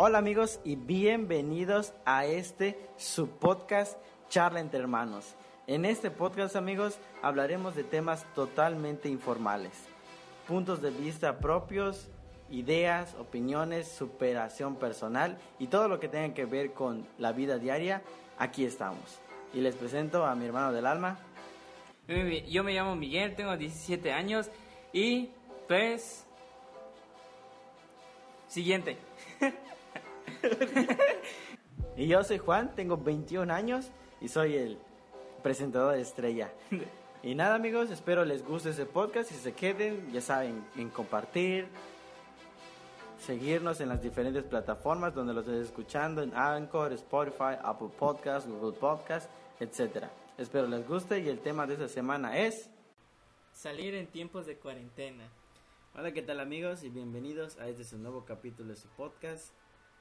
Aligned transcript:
Hola 0.00 0.18
amigos 0.18 0.60
y 0.62 0.76
bienvenidos 0.76 1.92
a 2.04 2.24
este 2.24 2.78
su 2.96 3.28
podcast 3.30 3.98
Charla 4.28 4.60
entre 4.60 4.78
Hermanos. 4.78 5.34
En 5.66 5.84
este 5.84 6.12
podcast 6.12 6.54
amigos 6.54 7.00
hablaremos 7.20 7.74
de 7.74 7.82
temas 7.82 8.24
totalmente 8.32 9.08
informales, 9.08 9.72
puntos 10.46 10.80
de 10.82 10.92
vista 10.92 11.40
propios, 11.40 12.06
ideas, 12.48 13.16
opiniones, 13.18 13.88
superación 13.88 14.76
personal 14.76 15.36
y 15.58 15.66
todo 15.66 15.88
lo 15.88 15.98
que 15.98 16.06
tenga 16.06 16.32
que 16.32 16.44
ver 16.44 16.74
con 16.74 17.04
la 17.18 17.32
vida 17.32 17.58
diaria, 17.58 18.00
aquí 18.38 18.64
estamos. 18.64 19.18
Y 19.52 19.62
les 19.62 19.74
presento 19.74 20.24
a 20.24 20.36
mi 20.36 20.46
hermano 20.46 20.72
del 20.72 20.86
alma. 20.86 21.18
Yo 22.06 22.62
me 22.62 22.72
llamo 22.72 22.94
Miguel, 22.94 23.34
tengo 23.34 23.56
17 23.56 24.12
años 24.12 24.48
y 24.92 25.30
pues... 25.66 26.24
Siguiente. 28.46 28.96
y 31.96 32.06
yo 32.06 32.22
soy 32.24 32.38
Juan, 32.38 32.74
tengo 32.74 32.96
21 32.96 33.52
años 33.52 33.90
y 34.20 34.28
soy 34.28 34.56
el 34.56 34.78
presentador 35.42 35.94
de 35.94 36.02
estrella. 36.02 36.52
Y 37.22 37.34
nada 37.34 37.56
amigos, 37.56 37.90
espero 37.90 38.24
les 38.24 38.44
guste 38.44 38.70
ese 38.70 38.86
podcast 38.86 39.32
y 39.32 39.34
se 39.34 39.52
queden, 39.52 40.12
ya 40.12 40.20
saben, 40.20 40.64
en 40.76 40.88
compartir, 40.88 41.66
seguirnos 43.18 43.80
en 43.80 43.88
las 43.88 44.00
diferentes 44.00 44.44
plataformas 44.44 45.14
donde 45.14 45.34
los 45.34 45.46
estés 45.46 45.66
escuchando, 45.66 46.22
en 46.22 46.32
Anchor, 46.34 46.92
Spotify, 46.92 47.56
Apple 47.62 47.90
Podcasts, 47.98 48.48
Google 48.48 48.78
Podcasts, 48.78 49.28
etc. 49.58 50.06
Espero 50.36 50.68
les 50.68 50.86
guste 50.86 51.18
y 51.18 51.28
el 51.28 51.40
tema 51.40 51.66
de 51.66 51.74
esta 51.74 51.88
semana 51.88 52.38
es... 52.38 52.70
Salir 53.52 53.96
en 53.96 54.06
tiempos 54.06 54.46
de 54.46 54.56
cuarentena. 54.56 55.24
Hola, 55.96 56.12
¿qué 56.12 56.22
tal 56.22 56.38
amigos? 56.38 56.84
Y 56.84 56.90
bienvenidos 56.90 57.58
a 57.58 57.66
este 57.66 57.82
su 57.82 57.98
nuevo 57.98 58.24
capítulo 58.24 58.68
de 58.68 58.76
su 58.76 58.86
podcast 58.90 59.52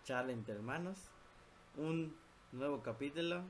charla 0.07 0.31
entre 0.31 0.53
hermanos. 0.53 0.97
Un 1.75 2.15
nuevo 2.53 2.81
capítulo. 2.81 3.43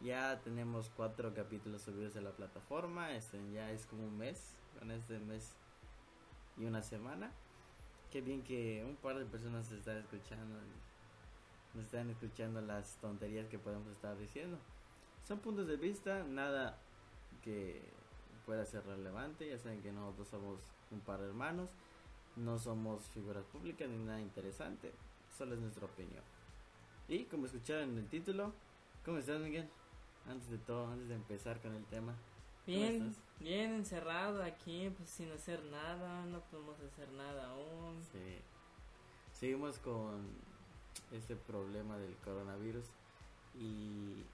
Ya 0.00 0.40
tenemos 0.42 0.92
cuatro 0.96 1.34
capítulos 1.34 1.82
subidos 1.82 2.14
en 2.14 2.22
la 2.22 2.30
plataforma. 2.30 3.16
Este 3.16 3.36
ya 3.52 3.68
es 3.72 3.84
como 3.86 4.04
un 4.04 4.16
mes. 4.16 4.54
Con 4.78 4.92
este 4.92 5.18
mes 5.18 5.56
y 6.56 6.66
una 6.66 6.82
semana. 6.82 7.32
Qué 8.12 8.20
bien 8.20 8.44
que 8.44 8.84
un 8.88 8.94
par 8.94 9.18
de 9.18 9.24
personas 9.24 9.66
se 9.66 9.78
están 9.78 9.96
escuchando. 9.96 10.54
Nos 11.74 11.86
están 11.86 12.08
escuchando 12.10 12.60
las 12.60 12.94
tonterías 13.00 13.48
que 13.48 13.58
podemos 13.58 13.88
estar 13.88 14.16
diciendo. 14.16 14.56
Son 15.26 15.40
puntos 15.40 15.66
de 15.66 15.76
vista, 15.76 16.22
nada 16.22 16.78
que 17.42 17.82
pueda 18.46 18.64
ser 18.66 18.86
relevante. 18.86 19.48
Ya 19.48 19.58
saben 19.58 19.82
que 19.82 19.90
nosotros 19.90 20.28
somos 20.28 20.60
un 20.92 21.00
par 21.00 21.18
de 21.18 21.26
hermanos. 21.26 21.70
No 22.36 22.56
somos 22.56 23.02
figuras 23.08 23.44
públicas 23.46 23.88
ni 23.88 23.98
nada 24.04 24.20
interesante 24.20 24.92
solo 25.36 25.54
es 25.54 25.60
nuestra 25.60 25.86
opinión. 25.86 26.22
Y 27.08 27.24
como 27.24 27.46
escucharon 27.46 27.90
en 27.90 27.98
el 27.98 28.08
título, 28.08 28.52
¿cómo 29.04 29.18
estás 29.18 29.40
Miguel? 29.40 29.68
Antes 30.28 30.50
de 30.50 30.58
todo, 30.58 30.86
antes 30.86 31.08
de 31.08 31.14
empezar 31.14 31.60
con 31.60 31.74
el 31.74 31.84
tema. 31.86 32.14
Bien, 32.66 33.14
bien 33.40 33.72
encerrado 33.72 34.44
aquí, 34.44 34.90
pues 34.96 35.08
sin 35.08 35.32
hacer 35.32 35.64
nada, 35.64 36.24
no 36.26 36.40
podemos 36.42 36.78
hacer 36.80 37.10
nada 37.12 37.50
aún. 37.50 38.00
Sí. 38.12 38.38
Seguimos 39.32 39.78
con 39.78 40.28
este 41.10 41.34
problema 41.34 41.96
del 41.96 42.14
coronavirus 42.16 42.84
y 43.54 44.24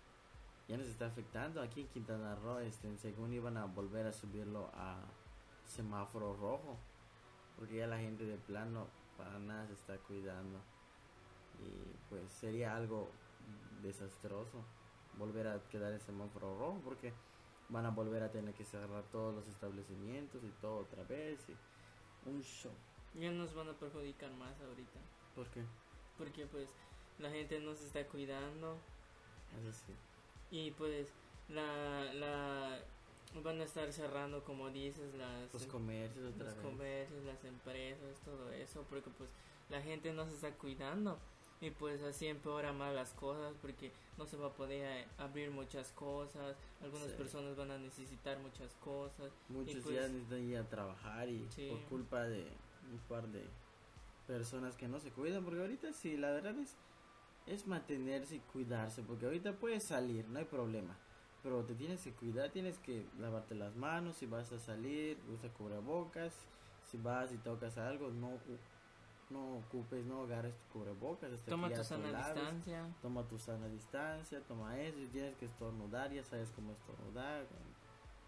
ya 0.69 0.77
nos 0.77 0.89
está 0.89 1.07
afectando 1.07 1.63
aquí 1.63 1.83
en 1.83 1.89
Quintana 1.89 2.35
Roo, 2.35 2.59
este, 2.59 2.95
según 2.99 3.33
iban 3.33 3.57
a 3.57 3.67
volver 3.67 4.07
a 4.07 4.13
subirlo 4.13 4.71
a 4.75 4.99
semáforo 5.65 6.37
rojo, 6.37 6.77
porque 7.57 7.77
ya 7.77 7.87
la 7.87 7.99
gente 7.99 8.25
de 8.25 8.37
plano 8.37 8.89
para 9.17 9.39
nada 9.39 9.67
se 9.69 9.75
está 9.75 9.97
cuidando 9.99 10.61
y 11.61 11.97
pues 12.09 12.31
sería 12.33 12.77
algo 12.77 13.09
desastroso 13.83 14.65
volver 15.19 15.49
a 15.49 15.61
quedar 15.69 15.93
en 15.93 16.01
semáforo 16.01 16.59
rojo 16.59 16.81
porque 16.85 17.12
van 17.69 17.87
a 17.87 17.91
volver 17.91 18.22
a 18.22 18.31
tener 18.31 18.55
que 18.55 18.65
cerrar 18.65 19.03
todos 19.11 19.34
los 19.34 19.49
establecimientos 19.49 20.43
y 20.44 20.50
todo 20.61 20.78
otra 20.78 21.03
vez 21.05 21.41
y 21.49 22.28
un 22.28 22.43
show. 22.43 22.72
Ya 23.15 23.31
nos 23.31 23.55
van 23.55 23.69
a 23.69 23.72
perjudicar 23.72 24.31
más 24.33 24.61
ahorita. 24.61 25.00
¿Por 25.34 25.47
qué? 25.49 25.62
Porque 26.19 26.47
pues 26.47 26.69
la 27.19 27.31
gente 27.31 27.59
no 27.61 27.75
se 27.75 27.87
está 27.87 28.06
cuidando. 28.06 28.77
Eso 29.61 29.73
sí. 29.87 29.94
Y 30.50 30.71
pues 30.73 31.09
la, 31.49 32.12
la 32.15 32.78
van 33.43 33.61
a 33.61 33.65
estar 33.65 33.93
cerrando 33.93 34.43
como 34.44 34.71
dices 34.71 35.15
las 35.15 35.53
los 35.53 35.67
comercios 35.67 36.37
los 36.37 36.55
comercios, 36.55 37.25
las 37.25 37.44
empresas, 37.44 38.19
todo 38.25 38.50
eso 38.53 38.84
porque 38.88 39.11
pues 39.11 39.28
la 39.69 39.83
gente 39.83 40.12
no 40.12 40.25
se 40.27 40.34
está 40.34 40.53
cuidando 40.53 41.19
y 41.61 41.71
pues 41.71 42.03
así 42.03 42.27
empeora 42.27 42.72
más 42.72 42.94
las 42.94 43.12
cosas 43.12 43.55
porque 43.62 43.91
no 44.19 44.27
se 44.27 44.37
va 44.37 44.49
a 44.49 44.53
poder 44.53 44.84
eh, 44.84 45.06
abrir 45.19 45.50
muchas 45.50 45.91
cosas, 45.93 46.56
algunas 46.83 47.09
personas 47.12 47.56
van 47.56 47.71
a 47.71 47.78
necesitar 47.78 48.39
muchas 48.39 48.75
cosas. 48.77 49.33
Muchos 49.49 49.83
pues 49.83 49.94
ya 49.97 50.03
necesitan 50.03 50.44
ir 50.44 50.59
a 50.59 50.69
trabajar 50.69 51.28
y 51.28 51.47
por 51.71 51.81
culpa 51.89 52.25
de 52.25 52.47
un 52.93 52.99
par 53.09 53.27
de 53.28 53.44
personas 54.27 54.77
que 54.77 54.89
no 54.89 55.00
se 55.00 55.11
cuidan, 55.11 55.44
porque 55.44 55.61
ahorita 55.61 55.93
sí, 55.93 56.17
la 56.17 56.31
verdad 56.31 56.59
es, 56.59 56.77
es 57.47 57.67
mantenerse 57.67 58.37
y 58.37 58.41
cuidarse, 58.41 59.03
porque 59.03 59.27
ahorita 59.27 59.53
puedes 59.55 59.84
salir, 59.84 60.28
no 60.28 60.38
hay 60.38 60.44
problema. 60.44 60.97
Pero 61.43 61.65
te 61.65 61.75
tienes 61.75 62.03
que 62.03 62.12
cuidar, 62.12 62.50
tienes 62.50 62.78
que 62.78 63.06
lavarte 63.19 63.55
las 63.55 63.77
manos, 63.77 64.17
si 64.17 64.27
vas 64.27 64.50
a 64.53 64.59
salir, 64.59 65.17
usa 65.33 65.49
cubrebocas, 65.50 66.34
si 66.91 66.99
vas 66.99 67.33
y 67.33 67.38
tocas 67.38 67.78
algo, 67.78 68.11
no 68.11 68.38
no 69.31 69.59
ocupes, 69.59 70.04
no 70.06 70.22
agarres 70.22 70.56
tu 70.56 70.78
cubrebocas. 70.78 71.31
Toma 71.44 71.72
tu 71.72 71.82
sana 71.82 72.12
distancia. 72.12 72.94
Toma 73.03 73.22
tu 73.25 73.38
sana 73.38 73.69
distancia, 73.69 74.41
toma 74.42 74.78
eso. 74.78 74.98
Si 74.98 75.06
tienes 75.09 75.34
que 75.37 75.47
estornudar, 75.47 76.12
ya 76.12 76.22
sabes 76.22 76.50
cómo 76.53 76.72
estornudar. 76.72 77.47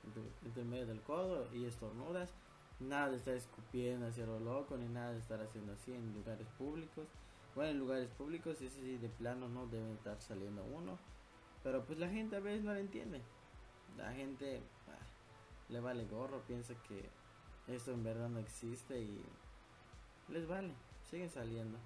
En, 0.05 0.53
tu, 0.53 0.65
medio 0.65 0.87
del 0.87 1.01
codo 1.03 1.49
y 1.55 1.67
estornudas. 1.67 2.33
Nada 2.81 3.11
de 3.11 3.17
estar 3.17 3.35
escupiendo 3.35 4.07
hacia 4.07 4.25
lo 4.25 4.39
loco, 4.39 4.77
ni 4.77 4.89
nada 4.89 5.13
de 5.13 5.19
estar 5.19 5.41
haciendo 5.41 5.73
así 5.73 5.93
en 5.93 6.15
lugares 6.15 6.47
públicos. 6.59 7.07
Bueno, 7.55 7.73
en 7.73 7.79
lugares 7.79 8.09
públicos, 8.11 8.61
ese 8.61 8.81
sí, 8.81 8.99
de 8.99 9.09
plano 9.09 9.49
no 9.49 9.67
deben 9.67 9.91
estar 9.91 10.21
saliendo 10.21 10.65
uno. 10.65 10.99
Pero 11.63 11.85
pues 11.85 11.99
la 11.99 12.09
gente 12.09 12.37
a 12.37 12.41
veces 12.41 12.65
no 12.65 12.73
lo 12.73 12.79
entiende. 12.79 13.21
La 13.97 14.13
gente 14.13 14.63
ah, 14.89 15.05
le 15.69 15.81
vale 15.81 16.07
gorro, 16.07 16.41
piensa 16.47 16.75
que 16.87 17.09
esto 17.67 17.93
en 17.93 18.05
verdad 18.05 18.29
no 18.29 18.39
existe 18.39 19.01
y 19.01 19.25
les 20.29 20.47
vale 20.47 20.73
siguen 21.09 21.31
saliendo 21.31 21.79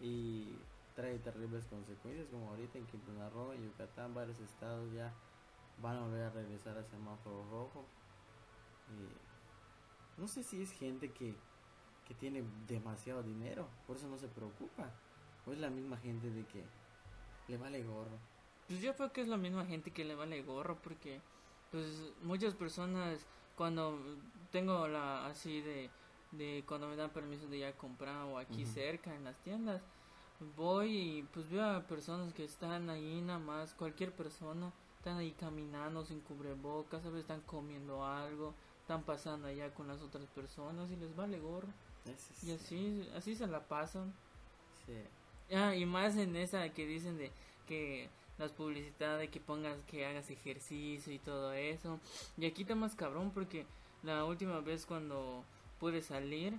y 0.00 0.56
trae 0.94 1.18
terribles 1.18 1.64
consecuencias 1.66 2.28
como 2.28 2.50
ahorita 2.50 2.78
en 2.78 2.86
Quintana 2.86 3.28
Roo, 3.30 3.52
en 3.52 3.64
Yucatán, 3.64 4.14
varios 4.14 4.38
estados 4.40 4.92
ya 4.92 5.12
van 5.80 5.96
a 5.96 6.00
volver 6.02 6.22
a 6.24 6.30
regresar 6.30 6.76
al 6.76 6.86
semáforo 6.86 7.44
rojo. 7.50 7.84
Y 8.90 10.20
no 10.20 10.28
sé 10.28 10.42
si 10.42 10.62
es 10.62 10.70
gente 10.72 11.10
que, 11.10 11.34
que 12.06 12.14
tiene 12.14 12.44
demasiado 12.68 13.22
dinero, 13.22 13.68
por 13.86 13.96
eso 13.96 14.08
no 14.08 14.18
se 14.18 14.28
preocupa. 14.28 14.90
O 15.46 15.52
es 15.52 15.58
la 15.58 15.70
misma 15.70 15.96
gente 15.98 16.30
de 16.30 16.44
que 16.46 16.64
le 17.48 17.58
vale 17.58 17.82
gorro. 17.82 18.18
Pues 18.68 18.80
yo 18.80 18.94
creo 18.94 19.12
que 19.12 19.20
es 19.20 19.28
la 19.28 19.36
misma 19.36 19.66
gente 19.66 19.90
que 19.90 20.04
le 20.04 20.14
vale 20.14 20.42
gorro 20.42 20.78
porque 20.80 21.20
pues 21.70 22.12
muchas 22.22 22.54
personas 22.54 23.26
cuando 23.56 23.98
tengo 24.50 24.88
la 24.88 25.26
así 25.26 25.60
de 25.60 25.90
de 26.36 26.64
cuando 26.66 26.88
me 26.88 26.96
dan 26.96 27.10
permiso 27.10 27.46
de 27.48 27.58
ir 27.58 27.64
a 27.66 27.72
comprar 27.72 28.24
o 28.24 28.38
aquí 28.38 28.64
cerca 28.64 29.14
en 29.14 29.24
las 29.24 29.36
tiendas. 29.38 29.82
Voy 30.56 30.96
y 30.96 31.22
pues 31.22 31.48
veo 31.48 31.64
a 31.64 31.82
personas 31.82 32.32
que 32.32 32.44
están 32.44 32.90
ahí 32.90 33.20
nada 33.22 33.38
más 33.38 33.72
cualquier 33.74 34.12
persona 34.12 34.72
están 34.98 35.18
ahí 35.18 35.32
caminando 35.32 36.04
sin 36.04 36.20
cubrebocas 36.20 37.04
a 37.04 37.08
veces 37.08 37.20
están 37.20 37.40
comiendo 37.42 38.04
algo 38.04 38.52
están 38.84 39.02
pasando 39.02 39.48
allá 39.48 39.72
con 39.72 39.88
las 39.88 40.02
otras 40.02 40.26
personas 40.26 40.90
y 40.90 40.96
les 40.96 41.16
vale 41.16 41.38
gorro. 41.38 41.68
Y 42.42 42.52
así 42.52 43.08
así 43.16 43.34
se 43.34 43.46
la 43.46 43.60
pasan. 43.60 44.12
Sí. 44.84 45.54
ah, 45.56 45.74
y 45.74 45.86
más 45.86 46.16
en 46.16 46.36
esa 46.36 46.68
que 46.68 46.86
dicen 46.86 47.16
de 47.16 47.32
que 47.66 48.10
las 48.36 48.52
publicidades 48.52 49.20
de 49.20 49.28
que 49.28 49.40
pongas 49.40 49.78
que 49.86 50.04
hagas 50.04 50.28
ejercicio 50.30 51.14
y 51.14 51.18
todo 51.18 51.54
eso. 51.54 51.98
Y 52.36 52.44
aquí 52.44 52.62
está 52.62 52.74
más 52.74 52.94
cabrón 52.94 53.30
porque 53.30 53.64
la 54.02 54.26
última 54.26 54.60
vez 54.60 54.84
cuando 54.84 55.44
pude 55.84 56.00
salir, 56.00 56.58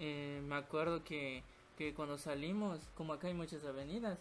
eh, 0.00 0.42
me 0.48 0.56
acuerdo 0.56 1.04
que, 1.04 1.44
que 1.76 1.94
cuando 1.94 2.18
salimos, 2.18 2.80
como 2.96 3.12
acá 3.12 3.28
hay 3.28 3.34
muchas 3.34 3.64
avenidas, 3.64 4.18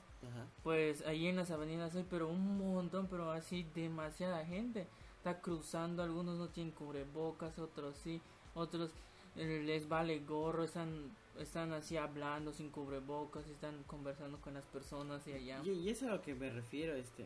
pues 0.62 1.04
ahí 1.08 1.26
en 1.26 1.38
las 1.38 1.50
avenidas 1.50 1.96
hay 1.96 2.06
pero 2.08 2.28
un 2.28 2.60
montón, 2.60 3.08
pero 3.08 3.32
así 3.32 3.66
demasiada 3.74 4.46
gente. 4.46 4.86
Está 5.18 5.42
cruzando, 5.42 6.04
algunos 6.04 6.38
no 6.38 6.50
tienen 6.50 6.72
cubrebocas, 6.72 7.58
otros 7.58 7.98
sí, 7.98 8.22
otros 8.54 8.92
eh, 9.38 9.64
les 9.66 9.90
vale 9.90 10.20
gorro, 10.20 10.64
están 10.64 11.16
están 11.40 11.74
así 11.74 11.98
hablando 11.98 12.54
sin 12.54 12.70
cubrebocas, 12.70 13.48
están 13.48 13.82
conversando 13.88 14.40
con 14.40 14.54
las 14.54 14.66
personas 14.66 15.26
y 15.26 15.34
allá. 15.34 15.64
Y, 15.64 15.90
eso 15.90 16.06
es 16.06 16.12
a 16.12 16.16
lo 16.18 16.22
que 16.22 16.36
me 16.36 16.52
refiero, 16.52 16.94
este, 16.94 17.26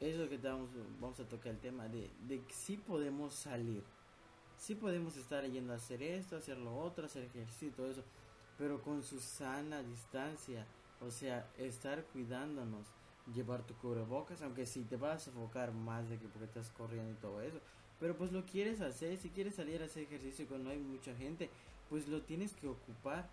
es 0.00 0.16
lo 0.16 0.28
que 0.28 0.38
vamos, 0.38 0.70
vamos 1.00 1.20
a 1.20 1.24
tocar 1.28 1.52
el 1.52 1.60
tema 1.60 1.86
de, 1.86 2.10
de 2.26 2.42
sí 2.48 2.78
podemos 2.78 3.32
salir, 3.32 3.84
sí 4.60 4.74
podemos 4.74 5.16
estar 5.16 5.44
yendo 5.50 5.72
a 5.72 5.76
hacer 5.76 6.02
esto, 6.02 6.36
hacer 6.36 6.58
lo 6.58 6.76
otro, 6.76 7.06
hacer 7.06 7.24
ejercicio, 7.24 7.72
todo 7.74 7.90
eso. 7.90 8.04
pero 8.58 8.82
con 8.82 9.02
su 9.02 9.18
sana 9.20 9.82
distancia, 9.82 10.66
o 11.00 11.10
sea, 11.10 11.48
estar 11.56 12.04
cuidándonos, 12.12 12.86
llevar 13.34 13.62
tu 13.62 13.74
cubrebocas, 13.76 14.42
aunque 14.42 14.66
si 14.66 14.84
te 14.84 14.96
vas 14.96 15.22
a 15.22 15.30
sofocar 15.30 15.72
más 15.72 16.10
de 16.10 16.18
que 16.18 16.28
porque 16.28 16.44
estás 16.44 16.68
corriendo 16.70 17.10
y 17.10 17.14
todo 17.14 17.40
eso, 17.40 17.58
pero 17.98 18.14
pues 18.18 18.32
lo 18.32 18.44
quieres 18.44 18.82
hacer, 18.82 19.16
si 19.16 19.30
quieres 19.30 19.54
salir 19.54 19.80
a 19.80 19.86
hacer 19.86 20.02
ejercicio 20.02 20.46
cuando 20.46 20.68
hay 20.68 20.78
mucha 20.78 21.14
gente, 21.14 21.48
pues 21.88 22.06
lo 22.08 22.20
tienes 22.22 22.52
que 22.54 22.68
ocupar. 22.68 23.30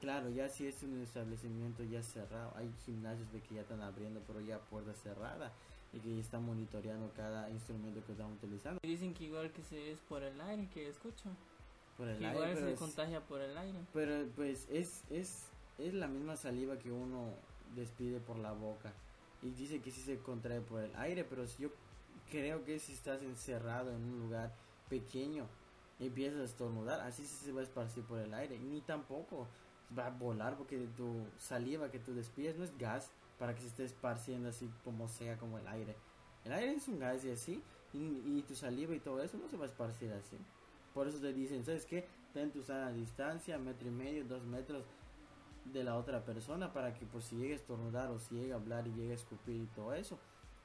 Claro, 0.00 0.28
ya 0.30 0.48
si 0.48 0.66
es 0.66 0.82
un 0.82 1.00
establecimiento 1.02 1.84
ya 1.84 2.02
cerrado, 2.02 2.52
hay 2.56 2.72
gimnasios 2.84 3.30
de 3.32 3.40
que 3.40 3.54
ya 3.54 3.60
están 3.60 3.80
abriendo, 3.80 4.20
pero 4.26 4.40
ya 4.40 4.58
puerta 4.58 4.92
cerrada 4.92 5.52
y 5.96 6.00
que 6.00 6.14
ya 6.14 6.20
están 6.20 6.44
monitoreando 6.44 7.10
cada 7.16 7.50
instrumento 7.50 8.04
que 8.04 8.12
están 8.12 8.32
utilizando. 8.32 8.78
Dicen 8.82 9.14
que 9.14 9.24
igual 9.24 9.50
que 9.50 9.62
se 9.62 9.92
es 9.92 9.98
por 10.00 10.22
el 10.22 10.40
aire, 10.40 10.68
que 10.68 10.88
escucho. 10.88 11.30
Por 11.96 12.08
el 12.08 12.18
que 12.18 12.26
aire, 12.26 12.36
igual 12.38 12.54
pero 12.54 12.66
se 12.66 12.72
es- 12.74 12.78
contagia 12.78 13.20
por 13.20 13.40
el 13.40 13.56
aire. 13.56 13.78
Pero 13.92 14.26
pues 14.36 14.66
es, 14.70 15.02
es, 15.10 15.44
es 15.78 15.94
la 15.94 16.06
misma 16.08 16.36
saliva 16.36 16.78
que 16.78 16.92
uno 16.92 17.30
despide 17.74 18.20
por 18.20 18.38
la 18.38 18.52
boca. 18.52 18.92
Y 19.42 19.50
dice 19.50 19.80
que 19.80 19.90
sí 19.90 20.00
se 20.02 20.18
contrae 20.18 20.60
por 20.60 20.82
el 20.82 20.94
aire, 20.96 21.24
pero 21.24 21.46
si 21.46 21.62
yo 21.62 21.70
creo 22.30 22.64
que 22.64 22.78
si 22.78 22.92
estás 22.92 23.22
encerrado 23.22 23.90
en 23.92 24.02
un 24.02 24.20
lugar 24.20 24.52
pequeño 24.88 25.46
y 25.98 26.06
empiezas 26.08 26.40
a 26.40 26.44
estornudar, 26.44 27.00
así 27.00 27.26
sí 27.26 27.44
se 27.44 27.52
va 27.52 27.60
a 27.60 27.64
esparcir 27.64 28.04
por 28.04 28.18
el 28.18 28.34
aire. 28.34 28.58
Ni 28.58 28.80
tampoco 28.82 29.46
va 29.96 30.06
a 30.08 30.10
volar 30.10 30.56
porque 30.56 30.78
tu 30.96 31.26
saliva 31.38 31.90
que 31.90 31.98
tú 31.98 32.12
despides 32.14 32.56
no 32.56 32.64
es 32.64 32.76
gas 32.76 33.10
para 33.38 33.54
que 33.54 33.60
se 33.60 33.68
esté 33.68 33.84
esparciendo 33.84 34.48
así 34.48 34.70
como 34.84 35.08
sea 35.08 35.36
como 35.36 35.58
el 35.58 35.66
aire. 35.68 35.96
El 36.44 36.52
aire 36.52 36.74
es 36.74 36.88
un 36.88 36.98
gas 36.98 37.24
y 37.24 37.30
así, 37.30 37.62
y, 37.92 38.42
tu 38.42 38.54
saliva 38.54 38.94
y 38.94 39.00
todo 39.00 39.22
eso 39.22 39.38
no 39.38 39.48
se 39.48 39.56
va 39.56 39.64
a 39.64 39.68
esparcir 39.68 40.12
así. 40.12 40.36
Por 40.94 41.08
eso 41.08 41.18
te 41.18 41.32
dicen, 41.32 41.64
¿sabes 41.64 41.86
qué? 41.86 42.06
Ten 42.32 42.50
tu 42.50 42.62
sana 42.62 42.92
distancia, 42.92 43.58
metro 43.58 43.88
y 43.88 43.90
medio, 43.90 44.24
dos 44.24 44.44
metros 44.44 44.84
de 45.64 45.82
la 45.82 45.96
otra 45.96 46.24
persona 46.24 46.72
para 46.72 46.94
que 46.94 47.06
pues 47.06 47.24
si 47.24 47.36
llega 47.36 47.54
a 47.54 47.56
estornudar 47.56 48.10
o 48.10 48.18
si 48.18 48.36
llega 48.36 48.54
a 48.54 48.58
hablar 48.58 48.86
y 48.86 48.92
llega 48.92 49.12
a 49.12 49.16
escupir 49.16 49.62
y 49.62 49.66
todo 49.66 49.94
eso, 49.94 50.18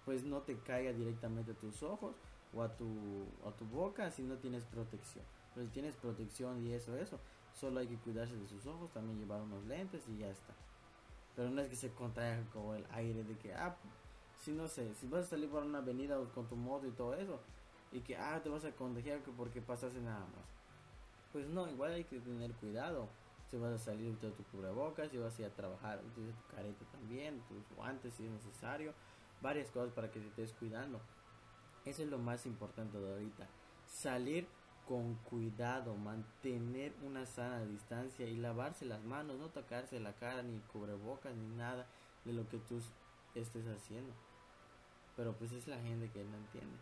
pues 0.06 0.24
no 0.24 0.42
te 0.42 0.58
caiga 0.60 0.94
directamente 0.94 1.52
a 1.52 1.56
tus 1.56 1.82
ojos 1.84 2.16
o 2.54 2.62
a 2.62 2.76
tu, 2.76 3.26
a 3.46 3.52
tu 3.52 3.66
boca 3.66 4.12
si 4.12 4.24
no 4.24 4.38
tienes 4.38 4.66
protección. 4.66 5.26
Pero 5.54 5.66
si 5.66 5.72
tienes 5.72 5.96
protección 5.96 6.66
y 6.66 6.74
eso, 6.74 6.96
eso, 6.98 7.20
solo 7.54 7.80
hay 7.80 7.88
que 7.88 7.98
cuidarse 7.98 8.36
de 8.36 8.46
sus 8.46 8.66
ojos, 8.66 8.92
también 8.92 9.20
llevar 9.20 9.42
unos 9.42 9.66
lentes 9.66 10.08
y 10.08 10.18
ya 10.18 10.30
está. 10.30 10.54
Pero 11.36 11.50
no 11.50 11.62
es 11.62 11.70
que 11.70 11.76
se 11.76 11.92
contraiga 11.92 12.44
como 12.52 12.76
el 12.76 12.86
aire 12.92 13.24
de 13.24 13.38
que, 13.38 13.54
ah, 13.54 13.76
si 14.40 14.52
no 14.52 14.68
sé, 14.68 14.94
si 14.96 15.08
vas 15.08 15.26
a 15.26 15.30
salir 15.30 15.50
por 15.50 15.64
una 15.64 15.80
avenida 15.80 16.18
con 16.34 16.48
tu 16.48 16.56
moto 16.56 16.88
y 16.88 16.92
todo 16.92 17.14
eso, 17.16 17.40
y 17.92 18.02
que, 18.02 18.18
ah, 18.18 18.40
te 18.42 18.50
vas 18.50 18.66
a 18.66 18.72
contagiar 18.72 19.22
que 19.22 19.32
porque 19.32 19.62
pasaste 19.62 20.00
nada 20.00 20.20
más. 20.20 20.46
Pues 21.32 21.48
no, 21.48 21.70
igual 21.70 21.94
hay 21.94 22.04
que 22.04 22.20
tener 22.20 22.52
cuidado. 22.54 23.08
Si 23.50 23.58
vas 23.58 23.74
a 23.74 23.78
salir, 23.78 24.12
utiliza 24.12 24.38
tu 24.38 24.44
cubrebocas, 24.46 25.10
si 25.10 25.18
vas 25.18 25.38
a 25.38 25.42
ir 25.42 25.48
a 25.48 25.54
trabajar, 25.54 26.02
utiliza 26.06 26.38
tu 26.38 26.56
careta 26.56 26.86
también, 26.92 27.42
tus 27.48 27.76
guantes 27.76 28.14
si 28.14 28.26
es 28.26 28.32
necesario, 28.32 28.94
varias 29.42 29.70
cosas 29.72 29.94
para 29.94 30.10
que 30.10 30.20
te 30.20 30.28
estés 30.28 30.54
cuidando. 30.54 31.02
Eso 31.84 32.04
es 32.04 32.10
lo 32.10 32.18
más 32.18 32.46
importante 32.46 32.98
de 32.98 33.12
ahorita. 33.12 33.48
Salir 33.88 34.48
con 34.88 35.16
cuidado, 35.30 35.96
mantener 35.96 36.94
una 37.06 37.26
sana 37.26 37.66
distancia 37.66 38.28
y 38.28 38.36
lavarse 38.36 38.86
las 38.86 39.04
manos, 39.04 39.38
no 39.40 39.48
tocarse 39.48 40.00
la 40.00 40.14
cara, 40.14 40.44
ni 40.44 40.60
cubrebocas, 40.74 41.36
ni 41.36 41.56
nada 41.56 41.88
de 42.26 42.34
lo 42.34 42.48
que 42.50 42.58
tú 42.58 42.80
estés 43.36 43.68
haciendo. 43.68 44.14
Pero 45.16 45.34
pues 45.34 45.52
es 45.52 45.68
la 45.68 45.80
gente 45.80 46.10
que 46.10 46.24
no 46.24 46.38
entiende. 46.38 46.78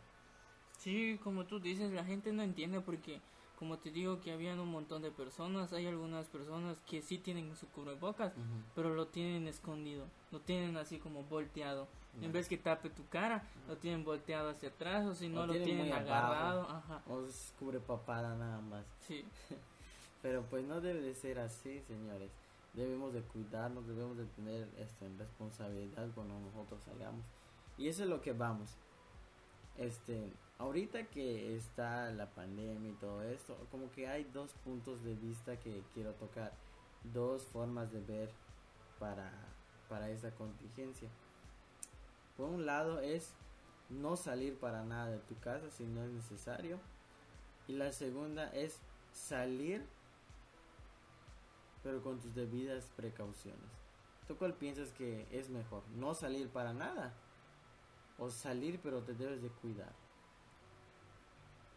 Sí, 0.78 1.20
como 1.24 1.46
tú 1.46 1.60
dices, 1.60 1.92
la 1.92 2.06
gente 2.06 2.32
no 2.32 2.42
entiende 2.42 2.80
porque, 2.80 3.20
como 3.58 3.78
te 3.80 3.92
digo, 3.92 4.22
que 4.22 4.32
habían 4.32 4.60
un 4.60 4.72
montón 4.72 5.02
de 5.02 5.12
personas. 5.12 5.74
Hay 5.74 5.88
algunas 5.88 6.28
personas 6.28 6.80
que 6.88 7.02
sí 7.02 7.18
tienen 7.18 7.56
su 7.56 7.68
cubrebocas, 7.68 8.34
pero 8.76 8.96
lo 8.96 9.08
tienen 9.08 9.48
escondido. 9.48 10.06
Lo 10.32 10.40
tienen 10.40 10.78
así 10.78 10.98
como 11.00 11.24
volteado. 11.24 11.88
En 12.22 12.32
vez 12.34 12.48
que 12.50 12.58
tape 12.58 12.90
tu 12.90 13.08
cara, 13.08 13.44
lo 13.68 13.78
tienen 13.78 14.04
volteado 14.04 14.50
hacia 14.50 14.70
atrás 14.70 15.06
o 15.06 15.16
si 15.16 15.28
O 15.28 15.30
no 15.30 15.46
lo 15.48 15.54
tienen 15.54 15.94
agarrado. 15.94 16.64
abajo. 16.64 16.72
Ajá, 16.74 17.02
O 17.08 17.26
es 17.26 17.54
cubre 17.60 17.80
papada 17.80 18.36
nada 18.36 18.60
más. 18.62 18.86
sí. 19.02 19.26
Pero 20.22 20.44
pues 20.50 20.66
no 20.66 20.82
debe 20.82 21.00
de 21.00 21.14
ser 21.14 21.40
así, 21.40 21.80
señores. 21.88 22.30
Debemos 22.74 23.14
de 23.14 23.22
cuidarnos, 23.22 23.88
debemos 23.88 24.18
de 24.18 24.26
tener 24.26 24.68
este, 24.78 25.08
responsabilidad 25.18 26.10
cuando 26.14 26.38
nosotros 26.40 26.82
salgamos. 26.84 27.24
Y 27.78 27.88
eso 27.88 28.04
es 28.04 28.10
lo 28.10 28.22
que 28.22 28.34
vamos. 28.34 28.76
Este, 29.78 30.30
ahorita 30.58 31.06
que 31.06 31.56
está 31.56 32.12
la 32.12 32.30
pandemia 32.32 32.90
y 32.92 32.96
todo 32.96 33.24
esto, 33.24 33.56
como 33.72 33.90
que 33.92 34.10
hay 34.10 34.26
dos 34.26 34.52
puntos 34.66 35.02
de 35.06 35.16
vista 35.16 35.58
que 35.58 35.82
quiero 35.94 36.12
tocar. 36.16 36.52
Dos 37.14 37.44
formas 37.44 37.90
de 37.94 38.02
ver 38.02 38.30
para, 39.00 39.32
para 39.88 40.10
esta 40.10 40.32
contingencia. 40.32 41.08
Por 42.40 42.48
un 42.48 42.66
lado 42.66 43.02
es 43.02 43.34
no 43.90 44.16
salir 44.16 44.58
para 44.58 44.86
nada 44.86 45.12
de 45.12 45.20
tu 45.20 45.38
casa 45.42 45.70
si 45.72 45.84
no 45.84 46.06
es 46.06 46.10
necesario. 46.10 46.80
Y 47.68 47.74
la 47.74 47.92
segunda 47.92 48.48
es 48.54 48.80
salir 49.12 49.86
pero 51.84 52.02
con 52.02 52.18
tus 52.22 52.34
debidas 52.34 52.90
precauciones. 52.96 53.70
¿Tú 54.26 54.38
cuál 54.38 54.54
piensas 54.54 54.94
que 54.94 55.28
es 55.32 55.50
mejor? 55.50 55.84
¿No 55.98 56.14
salir 56.14 56.48
para 56.48 56.72
nada? 56.74 57.14
¿O 58.18 58.30
salir 58.30 58.80
pero 58.82 59.04
te 59.04 59.14
debes 59.14 59.42
de 59.42 59.50
cuidar? 59.50 59.92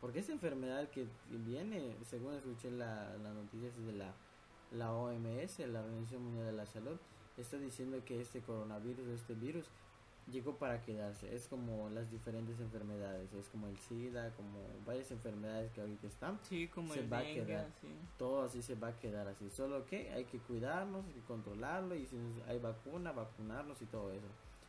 Porque 0.00 0.20
esta 0.20 0.32
enfermedad 0.32 0.90
que 0.90 1.08
viene, 1.28 1.96
según 2.04 2.34
escuché 2.34 2.70
la, 2.70 3.16
la 3.16 3.32
noticia 3.32 3.68
de 3.70 3.92
la, 3.94 4.14
la 4.70 4.92
OMS, 4.92 5.58
la 5.58 5.80
Organización 5.80 6.22
Mundial 6.22 6.46
de 6.46 6.52
la 6.52 6.66
Salud, 6.66 6.98
está 7.36 7.56
diciendo 7.56 8.04
que 8.04 8.20
este 8.20 8.42
coronavirus, 8.42 9.08
este 9.08 9.34
virus, 9.34 9.66
llegó 10.30 10.56
para 10.56 10.80
quedarse. 10.82 11.34
Es 11.34 11.48
como 11.48 11.88
las 11.90 12.10
diferentes 12.10 12.58
enfermedades, 12.60 13.32
es 13.32 13.48
como 13.48 13.66
el 13.66 13.78
SIDA, 13.78 14.30
como 14.36 14.58
varias 14.86 15.10
enfermedades 15.10 15.70
que 15.72 15.80
ahorita 15.80 16.06
están 16.06 16.38
Sí, 16.48 16.68
como 16.68 16.92
Se 16.94 17.00
el 17.00 17.12
va 17.12 17.18
a 17.18 17.24
quedar. 17.24 17.66
sí. 17.80 17.88
todo 18.18 18.42
así 18.42 18.62
se 18.62 18.74
va 18.74 18.88
a 18.88 18.98
quedar 18.98 19.28
así. 19.28 19.50
Solo 19.50 19.84
que 19.86 20.10
hay 20.12 20.24
que 20.24 20.38
cuidarnos, 20.38 21.04
hay 21.06 21.12
que 21.14 21.20
controlarlo 21.22 21.94
y 21.94 22.06
si 22.06 22.16
hay 22.48 22.58
vacuna, 22.58 23.12
vacunarnos 23.12 23.80
y 23.82 23.86
todo 23.86 24.10
eso. 24.12 24.26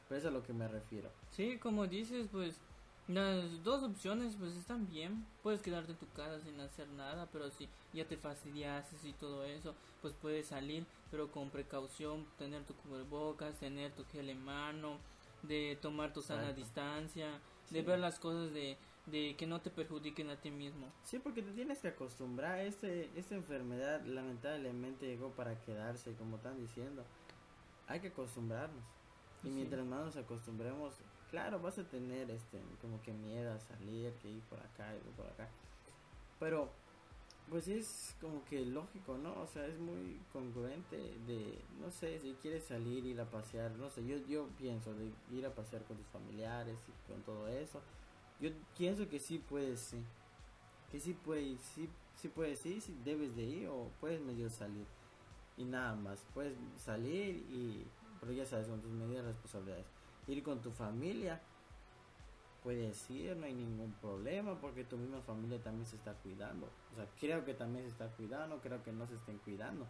Pero 0.10 0.18
eso 0.20 0.28
es 0.28 0.34
a 0.34 0.38
lo 0.38 0.44
que 0.44 0.54
me 0.54 0.68
refiero. 0.68 1.10
Sí, 1.32 1.58
como 1.60 1.88
dices, 1.88 2.28
pues 2.32 2.60
las 3.08 3.64
dos 3.64 3.84
opciones 3.84 4.36
pues 4.40 4.56
están 4.56 4.88
bien. 4.90 5.26
Puedes 5.44 5.62
quedarte 5.62 5.92
en 5.92 5.98
tu 5.98 6.08
casa 6.10 6.40
sin 6.42 6.60
hacer 6.60 6.88
nada, 6.90 7.28
pero 7.32 7.50
si 7.52 7.68
ya 7.94 8.06
te 8.06 8.18
fastidiases 8.18 9.04
y 9.06 9.14
todo 9.14 9.44
eso, 9.44 9.76
pues 10.02 10.14
puedes 10.14 10.48
salir, 10.48 10.86
pero 11.12 11.30
con 11.32 11.50
precaución, 11.50 12.26
tener 12.38 12.64
tu 12.64 12.74
cubrebocas, 12.76 13.60
tener 13.60 13.92
tu 13.94 14.04
gel 14.06 14.30
en 14.30 14.44
mano, 14.44 14.98
de 15.44 15.78
tomar 15.82 16.12
tu 16.14 16.22
sana 16.22 16.42
Exacto. 16.50 16.62
distancia, 16.62 17.30
de 17.70 17.80
Sí. 17.80 17.86
ver 17.86 18.00
las 18.00 18.20
cosas 18.20 18.52
de, 18.54 18.78
de 19.06 19.36
que 19.38 19.46
no 19.48 19.62
te 19.62 19.70
perjudiquen 19.70 20.30
a 20.30 20.38
ti 20.40 20.52
mismo. 20.52 20.88
Sí, 21.04 21.20
porque 21.20 21.42
te 21.42 21.52
tienes 21.52 21.80
que 21.80 21.90
acostumbrar. 21.90 22.60
Este, 22.60 23.10
esta 23.18 23.36
enfermedad 23.36 24.04
lamentablemente 24.06 25.06
llegó 25.08 25.32
para 25.32 25.60
quedarse, 25.62 26.14
como 26.16 26.38
están 26.38 26.58
diciendo. 26.58 27.04
Hay 27.88 28.00
que 28.00 28.08
acostumbrarnos. 28.08 28.84
Y 29.44 29.48
Sí. 29.48 29.54
mientras 29.54 29.86
más 29.86 30.06
nos 30.06 30.16
acostumbremos, 30.16 30.96
claro, 31.30 31.60
vas 31.60 31.78
a 31.78 31.84
tener 31.84 32.32
este 32.32 32.62
como 32.82 33.02
que 33.02 33.12
miedo 33.12 33.52
a 33.54 33.60
salir, 33.60 34.14
que 34.22 34.30
ir 34.30 34.42
por 34.44 34.60
acá 34.60 34.96
y 34.96 35.00
por 35.18 35.26
acá. 35.28 35.50
Pero 36.40 36.72
pues 37.54 37.68
es 37.68 38.16
como 38.20 38.44
que 38.46 38.66
lógico, 38.66 39.16
¿no? 39.16 39.40
O 39.40 39.46
sea, 39.46 39.68
es 39.68 39.78
muy 39.78 40.20
congruente 40.32 40.98
de, 41.28 41.62
no 41.80 41.92
sé, 41.92 42.20
si 42.20 42.34
quieres 42.42 42.64
salir, 42.64 43.06
ir 43.06 43.22
a 43.22 43.30
pasear, 43.30 43.70
no 43.74 43.92
sé, 43.92 44.04
yo, 44.08 44.18
yo 44.28 44.48
pienso 44.58 44.92
de 44.96 45.12
ir 45.32 45.46
a 45.46 45.54
pasear 45.54 45.84
con 45.84 45.98
tus 45.98 46.08
familiares 46.08 46.80
y 46.88 47.12
con 47.12 47.22
todo 47.22 47.48
eso. 47.48 47.80
Yo 48.40 48.50
pienso 48.76 49.08
que 49.08 49.20
sí 49.20 49.38
puedes, 49.38 49.82
sí. 49.82 50.04
Que 50.92 51.00
sí 51.00 51.14
puedes, 51.14 51.62
sí, 51.62 51.88
sí 52.16 52.28
puedes 52.28 52.66
ir, 52.66 52.82
sí 52.82 52.98
debes 53.06 53.36
de 53.36 53.44
ir 53.44 53.68
o 53.68 53.92
puedes 54.02 54.20
medio 54.20 54.50
salir. 54.50 54.88
Y 55.56 55.64
nada 55.64 55.94
más, 55.96 56.26
puedes 56.34 56.58
salir 56.84 57.36
y, 57.52 57.86
pero 58.20 58.32
ya 58.32 58.48
sabes, 58.48 58.68
con 58.68 58.82
tus 58.82 58.90
medidas 58.90 59.26
de 59.26 59.32
responsabilidades. 59.32 59.86
Ir 60.26 60.42
con 60.42 60.60
tu 60.60 60.72
familia, 60.72 61.40
puedes 62.64 63.10
ir, 63.10 63.36
no 63.36 63.46
hay 63.46 63.54
ningún 63.54 63.94
problema 64.02 64.60
porque 64.60 64.84
tu 64.84 64.98
misma 64.98 65.22
familia 65.22 65.62
también 65.62 65.86
se 65.86 65.98
está 65.98 66.14
cuidando. 66.14 66.70
O 66.92 66.96
sea, 66.96 67.08
creo 67.20 67.44
que 67.46 67.54
también 67.54 67.86
se 67.86 67.92
está 67.92 68.08
cuidando, 68.08 68.60
creo 68.62 68.82
que 68.84 68.92
no 68.92 69.06
se 69.06 69.16
estén 69.16 69.38
cuidando. 69.40 69.86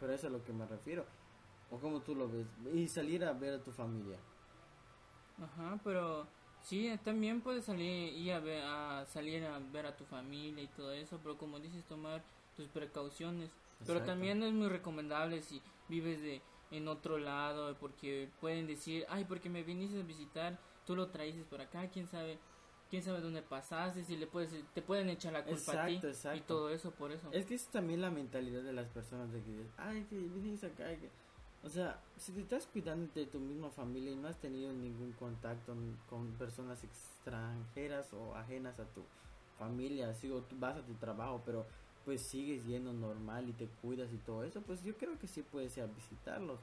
Pero 0.00 0.12
eso 0.12 0.26
es 0.26 0.32
a 0.32 0.36
lo 0.36 0.44
que 0.44 0.52
me 0.52 0.66
refiero. 0.66 1.06
O 1.70 1.78
como 1.78 2.00
tú 2.00 2.14
lo 2.14 2.28
ves. 2.28 2.46
Y 2.74 2.88
salir 2.88 3.24
a 3.24 3.32
ver 3.32 3.54
a 3.54 3.62
tu 3.62 3.70
familia. 3.70 4.18
Ajá, 5.40 5.80
pero 5.82 6.26
sí, 6.60 6.92
también 7.04 7.40
puedes 7.40 7.64
salir 7.64 8.12
y 8.12 8.30
a 8.30 8.40
ver, 8.40 8.62
a 8.64 9.06
salir 9.06 9.44
a 9.44 9.58
ver 9.58 9.86
a 9.86 9.96
tu 9.96 10.04
familia 10.04 10.62
y 10.62 10.68
todo 10.68 10.92
eso, 10.92 11.18
pero 11.22 11.38
como 11.38 11.60
dices, 11.60 11.84
tomar 11.84 12.22
tus 12.56 12.68
precauciones. 12.68 13.50
Pero 13.86 14.02
también 14.02 14.38
no 14.38 14.46
es 14.46 14.52
muy 14.52 14.68
recomendable 14.68 15.40
si 15.40 15.60
vives 15.88 16.20
de 16.22 16.40
en 16.70 16.88
otro 16.88 17.18
lado, 17.18 17.76
porque 17.78 18.30
pueden 18.40 18.66
decir, 18.66 19.04
ay, 19.08 19.24
porque 19.24 19.50
me 19.50 19.62
viniste 19.62 20.00
a 20.00 20.04
visitar, 20.04 20.58
tú 20.86 20.96
lo 20.96 21.08
traíces 21.08 21.44
por 21.44 21.60
acá, 21.60 21.88
quién 21.88 22.06
sabe 22.06 22.38
quién 22.90 23.02
sabe 23.02 23.22
dónde 23.22 23.40
pasaste, 23.40 24.04
si 24.04 24.18
le 24.18 24.26
puedes, 24.26 24.52
te 24.74 24.82
pueden 24.82 25.08
echar 25.08 25.32
la 25.32 25.42
culpa 25.44 25.82
a 25.82 25.86
ti 25.86 25.98
y 26.34 26.40
todo 26.42 26.68
eso 26.68 26.90
por 26.90 27.10
eso. 27.10 27.32
Es 27.32 27.46
que 27.46 27.54
es 27.54 27.66
también 27.68 28.02
la 28.02 28.10
mentalidad 28.10 28.62
de 28.62 28.74
las 28.74 28.86
personas 28.88 29.32
de 29.32 29.42
que, 29.42 29.66
ay, 29.78 30.04
que 30.10 30.16
vienes 30.18 30.62
acá, 30.62 30.84
o 31.64 31.68
sea, 31.70 32.02
si 32.18 32.32
te 32.32 32.40
estás 32.40 32.66
cuidando 32.66 33.10
de 33.14 33.24
tu 33.24 33.38
misma 33.38 33.70
familia 33.70 34.10
y 34.10 34.16
no 34.16 34.28
has 34.28 34.38
tenido 34.38 34.72
ningún 34.72 35.12
contacto 35.12 35.74
con 36.10 36.32
personas 36.32 36.84
extranjeras 36.84 38.12
o 38.12 38.34
ajenas 38.34 38.78
a 38.78 38.84
tu 38.84 39.02
familia, 39.58 40.12
si 40.12 40.28
tú 40.28 40.42
vas 40.58 40.76
a 40.76 40.82
tu 40.84 40.92
trabajo, 40.94 41.40
pero 41.46 41.64
pues 42.04 42.28
sigues 42.28 42.66
yendo 42.66 42.92
normal 42.92 43.48
y 43.48 43.52
te 43.52 43.68
cuidas 43.80 44.12
y 44.12 44.18
todo 44.18 44.42
eso, 44.44 44.60
pues 44.60 44.82
yo 44.82 44.96
creo 44.96 45.18
que 45.18 45.28
sí 45.28 45.42
puedes 45.42 45.76
ir 45.76 45.84
a 45.84 45.86
visitarlos. 45.86 46.60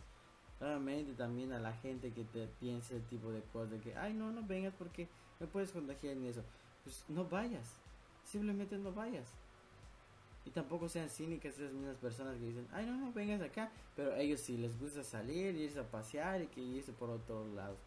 Obviamente 0.61 1.13
también 1.13 1.53
a 1.53 1.59
la 1.59 1.73
gente 1.73 2.11
que 2.11 2.23
te 2.25 2.47
piense 2.59 2.97
ese 2.97 3.05
tipo 3.07 3.31
de 3.31 3.41
cosas, 3.53 3.71
de 3.71 3.79
que, 3.79 3.95
ay, 3.95 4.13
no, 4.13 4.31
no 4.31 4.45
vengas 4.45 4.73
porque 4.77 5.07
me 5.39 5.47
puedes 5.47 5.71
contagiar 5.71 6.17
en 6.17 6.25
eso. 6.25 6.43
Pues 6.83 7.05
no 7.07 7.25
vayas, 7.25 7.77
simplemente 8.23 8.77
no 8.77 8.91
vayas. 8.91 9.27
Y 10.45 10.51
tampoco 10.51 10.89
sean 10.89 11.09
cínicas 11.09 11.53
esas 11.55 11.73
mismas 11.73 11.97
personas 11.97 12.37
que 12.37 12.45
dicen, 12.45 12.67
ay, 12.71 12.85
no, 12.85 12.97
no 12.97 13.13
vengas 13.13 13.41
acá, 13.41 13.71
pero 13.95 14.15
ellos 14.15 14.39
sí 14.41 14.57
les 14.57 14.79
gusta 14.79 15.03
salir, 15.03 15.55
irse 15.55 15.79
a 15.79 15.83
pasear 15.83 16.41
y 16.41 16.47
que 16.47 16.61
irse 16.61 16.91
por 16.91 17.09
otros 17.09 17.47
lados. 17.53 17.77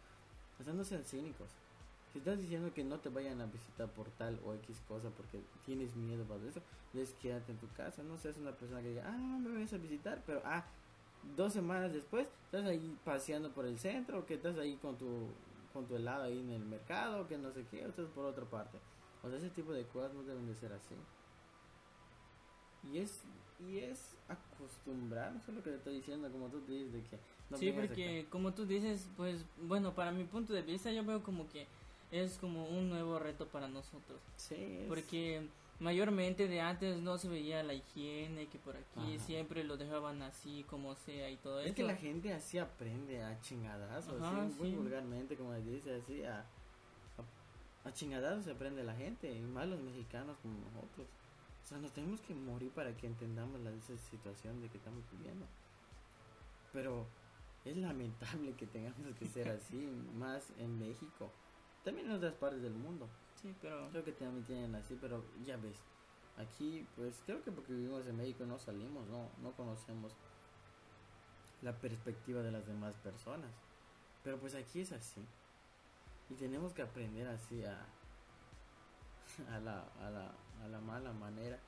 O 0.59 0.63
sea, 0.63 0.73
no 0.73 0.83
sean 0.83 1.03
cínicos. 1.03 1.49
Si 2.11 2.19
estás 2.19 2.37
diciendo 2.37 2.71
que 2.71 2.83
no 2.83 2.99
te 2.99 3.09
vayan 3.09 3.41
a 3.41 3.47
visitar 3.47 3.89
por 3.89 4.07
tal 4.11 4.39
o 4.45 4.53
X 4.53 4.81
cosa 4.87 5.09
porque 5.09 5.41
tienes 5.65 5.95
miedo 5.95 6.23
para 6.25 6.47
eso, 6.47 6.61
les 6.93 7.11
quédate 7.13 7.51
en 7.51 7.57
tu 7.57 7.67
casa. 7.69 8.03
No 8.03 8.17
seas 8.17 8.37
una 8.37 8.51
persona 8.51 8.81
que 8.81 8.89
diga, 8.89 9.03
ah, 9.07 9.17
no, 9.17 9.39
me 9.39 9.49
vienes 9.49 9.73
a 9.73 9.77
visitar, 9.77 10.21
pero 10.25 10.41
ah, 10.45 10.63
dos 11.35 11.53
semanas 11.53 11.93
después 11.93 12.27
estás 12.45 12.65
ahí 12.65 12.97
paseando 13.03 13.51
por 13.51 13.65
el 13.65 13.79
centro, 13.79 14.25
que 14.25 14.35
estás 14.35 14.57
ahí 14.57 14.75
con 14.77 14.97
tu, 14.97 15.27
con 15.73 15.85
tu 15.85 15.95
helado 15.95 16.23
ahí 16.23 16.39
en 16.39 16.51
el 16.51 16.65
mercado, 16.65 17.27
que 17.27 17.37
no 17.37 17.51
sé 17.51 17.65
qué, 17.69 17.85
o 17.85 17.89
estás 17.89 18.07
por 18.09 18.25
otra 18.25 18.45
parte. 18.45 18.77
O 19.23 19.29
sea, 19.29 19.37
ese 19.37 19.49
tipo 19.49 19.71
de 19.71 19.85
cosas 19.85 20.13
no 20.13 20.23
deben 20.23 20.47
de 20.47 20.55
ser 20.55 20.73
así. 20.73 20.95
Y 22.91 22.97
es, 22.97 23.23
y 23.59 23.79
es 23.79 24.17
acostumbrarse 24.27 25.51
a 25.51 25.53
lo 25.53 25.63
que 25.63 25.69
te 25.69 25.77
estoy 25.77 25.95
diciendo, 25.95 26.29
como 26.31 26.47
tú 26.47 26.59
dices, 26.67 26.91
de 26.93 27.01
que... 27.03 27.17
No 27.49 27.57
sí, 27.57 27.71
porque 27.71 28.27
como 28.29 28.53
tú 28.53 28.65
dices, 28.65 29.07
pues, 29.15 29.45
bueno, 29.61 29.93
para 29.93 30.11
mi 30.11 30.25
punto 30.25 30.53
de 30.53 30.61
vista 30.61 30.91
yo 30.91 31.03
veo 31.05 31.23
como 31.23 31.47
que 31.47 31.67
es 32.11 32.37
como 32.37 32.67
un 32.67 32.89
nuevo 32.89 33.17
reto 33.17 33.47
para 33.47 33.67
nosotros. 33.67 34.19
Sí. 34.35 34.85
Porque 34.87 35.47
mayormente 35.83 36.47
de 36.47 36.61
antes 36.61 36.97
no 37.01 37.17
se 37.17 37.27
veía 37.27 37.61
la 37.61 37.73
higiene, 37.73 38.47
que 38.47 38.57
por 38.57 38.77
aquí 38.77 39.19
siempre 39.19 39.65
lo 39.65 39.75
dejaban 39.75 40.21
así 40.21 40.63
como 40.63 40.95
sea 40.95 41.29
y 41.29 41.35
todo 41.35 41.59
eso. 41.59 41.69
Es 41.69 41.75
que 41.75 41.83
la 41.83 41.97
gente 41.97 42.33
así 42.33 42.57
aprende 42.57 43.21
a 43.21 43.39
chingadazos, 43.41 44.21
así, 44.21 44.59
muy 44.59 44.71
vulgarmente 44.71 45.35
como 45.35 45.53
dice, 45.55 45.95
así 45.95 46.23
a, 46.23 46.45
a, 47.83 47.91
chingadazos 47.91 48.45
se 48.45 48.51
aprende 48.51 48.81
la 48.83 48.95
gente, 48.95 49.29
y 49.29 49.41
más 49.41 49.67
los 49.67 49.81
mexicanos 49.81 50.37
como 50.41 50.57
nosotros. 50.59 51.05
O 51.63 51.67
sea, 51.67 51.77
nos 51.77 51.91
tenemos 51.91 52.21
que 52.21 52.33
morir 52.33 52.71
para 52.71 52.95
que 52.95 53.05
entendamos 53.05 53.59
la 53.59 53.71
esa 53.71 53.97
situación 53.97 54.61
de 54.61 54.69
que 54.69 54.77
estamos 54.77 55.03
viviendo. 55.11 55.45
Pero 56.71 57.05
es 57.65 57.75
lamentable 57.75 58.53
que 58.53 58.67
tengamos 58.67 59.15
que 59.19 59.25
ser 59.27 59.49
así, 59.49 59.85
más 60.15 60.49
en 60.57 60.79
México. 60.79 61.29
También 61.83 62.07
en 62.07 62.13
otras 62.13 62.33
partes 62.35 62.61
del 62.61 62.73
mundo. 62.73 63.09
Sí, 63.43 63.53
pero... 63.61 63.89
Creo 63.89 64.03
que 64.05 64.13
también 64.13 64.45
tienen 64.45 64.73
así, 64.75 64.97
pero 64.99 65.23
ya 65.43 65.57
ves. 65.57 65.77
Aquí, 66.37 66.87
pues 66.95 67.21
creo 67.25 67.43
que 67.43 67.51
porque 67.51 67.73
vivimos 67.73 68.07
en 68.07 68.15
México 68.15 68.45
no 68.45 68.57
salimos, 68.57 69.05
no, 69.07 69.29
no 69.43 69.51
conocemos 69.51 70.15
la 71.61 71.73
perspectiva 71.73 72.41
de 72.41 72.51
las 72.51 72.65
demás 72.65 72.95
personas. 72.95 73.51
Pero 74.23 74.39
pues 74.39 74.55
aquí 74.55 74.79
es 74.79 74.93
así. 74.93 75.21
Y 76.29 76.35
tenemos 76.35 76.73
que 76.73 76.81
aprender 76.81 77.27
así 77.27 77.63
a, 77.65 77.85
a, 79.53 79.59
la, 79.59 79.81
a, 79.99 80.09
la, 80.09 80.31
a 80.63 80.67
la 80.69 80.79
mala 80.79 81.11
manera. 81.11 81.59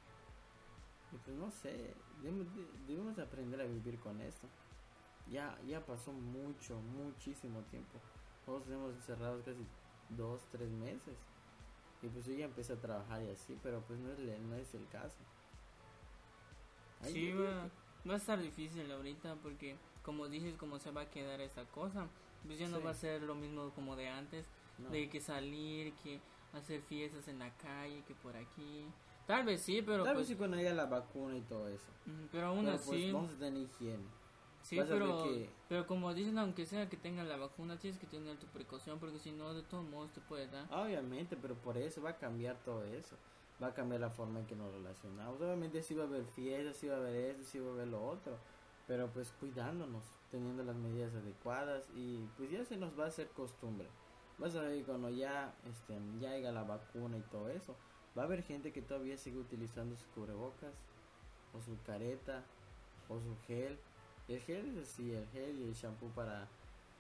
Y 1.12 1.17
pues 1.17 1.36
no 1.36 1.51
sé, 1.51 1.94
debemos, 2.22 2.48
debemos 2.88 3.20
aprender 3.20 3.60
a 3.60 3.65
vivir 3.65 4.00
con 4.00 4.20
esto. 4.22 4.48
Ya, 5.29 5.60
ya 5.67 5.86
pasó 5.86 6.13
mucho, 6.13 6.79
muchísimo 6.79 7.62
tiempo. 7.63 8.00
Todos 8.46 8.63
tenemos 8.63 8.94
encerrados 8.96 9.44
casi 9.44 9.67
dos, 10.10 10.41
tres 10.51 10.72
meses. 10.72 11.17
Y 12.02 12.08
pues 12.08 12.25
yo 12.25 12.34
ya 12.34 12.46
empecé 12.46 12.74
a 12.74 12.82
trabajar 12.82 13.24
y 13.24 13.30
así, 13.30 13.58
pero 13.64 13.82
pues 13.82 14.00
no 14.00 14.12
es, 14.12 14.20
no 14.20 14.56
es 14.56 14.74
el 14.74 14.88
caso. 14.88 15.18
sí, 17.04 17.32
va, 17.34 17.70
va, 18.08 18.14
a 18.14 18.18
estar 18.18 18.40
difícil 18.40 18.92
ahorita 18.92 19.36
porque 19.42 19.75
como 20.04 20.28
dices, 20.30 20.56
como 20.56 20.78
se 20.80 20.92
va 20.92 21.02
a 21.02 21.10
quedar 21.10 21.42
esta 21.42 21.66
cosa, 21.66 22.08
pues 22.46 22.60
ya 22.60 22.68
no 22.68 22.82
va 22.82 22.92
a 22.92 22.94
ser 22.94 23.24
lo 23.24 23.34
mismo 23.34 23.72
como 23.72 23.96
de 23.96 24.08
antes, 24.08 24.46
de 24.92 25.10
que 25.10 25.20
salir, 25.20 25.94
que 26.04 26.20
hacer 26.54 26.82
fiestas 26.82 27.28
en 27.28 27.40
la 27.40 27.50
calle, 27.58 28.04
que 28.08 28.14
por 28.14 28.36
aquí. 28.36 28.86
Tal 29.25 29.44
vez 29.44 29.62
sí, 29.62 29.82
pero... 29.82 30.04
Tal 30.04 30.14
vez 30.14 30.22
pues 30.22 30.28
sí 30.28 30.36
cuando 30.36 30.58
haya 30.58 30.74
la 30.74 30.86
vacuna 30.86 31.36
y 31.36 31.42
todo 31.42 31.68
eso. 31.68 31.88
Pero 32.32 32.48
aún 32.48 32.66
pues, 32.66 32.82
así... 32.82 33.12
vamos 33.12 33.34
a 33.34 33.40
tener 33.40 33.64
higiene. 33.64 34.06
Sí, 34.65 34.81
pero, 34.89 35.27
pero 35.69 35.86
como 35.86 36.12
dicen, 36.15 36.39
aunque 36.39 36.65
sea 36.65 36.89
que 36.89 36.98
tengan 36.98 37.29
la 37.29 37.38
vacuna, 37.38 37.77
tienes 37.77 38.00
que 38.00 38.07
tener 38.07 38.36
tu 38.38 38.48
precaución 38.48 38.98
porque 38.98 39.19
si 39.19 39.31
no, 39.31 39.53
de 39.53 39.62
todos 39.62 39.86
modos 39.86 40.12
te 40.12 40.22
puede 40.22 40.48
dar. 40.48 40.65
Obviamente, 40.74 41.38
pero 41.38 41.53
por 41.53 41.77
eso 41.77 42.01
va 42.01 42.10
a 42.10 42.17
cambiar 42.17 42.57
todo 42.63 42.84
eso. 42.84 43.15
Va 43.62 43.67
a 43.67 43.74
cambiar 43.75 44.01
la 44.01 44.10
forma 44.10 44.39
en 44.39 44.48
que 44.48 44.55
nos 44.55 44.74
relacionamos. 44.74 45.39
Obviamente 45.39 45.84
sí 45.84 45.93
va 45.93 46.05
a 46.05 46.07
haber 46.07 46.25
fiestas, 46.25 46.77
sí 46.77 46.88
va 46.88 46.95
a 46.95 46.98
haber 46.98 47.15
esto, 47.15 47.43
sí 47.43 47.60
va 47.60 47.69
a 47.69 47.74
haber 47.74 47.89
lo 47.89 48.03
otro. 48.03 48.39
Pero 48.88 49.07
pues 49.13 49.31
cuidándonos, 49.39 50.03
teniendo 50.31 50.63
las 50.63 50.75
medidas 50.75 51.13
adecuadas 51.13 51.88
y 51.95 52.25
pues 52.36 52.50
ya 52.50 52.65
se 52.65 52.75
nos 52.75 53.00
va 53.00 53.05
a 53.05 53.10
hacer 53.10 53.27
costumbre. 53.29 53.88
Vas 54.39 54.55
a 54.55 54.62
ver 54.62 54.84
cuando 54.84 55.12
ya, 55.12 55.53
este, 55.69 55.95
ya 56.19 56.31
haya 56.31 56.51
la 56.51 56.63
vacuna 56.63 57.19
y 57.19 57.22
todo 57.29 57.50
eso, 57.50 57.75
va 58.17 58.24
a 58.24 58.25
haber 58.25 58.41
gente 58.41 58.74
que 58.74 58.81
todavía 58.81 59.15
sigue 59.15 59.38
utilizando 59.38 59.95
su 59.95 60.07
cubrebocas 60.07 60.74
o 61.53 61.62
su 61.62 61.77
careta 61.86 62.43
o 63.10 63.19
su 63.19 63.38
gel 63.45 63.77
el 64.27 64.41
gel 64.41 64.77
es 64.77 64.89
así, 64.89 65.12
el 65.12 65.27
gel 65.29 65.60
y 65.60 65.63
el 65.63 65.74
shampoo 65.74 66.10
para, 66.10 66.48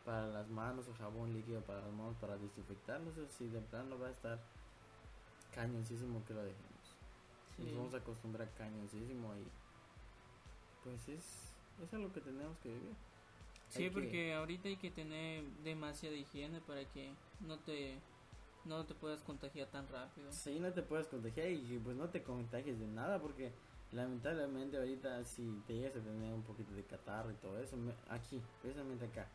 para 0.05 0.27
las 0.27 0.47
manos 0.49 0.87
o 0.87 0.93
jabón 0.93 1.33
líquido 1.33 1.61
para 1.61 1.81
las 1.81 1.91
manos 1.91 2.15
para 2.21 2.37
desinfectar. 2.37 2.99
No 3.01 3.11
sé 3.13 3.27
si 3.29 3.47
de 3.47 3.61
plano 3.61 3.97
va 3.99 4.07
a 4.07 4.11
estar 4.11 4.39
cañoncísimo 5.53 6.23
que 6.25 6.33
lo 6.33 6.43
dejemos. 6.43 6.65
Nos 7.57 7.75
vamos 7.75 7.93
a 7.93 7.97
acostumbrar 7.97 8.49
cañoncísimo 8.57 9.33
y 9.35 9.47
pues 10.83 11.07
es, 11.09 11.53
es 11.81 11.93
lo 11.93 12.11
que 12.11 12.21
tenemos 12.21 12.57
que 12.59 12.69
vivir. 12.69 12.93
Sí, 13.69 13.89
porque 13.89 14.33
ahorita 14.33 14.69
hay 14.69 14.77
que 14.77 14.91
tener 14.91 15.43
demasiada 15.63 16.15
higiene 16.15 16.61
para 16.61 16.85
que 16.85 17.11
no 17.41 17.57
te 17.59 17.97
no 18.65 18.83
te 18.85 18.95
puedas 18.95 19.21
contagiar 19.21 19.67
tan 19.67 19.87
rápido. 19.87 20.31
Sí, 20.31 20.59
no 20.59 20.71
te 20.71 20.81
puedas 20.81 21.07
contagiar 21.07 21.49
y 21.49 21.79
pues 21.83 21.95
no 21.95 22.09
te 22.09 22.23
contagies 22.23 22.79
de 22.79 22.87
nada 22.87 23.19
porque 23.19 23.51
lamentablemente 23.95 24.77
ahorita 24.77 25.23
si 25.23 25.61
te 25.65 25.73
llegas 25.73 25.95
a 25.95 26.01
tener 26.01 26.33
un 26.33 26.43
poquito 26.43 26.73
de 26.73 26.83
catarro 26.83 27.31
y 27.31 27.35
todo 27.35 27.57
eso, 27.59 27.77
aquí, 28.09 28.41
precisamente 28.61 29.05
acá, 29.05 29.27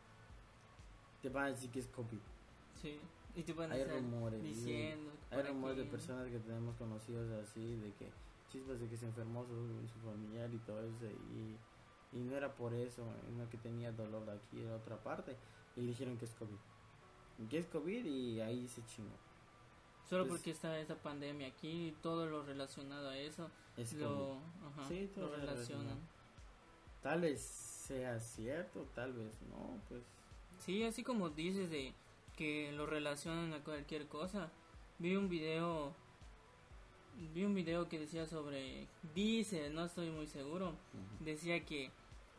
te 1.21 1.29
van 1.29 1.45
a 1.45 1.47
decir 1.49 1.69
que 1.71 1.79
es 1.79 1.87
COVID. 1.87 2.19
Sí, 2.81 2.99
y 3.35 3.43
te 3.43 3.53
van 3.53 3.71
a 3.71 3.75
hay 3.75 3.83
rumores, 3.85 4.41
diciendo. 4.41 5.11
Hay 5.31 5.41
rumores 5.43 5.77
de 5.77 5.85
personas 5.85 6.29
que 6.29 6.39
tenemos 6.39 6.75
conocidos 6.75 7.31
así, 7.43 7.75
de 7.77 7.91
que 7.93 8.09
chispas 8.49 8.79
de 8.79 8.87
que 8.87 8.97
se 8.97 9.05
enfermó 9.05 9.45
su, 9.45 9.87
su 9.87 9.99
familiar 9.99 10.53
y 10.53 10.57
todo 10.59 10.81
eso, 10.81 11.05
y, 11.33 11.57
y 12.17 12.19
no 12.21 12.35
era 12.35 12.53
por 12.53 12.73
eso, 12.73 13.05
sino 13.27 13.49
que 13.49 13.57
tenía 13.57 13.91
dolor 13.91 14.25
de 14.25 14.33
aquí 14.33 14.61
en 14.61 14.71
otra 14.71 14.97
parte, 14.97 15.35
y 15.75 15.85
dijeron 15.85 16.17
que 16.17 16.25
es 16.25 16.35
COVID. 16.35 17.47
Que 17.49 17.57
es 17.57 17.65
COVID 17.67 18.05
y 18.05 18.41
ahí 18.41 18.67
se 18.67 18.85
chingó. 18.85 19.15
Solo 20.11 20.27
pues 20.27 20.39
porque 20.39 20.51
está 20.51 20.77
esa 20.77 20.95
pandemia 20.95 21.47
aquí 21.47 21.87
y 21.87 21.91
todo 22.03 22.25
lo 22.25 22.43
relacionado 22.43 23.07
a 23.07 23.17
eso 23.17 23.49
es 23.77 23.93
lo, 23.93 24.39
ajá, 24.67 24.89
lo 25.15 25.29
relacionan. 25.33 25.97
Tal 27.01 27.21
vez 27.21 27.39
sea 27.39 28.19
cierto, 28.19 28.85
tal 28.93 29.13
vez 29.13 29.31
no, 29.49 29.79
pues. 29.87 30.03
Sí, 30.65 30.83
así 30.83 31.01
como 31.01 31.29
dices 31.29 31.69
de 31.69 31.93
que 32.35 32.73
lo 32.73 32.87
relacionan 32.87 33.53
a 33.53 33.63
cualquier 33.63 34.05
cosa. 34.07 34.51
Vi 34.99 35.15
un 35.15 35.29
video 35.29 35.95
vi 37.33 37.45
un 37.45 37.55
video 37.55 37.87
que 37.87 37.97
decía 37.97 38.27
sobre 38.27 38.89
dice, 39.15 39.69
no 39.69 39.85
estoy 39.85 40.09
muy 40.09 40.27
seguro, 40.27 40.73
decía 41.21 41.65
que 41.65 41.89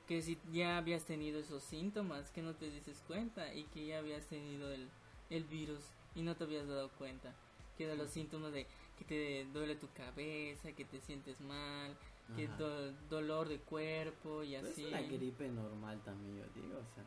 que 0.06 0.20
si 0.20 0.38
ya 0.52 0.76
habías 0.76 1.04
tenido 1.04 1.40
esos 1.40 1.62
síntomas 1.62 2.30
que 2.32 2.42
no 2.42 2.54
te 2.54 2.68
dices 2.68 3.02
cuenta 3.06 3.54
y 3.54 3.64
que 3.64 3.86
ya 3.86 3.98
habías 4.00 4.26
tenido 4.26 4.70
el, 4.70 4.90
el 5.30 5.44
virus 5.44 5.80
y 6.14 6.20
no 6.20 6.36
te 6.36 6.44
habías 6.44 6.68
dado 6.68 6.90
cuenta 6.98 7.32
que 7.76 7.94
los 7.94 8.10
síntomas 8.10 8.52
de 8.52 8.66
que 8.98 9.04
te 9.04 9.44
duele 9.52 9.76
tu 9.76 9.88
cabeza, 9.92 10.72
que 10.72 10.84
te 10.84 11.00
sientes 11.00 11.40
mal, 11.40 11.96
que 12.36 12.48
dolor 13.08 13.48
de 13.48 13.58
cuerpo 13.58 14.42
y 14.42 14.54
así. 14.56 14.84
Es 14.84 14.88
una 14.88 15.02
gripe 15.02 15.48
normal 15.48 16.00
también, 16.04 16.38
yo 16.38 16.62
digo, 16.62 16.78
o 16.78 16.94
sea. 16.94 17.04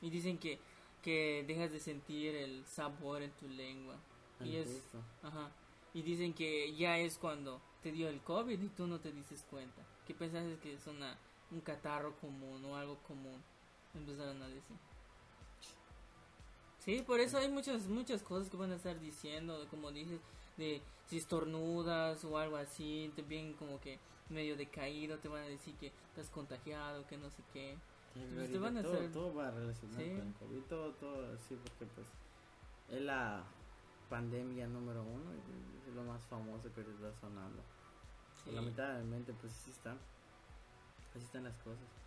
Y 0.00 0.10
dicen 0.10 0.38
que 0.38 0.58
que 1.02 1.44
dejas 1.46 1.72
de 1.72 1.78
sentir 1.78 2.34
el 2.34 2.64
sabor 2.66 3.22
en 3.22 3.30
tu 3.32 3.48
lengua. 3.48 3.96
y 4.44 4.56
es 4.56 4.88
ajá. 5.22 5.50
Y 5.94 6.02
dicen 6.02 6.34
que 6.34 6.74
ya 6.74 6.98
es 6.98 7.18
cuando 7.18 7.60
te 7.82 7.92
dio 7.92 8.08
el 8.08 8.20
COVID 8.20 8.60
y 8.60 8.68
tú 8.68 8.86
no 8.86 9.00
te 9.00 9.12
dices 9.12 9.44
cuenta. 9.50 9.82
Que 10.06 10.14
pensás 10.14 10.44
que 10.60 10.74
es 10.74 10.86
una 10.86 11.16
un 11.50 11.60
catarro 11.60 12.14
común 12.16 12.64
o 12.64 12.76
algo 12.76 12.98
común. 13.04 13.42
Empezaron 13.94 14.42
a 14.42 14.48
decir. 14.48 14.76
Sí, 16.88 17.02
por 17.06 17.20
eso 17.20 17.36
hay 17.36 17.50
muchas 17.50 17.86
muchas 17.86 18.22
cosas 18.22 18.48
que 18.48 18.56
van 18.56 18.72
a 18.72 18.76
estar 18.76 18.98
diciendo, 18.98 19.66
como 19.68 19.92
dices, 19.92 20.22
de 20.56 20.80
si 21.06 21.18
estornudas 21.18 22.24
o 22.24 22.38
algo 22.38 22.56
así, 22.56 23.12
te 23.14 23.20
ven 23.20 23.52
como 23.52 23.78
que 23.78 23.98
medio 24.30 24.56
decaído, 24.56 25.18
te 25.18 25.28
van 25.28 25.42
a 25.42 25.48
decir 25.48 25.74
que 25.74 25.92
estás 26.08 26.30
contagiado, 26.30 27.06
que 27.06 27.18
no 27.18 27.28
sé 27.28 27.42
qué. 27.52 27.76
Te 28.14 28.58
van 28.58 28.78
a 28.78 28.82
todo, 28.82 28.94
hacer... 28.94 29.12
todo 29.12 29.34
va 29.34 29.50
relacionado 29.50 29.98
con 29.98 30.28
el 30.28 30.32
COVID, 30.32 30.60
todo, 30.62 30.92
todo 30.92 31.34
así, 31.34 31.58
porque 31.62 31.92
pues 31.94 32.06
es 32.88 33.02
la 33.02 33.44
pandemia 34.08 34.66
número 34.66 35.02
uno 35.02 35.30
es 35.86 35.94
lo 35.94 36.04
más 36.04 36.24
famoso 36.24 36.72
que 36.74 36.80
está 36.80 37.12
sonando. 37.20 37.62
Sí. 38.42 38.50
Lamentablemente 38.52 39.34
pues 39.34 39.52
así 39.52 39.72
están, 39.72 39.98
así 41.14 41.22
están 41.22 41.44
las 41.44 41.56
cosas. 41.58 41.97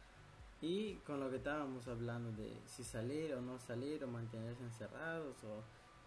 Y 0.61 0.95
con 0.97 1.19
lo 1.19 1.29
que 1.29 1.37
estábamos 1.37 1.87
hablando 1.87 2.31
de 2.31 2.55
si 2.65 2.83
salir 2.83 3.33
o 3.33 3.41
no 3.41 3.57
salir 3.59 4.03
o 4.03 4.07
mantenerse 4.07 4.63
encerrados 4.63 5.43
o 5.43 5.63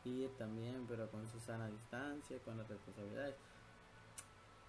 ir 0.08 0.30
también 0.36 0.86
pero 0.88 1.10
con 1.10 1.28
su 1.28 1.40
sana 1.40 1.68
distancia, 1.68 2.38
con 2.44 2.58
las 2.58 2.68
responsabilidades. 2.68 3.36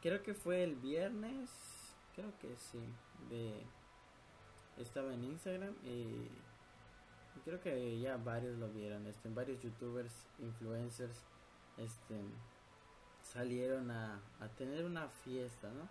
Creo 0.01 0.24
que 0.24 0.34
fue 0.34 0.63
el 0.63 0.75
viernes, 0.75 1.50
creo 2.15 2.38
que 2.39 2.56
sí, 2.56 2.80
de 3.30 3.63
estaba 4.77 5.13
en 5.13 5.24
Instagram 5.24 5.74
y 5.84 6.30
creo 7.44 7.62
que 7.62 8.00
ya 8.00 8.18
varios 8.18 8.58
lo 8.58 8.70
vieron, 8.70 9.06
este, 9.08 9.30
varios 9.30 9.62
youtubers, 9.62 10.13
influencers, 10.39 11.18
este, 11.77 12.20
salieron 13.22 13.92
a, 13.92 14.20
a 14.39 14.48
tener 14.50 14.86
una 14.86 15.08
fiesta, 15.08 15.70
¿no? 15.70 15.88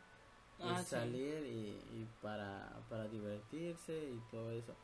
Ah, 0.60 0.82
salir 0.82 1.46
y, 1.46 2.06
para, 2.22 2.72
para 2.88 3.08
divertirse 3.08 3.92
y 3.92 4.18
todo 4.30 4.50
eso. 4.52 4.74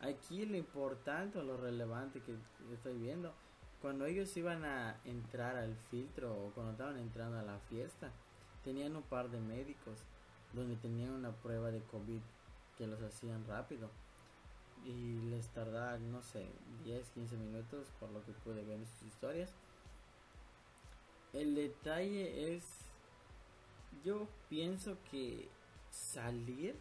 Aquí 0.00 0.46
lo 0.46 0.56
importante 0.56 1.38
o 1.38 1.42
lo 1.42 1.56
relevante 1.56 2.20
que 2.20 2.36
estoy 2.72 2.98
viendo, 2.98 3.32
cuando 3.80 4.06
ellos 4.06 4.36
iban 4.36 4.64
a 4.64 4.96
entrar 5.04 5.56
al 5.56 5.74
filtro 5.90 6.32
o 6.32 6.50
cuando 6.52 6.72
estaban 6.72 6.98
entrando 6.98 7.38
a 7.38 7.42
la 7.42 7.58
fiesta, 7.68 8.10
tenían 8.64 8.96
un 8.96 9.02
par 9.02 9.30
de 9.30 9.40
médicos 9.40 9.98
donde 10.52 10.76
tenían 10.76 11.10
una 11.10 11.32
prueba 11.32 11.70
de 11.70 11.80
COVID 11.82 12.20
que 12.76 12.86
los 12.86 13.00
hacían 13.02 13.44
rápido 13.46 13.88
y 14.84 15.20
les 15.30 15.48
tardaba, 15.48 15.98
no 15.98 16.22
sé, 16.22 16.46
10, 16.84 17.08
15 17.10 17.36
minutos 17.36 17.86
por 17.98 18.10
lo 18.10 18.24
que 18.24 18.32
pude 18.32 18.64
ver 18.64 18.78
en 18.78 18.86
sus 18.86 19.02
historias. 19.02 19.50
El 21.32 21.54
detalle 21.54 22.54
es, 22.54 22.64
yo 24.04 24.28
pienso 24.48 24.98
que 25.10 25.48
salir, 25.90 26.76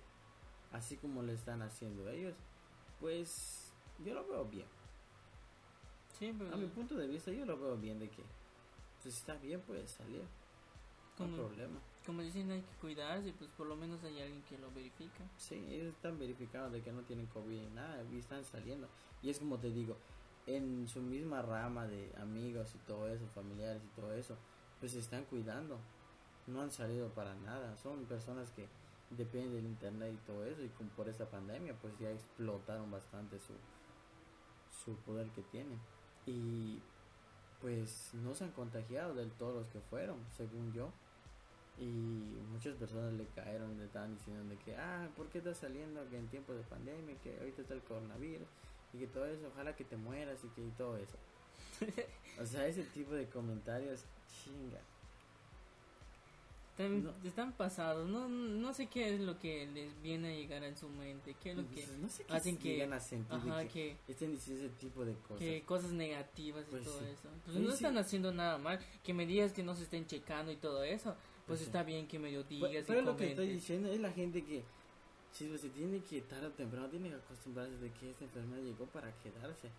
así 0.71 0.97
como 0.97 1.21
lo 1.21 1.31
están 1.31 1.61
haciendo 1.61 2.09
ellos, 2.09 2.35
pues 2.99 3.73
yo 4.03 4.13
lo 4.13 4.27
veo 4.27 4.45
bien. 4.45 4.67
A 6.51 6.55
mi 6.55 6.65
punto 6.67 6.95
de 6.95 7.07
vista 7.07 7.31
yo 7.31 7.45
lo 7.45 7.59
veo 7.59 7.77
bien 7.77 7.99
de 7.99 8.09
que, 8.09 8.23
pues 9.01 9.15
está 9.15 9.35
bien, 9.35 9.61
puede 9.61 9.87
salir. 9.87 10.23
No 11.19 11.25
hay 11.25 11.31
problema 11.31 11.79
como 12.07 12.21
dicen, 12.21 12.49
hay 12.49 12.61
que 12.61 12.75
cuidarse, 12.79 13.33
pues 13.33 13.49
por 13.51 13.67
lo 13.67 13.75
menos 13.75 14.01
hay 14.05 14.21
alguien 14.21 14.41
que 14.43 14.57
lo 14.57 14.71
verifica. 14.71 15.25
Sí, 15.35 15.55
ellos 15.69 15.93
están 15.93 16.17
verificados 16.17 16.71
de 16.71 16.81
que 16.81 16.93
no 16.93 17.01
tienen 17.01 17.25
COVID 17.27 17.59
ni 17.59 17.69
nada, 17.71 18.01
y 18.09 18.17
están 18.17 18.45
saliendo. 18.45 18.87
Y 19.21 19.29
es 19.29 19.39
como 19.39 19.59
te 19.59 19.69
digo, 19.69 19.97
en 20.45 20.87
su 20.87 21.01
misma 21.01 21.41
rama 21.41 21.85
de 21.85 22.09
amigos 22.21 22.73
y 22.75 22.77
todo 22.87 23.09
eso, 23.09 23.27
familiares 23.35 23.81
y 23.83 23.99
todo 23.99 24.13
eso, 24.13 24.37
pues 24.79 24.93
se 24.93 24.99
están 24.99 25.25
cuidando. 25.25 25.77
No 26.47 26.61
han 26.61 26.71
salido 26.71 27.09
para 27.09 27.35
nada, 27.35 27.75
son 27.77 28.05
personas 28.05 28.49
que 28.51 28.67
dependen 29.11 29.53
del 29.53 29.65
internet 29.65 30.13
y 30.13 30.25
todo 30.25 30.45
eso, 30.45 30.63
y 30.63 30.69
con, 30.69 30.87
por 30.89 31.07
esta 31.07 31.25
pandemia, 31.25 31.73
pues 31.81 31.97
ya 31.99 32.09
explotaron 32.09 32.89
bastante 32.89 33.37
su, 33.39 33.53
su 34.83 34.95
poder 35.01 35.27
que 35.29 35.43
tienen. 35.43 35.79
Y 36.25 36.81
pues 37.61 38.11
no 38.13 38.33
se 38.33 38.45
han 38.45 38.51
contagiado 38.51 39.13
del 39.15 39.31
todo 39.31 39.59
los 39.59 39.67
que 39.67 39.79
fueron, 39.79 40.17
según 40.35 40.71
yo 40.73 40.91
y 41.79 42.41
muchas 42.51 42.75
personas 42.75 43.13
le 43.13 43.25
cayeron, 43.27 43.77
le 43.77 43.85
estaban 43.85 44.15
diciendo 44.15 44.49
de 44.49 44.57
que, 44.57 44.75
ah, 44.75 45.07
¿por 45.15 45.27
qué 45.29 45.37
estás 45.37 45.57
saliendo 45.57 46.07
que 46.09 46.17
en 46.17 46.27
tiempos 46.27 46.55
de 46.55 46.63
pandemia, 46.63 47.15
que 47.21 47.37
ahorita 47.37 47.61
está 47.61 47.73
el 47.75 47.81
coronavirus 47.81 48.47
y 48.93 48.99
que 48.99 49.07
todo 49.07 49.25
eso, 49.27 49.47
ojalá 49.53 49.75
que 49.75 49.83
te 49.83 49.95
mueras 49.95 50.43
y 50.43 50.47
que 50.49 50.65
y 50.65 50.71
todo 50.71 50.97
eso? 50.97 51.17
o 52.41 52.45
sea, 52.45 52.65
ese 52.65 52.83
tipo 52.83 53.13
de 53.13 53.27
comentarios, 53.29 54.05
chinga. 54.43 54.79
Están, 57.23 57.53
pasados, 57.53 58.07
no, 58.07 58.27
no 58.29 58.73
sé 58.73 58.85
qué 58.85 59.15
es 59.15 59.19
lo 59.19 59.39
que 59.39 59.67
les 59.73 59.99
viene 60.01 60.29
a 60.29 60.35
llegar 60.35 60.63
en 60.63 60.77
su 60.77 60.87
mente, 60.89 61.35
qué 61.41 61.51
es 61.51 61.57
lo 61.57 61.67
que 61.69 61.87
no 61.99 62.07
sé 62.07 62.23
qué 62.23 62.33
hacen 62.33 62.57
que, 62.57 62.83
a 62.83 62.99
sentir 62.99 63.41
que, 63.71 63.97
estén 64.07 64.31
diciendo 64.31 64.65
ese 64.65 64.75
tipo 64.75 65.03
de 65.03 65.15
cosas. 65.15 65.39
Que 65.39 65.63
cosas 65.63 65.91
negativas 65.91 66.65
y 66.67 66.71
pues 66.71 66.83
todo 66.83 66.99
eso. 67.01 67.29
Pues 67.45 67.57
no 67.57 67.73
están 67.73 67.97
haciendo 67.97 68.31
nada 68.31 68.59
mal, 68.59 68.79
que 69.03 69.13
me 69.13 69.25
digas 69.25 69.53
que 69.53 69.63
no 69.63 69.75
se 69.75 69.83
estén 69.83 70.05
checando 70.05 70.51
y 70.51 70.57
todo 70.57 70.83
eso 70.83 71.15
pues 71.47 71.61
está 71.61 71.81
bien 71.83 72.07
que 72.07 72.19
me 72.19 72.31
lo 72.31 72.43
digas 72.43 72.69
pero, 72.69 72.85
pero 72.85 73.01
lo 73.01 73.17
que 73.17 73.29
estoy 73.29 73.47
diciendo 73.47 73.89
es 73.89 73.99
la 73.99 74.11
gente 74.11 74.43
que 74.43 74.63
si 75.31 75.45
pues, 75.45 75.61
se 75.61 75.69
tiene 75.69 76.01
que 76.01 76.21
tarde 76.21 76.47
o 76.47 76.51
temprano 76.51 76.89
tiene 76.89 77.09
que 77.09 77.15
acostumbrarse 77.15 77.77
de 77.77 77.91
que 77.91 78.11
esta 78.11 78.25
enfermedad 78.25 78.61
llegó 78.61 78.85
para 78.87 79.11
quedarse 79.19 79.69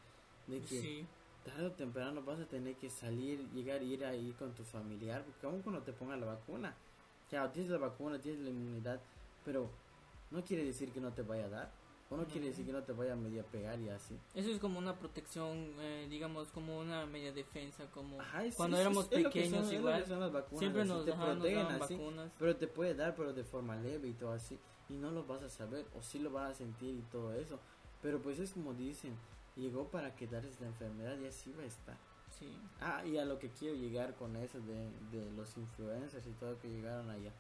de 0.46 0.61
que 0.62 1.04
tarde 1.44 1.66
o 1.66 1.72
temprano 1.72 2.22
vas 2.22 2.40
a 2.40 2.46
tener 2.46 2.74
que 2.76 2.88
salir 2.88 3.46
llegar 3.52 3.82
ir 3.82 4.04
ahí 4.04 4.34
con 4.38 4.54
tu 4.54 4.64
familiar 4.64 5.22
porque 5.24 5.46
aún 5.46 5.62
cuando 5.62 5.82
te 5.82 5.92
ponga 5.92 6.16
la 6.16 6.26
vacuna 6.26 6.74
ya 7.30 7.50
tienes 7.52 7.70
la 7.70 7.78
vacuna 7.78 8.18
tienes 8.18 8.40
la 8.40 8.50
inmunidad 8.50 9.00
pero 9.44 9.70
no 10.30 10.44
quiere 10.44 10.64
decir 10.64 10.92
que 10.92 11.00
no 11.00 11.12
te 11.12 11.22
vaya 11.22 11.46
a 11.46 11.48
dar 11.48 11.72
o 12.10 12.16
no 12.16 12.26
quiere 12.26 12.46
decir 12.46 12.64
que 12.64 12.72
no 12.72 12.82
te 12.82 12.92
vaya 12.92 13.12
a 13.12 13.16
media 13.16 13.42
pegar 13.42 13.78
y 13.80 13.90
así. 13.90 14.18
Eso 14.34 14.50
es 14.50 14.58
como 14.58 14.78
una 14.78 14.98
protección, 14.98 15.74
eh, 15.78 16.06
digamos, 16.08 16.48
como 16.48 16.78
una 16.78 17.04
media 17.04 17.32
defensa, 17.32 17.84
como 17.90 18.18
cuando 18.56 18.78
éramos 18.78 19.08
pequeños 19.08 19.70
igual. 19.72 20.04
siempre 20.56 20.86
nos, 20.86 21.04
te 21.04 21.12
protegen 21.12 21.66
así, 21.66 22.00
pero 22.38 22.56
te 22.56 22.66
puede 22.66 22.94
dar, 22.94 23.14
pero 23.14 23.34
de 23.34 23.44
forma 23.44 23.76
leve 23.76 24.08
y 24.08 24.12
todo 24.14 24.32
así. 24.32 24.58
Y 24.88 24.94
no 24.94 25.10
lo 25.10 25.24
vas 25.24 25.42
a 25.42 25.50
saber, 25.50 25.84
o 25.94 26.02
sí 26.02 26.18
lo 26.18 26.30
vas 26.30 26.52
a 26.52 26.54
sentir 26.54 26.94
y 26.94 27.02
todo 27.12 27.34
eso. 27.34 27.58
Pero 28.00 28.22
pues 28.22 28.38
es 28.38 28.52
como 28.52 28.72
dicen, 28.72 29.14
llegó 29.54 29.88
para 29.88 30.14
quedarse 30.16 30.48
esta 30.48 30.64
enfermedad 30.64 31.18
y 31.18 31.26
así 31.26 31.52
va 31.52 31.62
a 31.62 31.66
estar. 31.66 31.96
Sí. 32.38 32.57
Ah, 32.81 33.05
y 33.05 33.18
a 33.18 33.24
lo 33.24 33.38
que 33.38 33.51
quiero 33.51 33.74
llegar 33.74 34.14
con 34.14 34.37
eso 34.37 34.61
de, 34.61 34.90
de 35.11 35.31
los 35.33 35.57
influencers 35.57 36.27
y 36.27 36.33
todo 36.33 36.59
que 36.61 36.68
llegaron 36.68 37.11
allá. 37.11 37.33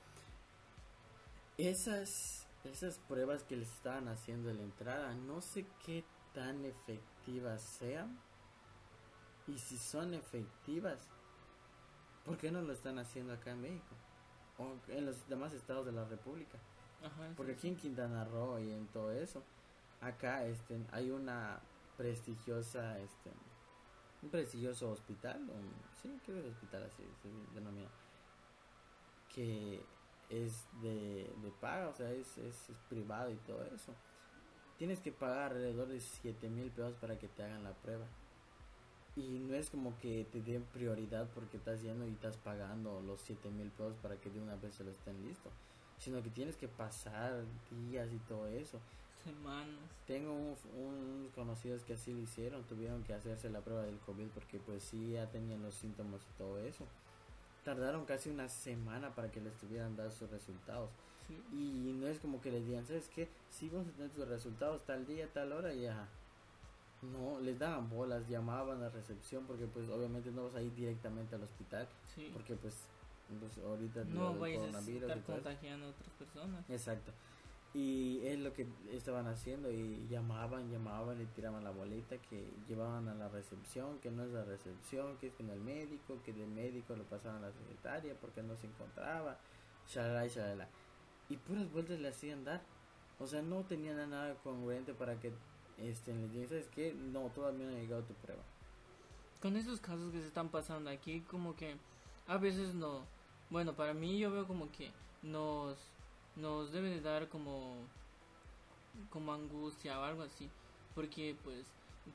Esas 1.56 2.48
esas 2.64 2.98
pruebas 2.98 3.44
que 3.44 3.56
les 3.56 3.70
estaban 3.70 4.08
haciendo 4.08 4.48
de 4.48 4.54
la 4.54 4.62
entrada, 4.62 5.14
no 5.14 5.40
sé 5.40 5.66
qué 5.84 6.04
tan 6.34 6.64
efectivas 6.64 7.62
sean. 7.62 8.18
Y 9.46 9.58
si 9.58 9.78
son 9.78 10.14
efectivas, 10.14 10.98
¿por 12.24 12.36
qué 12.36 12.50
no 12.50 12.60
lo 12.60 12.72
están 12.72 12.98
haciendo 12.98 13.32
acá 13.32 13.52
en 13.52 13.62
México? 13.62 13.94
O 14.58 14.76
en 14.88 15.06
los 15.06 15.26
demás 15.28 15.52
estados 15.54 15.86
de 15.86 15.92
la 15.92 16.04
República. 16.04 16.58
Porque 17.36 17.52
aquí 17.52 17.68
en 17.68 17.76
Quintana 17.76 18.24
Roo 18.24 18.58
y 18.58 18.72
en 18.72 18.88
todo 18.88 19.12
eso, 19.12 19.42
acá 20.00 20.44
este, 20.44 20.84
hay 20.90 21.10
una 21.10 21.60
prestigiosa, 21.96 22.98
este, 22.98 23.30
un 24.22 24.30
prestigioso 24.30 24.90
hospital, 24.90 25.42
un, 25.42 25.72
sí, 26.02 26.20
creo 26.24 26.42
que 26.42 26.48
es 26.48 26.54
hospital 26.54 26.84
así 26.84 27.04
se 27.22 27.54
denomina, 27.54 27.88
que 29.34 29.80
es 30.28 30.66
de, 30.82 31.30
de 31.42 31.50
paga, 31.60 31.88
o 31.88 31.94
sea, 31.94 32.10
es, 32.12 32.36
es, 32.38 32.70
privado 32.88 33.30
y 33.30 33.36
todo 33.36 33.64
eso. 33.64 33.94
Tienes 34.76 35.00
que 35.00 35.10
pagar 35.10 35.52
alrededor 35.52 35.88
de 35.88 36.00
7 36.00 36.48
mil 36.48 36.70
pesos 36.70 36.94
para 36.96 37.18
que 37.18 37.28
te 37.28 37.42
hagan 37.42 37.64
la 37.64 37.72
prueba. 37.72 38.06
Y 39.16 39.40
no 39.40 39.54
es 39.54 39.70
como 39.70 39.98
que 39.98 40.26
te 40.30 40.40
den 40.40 40.62
prioridad 40.64 41.28
porque 41.34 41.56
estás 41.56 41.82
yendo 41.82 42.06
y 42.06 42.12
estás 42.12 42.36
pagando 42.36 43.00
los 43.00 43.20
7 43.22 43.50
mil 43.50 43.70
pesos 43.70 43.96
para 43.96 44.16
que 44.16 44.30
de 44.30 44.40
una 44.40 44.54
vez 44.56 44.74
se 44.74 44.84
lo 44.84 44.90
estén 44.90 45.20
listo. 45.26 45.50
Sino 45.98 46.22
que 46.22 46.30
tienes 46.30 46.56
que 46.56 46.68
pasar 46.68 47.44
días 47.70 48.12
y 48.12 48.18
todo 48.20 48.46
eso. 48.46 48.80
Semanas. 49.34 49.80
Tengo 50.06 50.32
unos 50.32 50.58
conocidos 51.34 51.82
que 51.82 51.94
así 51.94 52.12
lo 52.12 52.20
hicieron, 52.20 52.62
tuvieron 52.64 53.02
que 53.04 53.12
hacerse 53.12 53.50
la 53.50 53.60
prueba 53.60 53.82
del 53.82 53.98
COVID 53.98 54.28
porque 54.28 54.58
pues 54.58 54.82
sí 54.82 55.12
ya 55.12 55.26
tenían 55.26 55.62
los 55.62 55.74
síntomas 55.74 56.20
y 56.22 56.38
todo 56.38 56.58
eso 56.58 56.84
tardaron 57.68 58.06
casi 58.06 58.30
una 58.30 58.48
semana 58.48 59.14
para 59.14 59.30
que 59.30 59.42
les 59.42 59.54
tuvieran 59.56 59.94
dar 59.94 60.10
sus 60.10 60.30
resultados. 60.30 60.88
Y 61.52 61.92
no 62.00 62.06
es 62.06 62.18
como 62.18 62.40
que 62.40 62.50
les 62.50 62.66
digan, 62.66 62.86
¿sabes 62.86 63.10
qué? 63.14 63.28
Si 63.50 63.68
vamos 63.68 63.88
a 63.88 63.90
tener 63.90 64.10
tus 64.10 64.26
resultados 64.26 64.82
tal 64.86 65.06
día, 65.06 65.28
tal 65.34 65.52
hora, 65.52 65.74
y 65.74 65.82
ya. 65.82 66.08
No, 67.02 67.38
les 67.40 67.58
daban 67.58 67.90
bolas, 67.90 68.26
llamaban 68.26 68.82
a 68.82 68.88
recepción 68.88 69.44
porque 69.46 69.66
pues 69.66 69.88
obviamente 69.90 70.30
no 70.30 70.44
vas 70.44 70.54
a 70.54 70.62
ir 70.62 70.74
directamente 70.74 71.34
al 71.34 71.42
hospital. 71.42 71.86
Porque 72.32 72.54
pues, 72.54 72.74
pues 73.38 73.58
ahorita 73.58 74.04
no 74.04 74.34
vayas 74.38 74.74
a 74.74 74.80
estar 74.80 75.22
contagiando 75.22 75.86
a 75.86 75.90
otras 75.90 76.10
personas. 76.18 76.70
Exacto. 76.70 77.12
Y 77.74 78.26
es 78.26 78.38
lo 78.38 78.52
que 78.54 78.66
estaban 78.92 79.26
haciendo 79.26 79.70
y 79.70 80.06
llamaban, 80.08 80.70
llamaban 80.70 81.20
y 81.20 81.26
tiraban 81.26 81.62
la 81.64 81.70
boleta 81.70 82.16
que 82.18 82.50
llevaban 82.66 83.08
a 83.08 83.14
la 83.14 83.28
recepción, 83.28 83.98
que 84.00 84.10
no 84.10 84.24
es 84.24 84.30
la 84.30 84.44
recepción, 84.44 85.18
que 85.18 85.28
es 85.28 85.34
con 85.34 85.50
el 85.50 85.60
médico, 85.60 86.18
que 86.24 86.32
del 86.32 86.48
médico 86.48 86.96
lo 86.96 87.04
pasaban 87.04 87.44
a 87.44 87.48
la 87.48 87.52
secretaria 87.52 88.14
porque 88.20 88.42
no 88.42 88.56
se 88.56 88.66
encontraba, 88.66 89.38
shalala 89.86 90.26
y 90.26 90.30
shalala. 90.30 90.68
Y 91.28 91.36
puras 91.36 91.70
vueltas 91.70 92.00
le 92.00 92.08
hacían 92.08 92.44
dar. 92.44 92.62
O 93.18 93.26
sea, 93.26 93.42
no 93.42 93.62
tenían 93.64 94.10
nada 94.10 94.34
congruente 94.42 94.94
para 94.94 95.20
que 95.20 95.32
este, 95.76 96.14
les 96.14 96.32
digan, 96.32 96.48
¿sabes 96.48 96.68
qué? 96.68 96.94
No, 96.94 97.28
todavía 97.30 97.66
no 97.66 97.76
ha 97.76 97.80
llegado 97.80 98.02
tu 98.04 98.14
prueba. 98.14 98.42
con 99.40 99.56
esos 99.56 99.80
casos 99.80 100.10
que 100.10 100.20
se 100.20 100.26
están 100.26 100.48
pasando 100.48 100.90
aquí, 100.90 101.20
como 101.22 101.54
que 101.54 101.76
a 102.26 102.38
veces 102.38 102.74
no, 102.74 103.04
bueno, 103.50 103.74
para 103.74 103.94
mí 103.94 104.18
yo 104.18 104.30
veo 104.30 104.46
como 104.46 104.70
que 104.70 104.90
nos, 105.22 105.78
nos 106.38 106.72
debe 106.72 106.90
de 106.90 107.00
dar 107.00 107.28
como, 107.28 107.76
como 109.10 109.32
angustia 109.32 110.00
o 110.00 110.04
algo 110.04 110.22
así, 110.22 110.48
porque 110.94 111.36
pues 111.44 111.66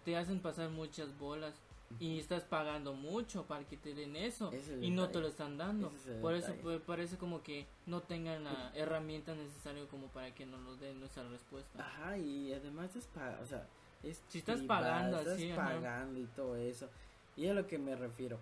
te 0.03 0.17
hacen 0.17 0.39
pasar 0.39 0.69
muchas 0.69 1.17
bolas 1.17 1.53
y 1.99 2.19
estás 2.19 2.43
pagando 2.43 2.93
mucho 2.93 3.43
para 3.43 3.63
que 3.65 3.77
te 3.77 3.93
den 3.93 4.15
eso 4.15 4.51
y 4.81 4.89
no 4.89 5.09
te 5.09 5.19
lo 5.19 5.27
están 5.27 5.57
dando. 5.57 5.91
Por 6.21 6.33
eso 6.33 6.55
pues, 6.61 6.81
parece 6.81 7.17
como 7.17 7.43
que 7.43 7.67
no 7.85 8.01
tengan 8.01 8.43
la 8.43 8.71
herramienta 8.75 9.35
necesaria 9.35 9.85
como 9.87 10.07
para 10.07 10.33
que 10.33 10.45
nos 10.45 10.61
lo 10.61 10.75
den 10.77 10.99
nuestra 10.99 11.27
respuesta. 11.29 11.85
Ajá, 11.85 12.17
y 12.17 12.53
además 12.53 12.95
es 12.95 13.07
o 13.41 13.45
sea, 13.45 13.67
es 14.01 14.21
si 14.27 14.39
estás 14.39 14.61
pagando 14.61 15.19
estás 15.19 15.39
pagando 15.55 16.19
y 16.19 16.25
todo 16.25 16.55
eso. 16.55 16.89
Y 17.35 17.47
a 17.47 17.53
lo 17.53 17.67
que 17.67 17.77
me 17.77 17.95
refiero. 17.95 18.39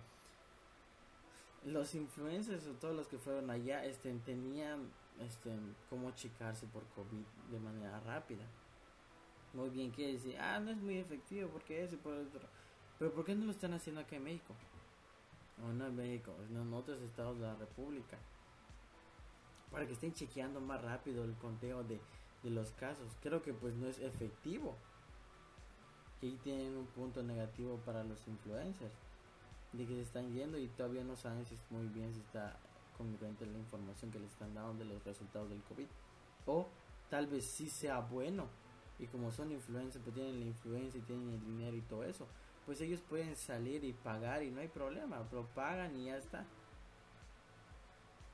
Los 1.64 1.94
influencers 1.94 2.66
o 2.66 2.72
todos 2.72 2.96
los 2.96 3.06
que 3.06 3.18
fueron 3.18 3.48
allá 3.48 3.84
este, 3.84 4.12
tenían 4.24 4.90
este, 5.20 5.50
cómo 5.90 6.08
achicarse 6.08 6.66
por 6.66 6.84
COVID 6.88 7.24
de 7.50 7.60
manera 7.60 8.00
rápida. 8.00 8.44
Muy 9.52 9.70
bien, 9.70 9.90
quiere 9.90 10.14
decir, 10.14 10.36
ah, 10.38 10.58
no 10.60 10.70
es 10.70 10.78
muy 10.78 10.98
efectivo 10.98 11.50
porque 11.50 11.84
eso 11.84 11.94
y 11.94 11.98
por 11.98 12.14
otro 12.14 12.40
pero 13.02 13.14
¿por 13.14 13.24
qué 13.24 13.34
no 13.34 13.46
lo 13.46 13.50
están 13.50 13.74
haciendo 13.74 14.00
acá 14.00 14.14
en 14.14 14.22
México? 14.22 14.54
O 15.60 15.72
no 15.72 15.88
en 15.88 15.96
México, 15.96 16.32
en 16.48 16.72
otros 16.72 17.02
estados 17.02 17.36
de 17.40 17.46
la 17.48 17.56
República. 17.56 18.16
Para 19.72 19.88
que 19.88 19.94
estén 19.94 20.12
chequeando 20.12 20.60
más 20.60 20.80
rápido 20.80 21.24
el 21.24 21.34
conteo 21.34 21.82
de, 21.82 22.00
los 22.44 22.70
casos. 22.70 23.16
Creo 23.20 23.42
que 23.42 23.54
pues 23.54 23.74
no 23.74 23.88
es 23.88 23.98
efectivo. 23.98 24.76
Que 26.20 26.28
ahí 26.28 26.38
tienen 26.44 26.76
un 26.76 26.86
punto 26.86 27.24
negativo 27.24 27.76
para 27.84 28.04
los 28.04 28.28
influencers. 28.28 28.94
De 29.72 29.84
que 29.84 29.94
se 29.94 30.02
están 30.02 30.32
yendo 30.32 30.56
y 30.56 30.68
todavía 30.68 31.02
no 31.02 31.16
saben 31.16 31.44
si 31.44 31.56
muy 31.70 31.88
bien 31.88 32.14
si 32.14 32.20
está 32.20 32.56
congruente 33.02 33.46
la 33.46 33.58
información 33.58 34.10
que 34.10 34.18
les 34.18 34.30
están 34.32 34.54
dando 34.54 34.84
de 34.84 34.84
los 34.84 35.04
resultados 35.04 35.50
del 35.50 35.62
COVID. 35.62 35.86
O 36.46 36.68
tal 37.10 37.26
vez 37.26 37.44
sí 37.46 37.68
sea 37.68 38.00
bueno. 38.00 38.46
Y 38.98 39.06
como 39.06 39.30
son 39.30 39.50
influencers, 39.50 40.02
pues 40.04 40.14
tienen 40.14 40.40
la 40.40 40.46
influencia 40.46 40.98
y 40.98 41.02
tienen 41.02 41.28
el 41.30 41.40
dinero 41.40 41.76
y 41.76 41.82
todo 41.82 42.04
eso 42.04 42.26
pues 42.66 42.80
ellos 42.80 43.00
pueden 43.00 43.36
salir 43.36 43.84
y 43.84 43.92
pagar 43.92 44.42
y 44.42 44.50
no 44.50 44.60
hay 44.60 44.68
problema, 44.68 45.26
pero 45.28 45.46
pagan 45.54 45.96
y 45.96 46.06
ya 46.06 46.16
está. 46.16 46.44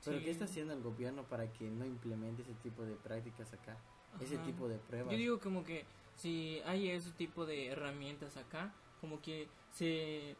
Pero 0.05 0.19
¿qué 0.19 0.31
está 0.31 0.45
haciendo 0.45 0.73
el 0.73 0.81
gobierno 0.81 1.23
para 1.23 1.51
que 1.51 1.69
no 1.69 1.85
implemente 1.85 2.43
ese 2.43 2.53
tipo 2.55 2.83
de 2.83 2.95
prácticas 2.95 3.51
acá? 3.53 3.77
Ese 4.21 4.37
tipo 4.39 4.67
de 4.67 4.77
pruebas. 4.77 5.11
Yo 5.11 5.17
digo 5.17 5.39
como 5.39 5.63
que 5.63 5.85
si 6.15 6.61
hay 6.65 6.89
ese 6.89 7.11
tipo 7.11 7.45
de 7.45 7.67
herramientas 7.67 8.37
acá, 8.37 8.73
como 9.01 9.21
que 9.21 9.47
se 9.71 10.35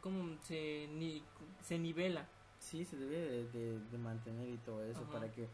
como 0.00 0.36
se 0.42 0.88
se 1.60 1.78
nivela. 1.78 2.28
Sí, 2.64 2.84
se 2.84 2.96
debe 2.96 3.44
de, 3.52 3.98
mantener 3.98 4.48
y 4.48 4.56
todo 4.58 4.82
eso 4.84 5.02
para 5.12 5.30
que 5.30 5.48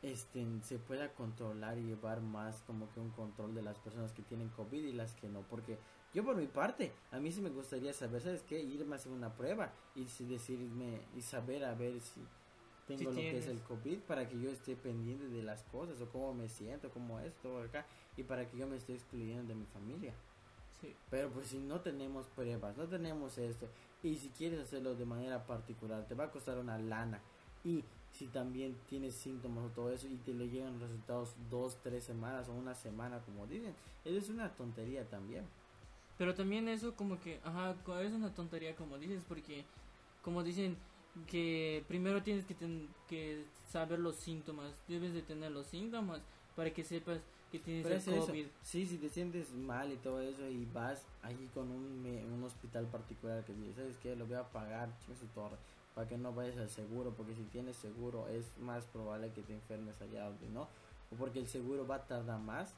este 0.00 0.46
se 0.62 0.78
pueda 0.78 1.12
controlar 1.12 1.76
y 1.76 1.82
llevar 1.82 2.20
más 2.20 2.62
como 2.62 2.90
que 2.92 3.00
un 3.00 3.10
control 3.10 3.54
de 3.54 3.62
las 3.62 3.78
personas 3.78 4.12
que 4.12 4.22
tienen 4.22 4.48
COVID 4.48 4.82
y 4.82 4.92
las 4.92 5.14
que 5.14 5.28
no, 5.28 5.42
porque 5.42 5.78
yo 6.14 6.24
por 6.24 6.36
mi 6.36 6.46
parte, 6.46 6.92
a 7.12 7.18
mí 7.18 7.30
sí 7.32 7.42
me 7.42 7.50
gustaría 7.50 7.92
saber, 7.92 8.22
¿sabes 8.22 8.42
qué? 8.42 8.60
Irme 8.60 8.94
a 8.94 8.96
hacer 8.96 9.12
una 9.12 9.34
prueba 9.34 9.72
y 9.94 10.04
decirme 10.24 11.02
y 11.14 11.20
saber 11.20 11.64
a 11.64 11.74
ver 11.74 12.00
si 12.00 12.22
tengo 12.86 13.10
lo 13.10 13.16
que 13.16 13.36
es 13.36 13.46
el 13.46 13.60
COVID 13.60 13.98
para 14.00 14.26
que 14.26 14.40
yo 14.40 14.48
esté 14.48 14.74
pendiente 14.74 15.28
de 15.28 15.42
las 15.42 15.62
cosas 15.64 16.00
o 16.00 16.08
cómo 16.08 16.32
me 16.32 16.48
siento, 16.48 16.90
cómo 16.90 17.20
es 17.20 17.34
todo 17.42 17.62
acá 17.62 17.86
y 18.16 18.22
para 18.22 18.48
que 18.48 18.56
yo 18.56 18.66
me 18.66 18.76
esté 18.76 18.94
excluyendo 18.94 19.48
de 19.48 19.54
mi 19.54 19.66
familia. 19.66 20.14
Sí. 20.80 20.94
Pero 21.10 21.28
pues 21.30 21.48
si 21.48 21.58
no 21.58 21.80
tenemos 21.80 22.26
pruebas, 22.28 22.76
no 22.76 22.86
tenemos 22.86 23.36
esto 23.36 23.68
y 24.02 24.14
si 24.16 24.28
quieres 24.28 24.60
hacerlo 24.60 24.94
de 24.94 25.04
manera 25.04 25.46
particular, 25.46 26.06
te 26.06 26.14
va 26.14 26.24
a 26.24 26.30
costar 26.30 26.58
una 26.58 26.78
lana 26.78 27.20
y 27.64 27.84
si 28.12 28.26
también 28.26 28.76
tienes 28.88 29.14
síntomas 29.14 29.64
o 29.64 29.68
todo 29.68 29.92
eso 29.92 30.06
y 30.06 30.16
te 30.16 30.32
le 30.32 30.48
llegan 30.48 30.80
resultados 30.80 31.34
dos, 31.50 31.76
tres 31.82 32.04
semanas 32.04 32.48
o 32.48 32.52
una 32.52 32.74
semana 32.74 33.20
como 33.20 33.46
dicen, 33.46 33.74
es 34.04 34.28
una 34.28 34.50
tontería 34.50 35.04
también. 35.08 35.44
Pero 36.16 36.34
también 36.34 36.68
eso 36.68 36.94
como 36.94 37.20
que, 37.20 37.40
ajá, 37.44 37.76
es 38.02 38.12
una 38.12 38.34
tontería 38.34 38.74
como 38.74 38.98
dices, 38.98 39.22
porque 39.28 39.64
como 40.22 40.42
dicen 40.42 40.76
que 41.26 41.84
primero 41.88 42.22
tienes 42.22 42.44
que, 42.44 42.56
que 43.08 43.44
saber 43.70 43.98
los 43.98 44.16
síntomas, 44.16 44.72
debes 44.88 45.14
de 45.14 45.22
tener 45.22 45.52
los 45.52 45.66
síntomas 45.66 46.20
para 46.56 46.72
que 46.72 46.84
sepas 46.84 47.20
que 47.50 47.58
tienes 47.58 48.06
el 48.08 48.18
COVID. 48.20 48.46
Sí, 48.62 48.86
si 48.86 48.98
te 48.98 49.08
sientes 49.08 49.52
mal 49.52 49.92
y 49.92 49.96
todo 49.96 50.20
eso 50.20 50.46
y 50.46 50.66
vas 50.66 51.04
allí 51.22 51.48
con 51.54 51.70
un, 51.70 52.04
un 52.32 52.44
hospital 52.44 52.86
particular 52.86 53.44
que 53.44 53.52
dices, 53.54 53.76
¿sabes 53.76 53.96
qué? 54.02 54.16
Lo 54.16 54.26
voy 54.26 54.36
a 54.36 54.44
pagar, 54.44 54.88
su 55.06 55.26
torre, 55.28 55.56
para 55.94 56.08
que 56.08 56.18
no 56.18 56.32
vayas 56.32 56.58
al 56.58 56.70
seguro, 56.70 57.12
porque 57.16 57.34
si 57.34 57.42
tienes 57.44 57.76
seguro 57.76 58.28
es 58.28 58.44
más 58.58 58.84
probable 58.86 59.32
que 59.32 59.42
te 59.42 59.54
enfermes 59.54 60.00
allá 60.00 60.28
o 60.28 60.32
no, 60.52 60.68
o 61.10 61.16
porque 61.18 61.38
el 61.38 61.48
seguro 61.48 61.86
va 61.86 61.96
a 61.96 62.06
tardar 62.06 62.38
más 62.38 62.74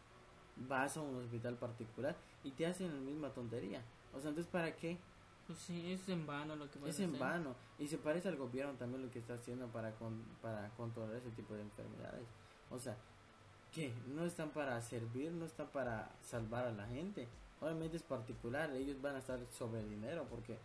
vas 0.68 0.96
a 0.96 1.00
un 1.00 1.16
hospital 1.16 1.56
particular 1.56 2.16
y 2.44 2.50
te 2.50 2.66
hacen 2.66 2.88
la 2.88 3.00
misma 3.00 3.30
tontería. 3.30 3.82
O 4.14 4.20
sea, 4.20 4.30
entonces, 4.30 4.50
¿para 4.50 4.74
qué? 4.76 4.98
Pues 5.46 5.58
sí, 5.58 5.92
es 5.92 6.08
en 6.08 6.26
vano 6.26 6.54
lo 6.56 6.70
que 6.70 6.78
vas 6.78 6.90
Es 6.90 7.00
en 7.00 7.18
vano. 7.18 7.54
Y 7.78 7.88
se 7.88 7.98
parece 7.98 8.28
al 8.28 8.36
gobierno 8.36 8.74
también 8.74 9.02
lo 9.02 9.10
que 9.10 9.18
está 9.18 9.34
haciendo 9.34 9.66
para, 9.68 9.92
para 10.42 10.68
controlar 10.76 11.16
ese 11.16 11.30
tipo 11.30 11.54
de 11.54 11.62
enfermedades. 11.62 12.26
O 12.70 12.78
sea, 12.78 12.96
¿qué? 13.72 13.92
No 14.14 14.24
están 14.24 14.50
para 14.50 14.80
servir, 14.82 15.32
no 15.32 15.44
están 15.44 15.68
para 15.68 16.10
salvar 16.22 16.66
a 16.66 16.72
la 16.72 16.86
gente. 16.86 17.28
Obviamente 17.60 17.96
es 17.96 18.02
particular, 18.02 18.70
ellos 18.72 19.00
van 19.02 19.16
a 19.16 19.18
estar 19.18 19.38
sobre 19.50 19.84
dinero 19.84 20.26
porque 20.30 20.56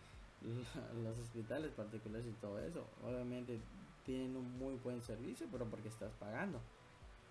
los 1.04 1.18
hospitales 1.18 1.72
particulares 1.72 2.26
y 2.26 2.32
todo 2.40 2.58
eso, 2.58 2.86
obviamente 3.04 3.60
tienen 4.04 4.36
un 4.36 4.58
muy 4.58 4.76
buen 4.76 5.02
servicio, 5.02 5.46
pero 5.50 5.66
porque 5.66 5.88
estás 5.88 6.12
pagando 6.20 6.60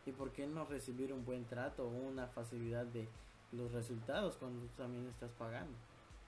y 0.06 0.12
por 0.12 0.32
qué 0.32 0.46
no 0.46 0.66
recibir 0.66 1.12
un 1.12 1.26
buen 1.26 1.46
trato 1.46 1.88
o 1.88 1.90
una 1.90 2.28
facilidad 2.28 2.86
de 2.86 3.08
los 3.52 3.72
resultados 3.72 4.36
cuando 4.38 4.62
tú 4.62 4.68
también 4.78 5.08
estás 5.08 5.32
pagando. 5.32 5.74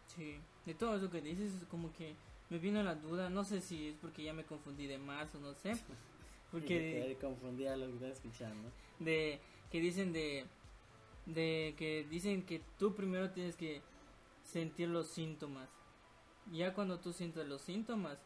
Sí, 0.08 0.40
de 0.66 0.74
todo 0.74 0.96
eso 0.96 1.12
que 1.12 1.22
dices 1.22 1.54
es 1.54 1.66
como 1.66 1.94
que 1.94 2.16
me 2.50 2.58
vino 2.58 2.82
la 2.82 2.96
duda, 2.96 3.30
no 3.30 3.44
sé 3.44 3.62
si 3.62 3.90
es 3.90 3.96
porque 3.98 4.24
ya 4.24 4.34
me 4.34 4.46
confundí 4.46 4.88
de 4.88 4.98
más 4.98 5.34
o 5.36 5.40
no 5.40 5.54
sé. 5.54 5.74
Porque 6.52 7.18
confundí 7.20 7.68
a 7.68 7.76
lo 7.76 7.88
que 7.88 7.94
estás 7.94 8.12
escuchando. 8.12 8.70
De 9.00 9.40
que 9.72 9.80
dicen 9.82 10.14
de 10.14 10.46
de 11.26 11.76
que 11.78 12.06
dicen 12.10 12.46
que 12.46 12.62
tú 12.80 12.96
primero 12.96 13.32
tienes 13.32 13.56
que 13.56 13.82
sentir 14.44 14.88
los 14.88 15.08
síntomas. 15.08 15.70
Ya 16.52 16.74
cuando 16.74 17.00
tú 17.00 17.12
sientes 17.12 17.46
los 17.48 17.62
síntomas, 17.62 18.18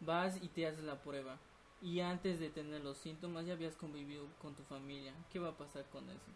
vas 0.00 0.40
y 0.40 0.48
te 0.48 0.66
haces 0.66 0.84
la 0.84 1.02
prueba 1.02 1.38
y 1.82 2.00
antes 2.00 2.40
de 2.40 2.50
tener 2.50 2.82
los 2.82 2.98
síntomas 2.98 3.46
ya 3.46 3.52
habías 3.52 3.76
convivido 3.76 4.26
con 4.40 4.54
tu 4.54 4.62
familia. 4.64 5.12
¿Qué 5.30 5.38
va 5.38 5.50
a 5.50 5.56
pasar 5.56 5.84
con 5.90 6.08
eso? 6.08 6.30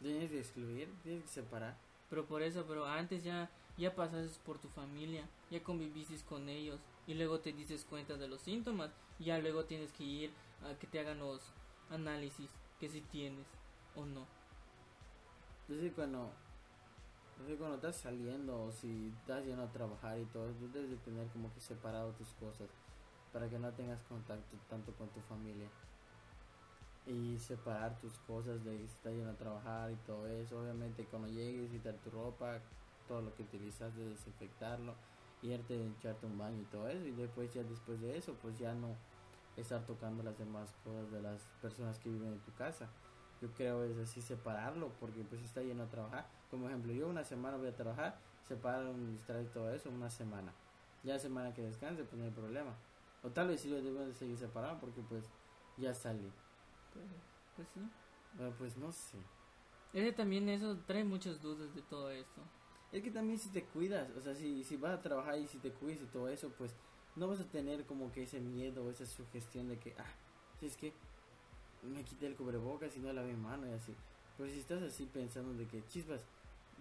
Tienes 0.00 0.30
que 0.30 0.38
excluir, 0.38 0.92
tienes 1.02 1.22
que 1.22 1.28
separar. 1.28 1.76
Pero 2.10 2.26
por 2.26 2.42
eso, 2.42 2.64
pero 2.66 2.86
antes 2.86 3.24
ya, 3.24 3.50
ya 3.76 3.94
pasaste 3.94 4.38
por 4.44 4.58
tu 4.58 4.68
familia, 4.68 5.28
ya 5.50 5.62
conviviste 5.62 6.16
con 6.28 6.48
ellos 6.48 6.80
y 7.08 7.14
luego 7.14 7.40
te 7.40 7.52
dices 7.54 7.86
cuenta 7.86 8.18
de 8.18 8.28
los 8.28 8.42
síntomas 8.42 8.90
y 9.18 9.24
ya 9.24 9.38
luego 9.38 9.64
tienes 9.64 9.90
que 9.92 10.04
ir 10.04 10.30
a 10.62 10.78
que 10.78 10.86
te 10.86 11.00
hagan 11.00 11.18
los 11.18 11.40
análisis 11.90 12.50
que 12.78 12.90
si 12.90 13.00
tienes 13.00 13.46
o 13.96 14.04
no. 14.04 14.26
Entonces 15.62 15.92
cuando, 15.94 16.30
entonces 17.32 17.58
cuando 17.58 17.76
estás 17.76 17.96
saliendo 17.96 18.62
o 18.62 18.70
si 18.70 19.08
estás 19.20 19.42
yendo 19.46 19.62
a 19.62 19.72
trabajar 19.72 20.18
y 20.18 20.26
todo, 20.26 20.52
tú 20.52 20.70
debes 20.70 20.90
de 20.90 20.96
tener 20.98 21.26
como 21.28 21.52
que 21.54 21.60
separado 21.60 22.12
tus 22.12 22.28
cosas 22.34 22.68
para 23.32 23.48
que 23.48 23.58
no 23.58 23.72
tengas 23.72 24.02
contacto 24.02 24.58
tanto 24.68 24.92
con 24.92 25.08
tu 25.08 25.20
familia. 25.20 25.68
Y 27.06 27.38
separar 27.38 27.98
tus 27.98 28.18
cosas 28.18 28.62
de 28.64 28.76
si 28.76 28.84
estás 28.84 29.14
yendo 29.14 29.30
a 29.30 29.36
trabajar 29.36 29.90
y 29.90 29.96
todo 30.06 30.26
eso. 30.26 30.60
Obviamente 30.60 31.06
cuando 31.06 31.28
llegues 31.28 31.70
quitar 31.70 31.94
tu 31.94 32.10
ropa 32.10 32.60
todo 33.06 33.22
lo 33.22 33.34
que 33.34 33.44
utilizas 33.44 33.96
de 33.96 34.10
desinfectarlo 34.10 34.94
irte 35.42 35.74
a 35.74 35.98
echarte 35.98 36.26
un 36.26 36.38
baño 36.38 36.60
y 36.60 36.64
todo 36.66 36.88
eso 36.88 37.04
y 37.04 37.12
después 37.12 37.52
ya 37.52 37.62
después 37.62 38.00
de 38.00 38.16
eso 38.16 38.34
pues 38.42 38.58
ya 38.58 38.74
no 38.74 38.96
estar 39.56 39.84
tocando 39.86 40.22
las 40.22 40.38
demás 40.38 40.74
cosas 40.84 41.10
de 41.10 41.22
las 41.22 41.42
personas 41.60 41.98
que 41.98 42.08
viven 42.08 42.32
en 42.32 42.40
tu 42.40 42.52
casa 42.54 42.88
yo 43.40 43.48
creo 43.52 43.84
es 43.84 43.98
así 43.98 44.20
separarlo 44.20 44.90
porque 45.00 45.22
pues 45.24 45.42
está 45.42 45.62
yendo 45.62 45.84
a 45.84 45.88
trabajar 45.88 46.26
como 46.50 46.68
ejemplo 46.68 46.92
yo 46.92 47.08
una 47.08 47.24
semana 47.24 47.56
voy 47.56 47.68
a 47.68 47.76
trabajar 47.76 48.18
separo 48.46 48.90
un 48.90 49.14
y 49.14 49.46
todo 49.46 49.72
eso 49.72 49.90
una 49.90 50.10
semana 50.10 50.52
ya 51.04 51.18
semana 51.18 51.54
que 51.54 51.62
descanse 51.62 52.04
pues 52.04 52.18
no 52.18 52.24
hay 52.24 52.32
problema 52.32 52.74
o 53.22 53.30
tal 53.30 53.48
vez 53.48 53.60
sí 53.60 53.68
lo 53.68 53.76
debemos 53.76 54.06
de 54.06 54.14
seguir 54.14 54.36
separado 54.36 54.78
porque 54.80 55.02
pues 55.02 55.24
ya 55.78 55.94
sale. 55.94 56.30
Pues, 56.92 57.06
pues 57.56 57.68
sí. 57.74 57.80
Pues 58.58 58.76
no 58.76 58.92
sé. 58.92 59.18
Ese 59.92 60.12
también 60.12 60.48
eso 60.48 60.76
trae 60.86 61.04
muchas 61.04 61.40
dudas 61.40 61.74
de 61.74 61.82
todo 61.82 62.10
esto. 62.10 62.42
Es 62.92 63.02
que 63.02 63.10
también 63.10 63.38
si 63.38 63.50
te 63.50 63.64
cuidas, 63.64 64.08
o 64.16 64.20
sea, 64.20 64.34
si, 64.34 64.64
si 64.64 64.76
vas 64.76 64.98
a 64.98 65.02
trabajar 65.02 65.38
y 65.38 65.46
si 65.46 65.58
te 65.58 65.70
cuidas 65.70 66.02
y 66.02 66.06
todo 66.06 66.28
eso, 66.28 66.50
pues 66.56 66.74
no 67.16 67.28
vas 67.28 67.40
a 67.40 67.44
tener 67.44 67.84
como 67.84 68.10
que 68.12 68.22
ese 68.22 68.40
miedo 68.40 68.84
o 68.84 68.90
esa 68.90 69.04
sugestión 69.04 69.68
de 69.68 69.78
que, 69.78 69.94
ah, 69.98 70.14
si 70.58 70.66
es 70.66 70.76
que 70.76 70.92
me 71.82 72.02
quité 72.04 72.26
el 72.26 72.36
cubrebocas 72.36 72.96
y 72.96 73.00
no 73.00 73.12
lavé 73.12 73.34
mano 73.34 73.68
y 73.68 73.72
así. 73.72 73.94
Pero 74.36 74.50
si 74.50 74.58
estás 74.58 74.82
así 74.82 75.04
pensando 75.06 75.52
de 75.54 75.66
que, 75.66 75.84
chispas, 75.86 76.24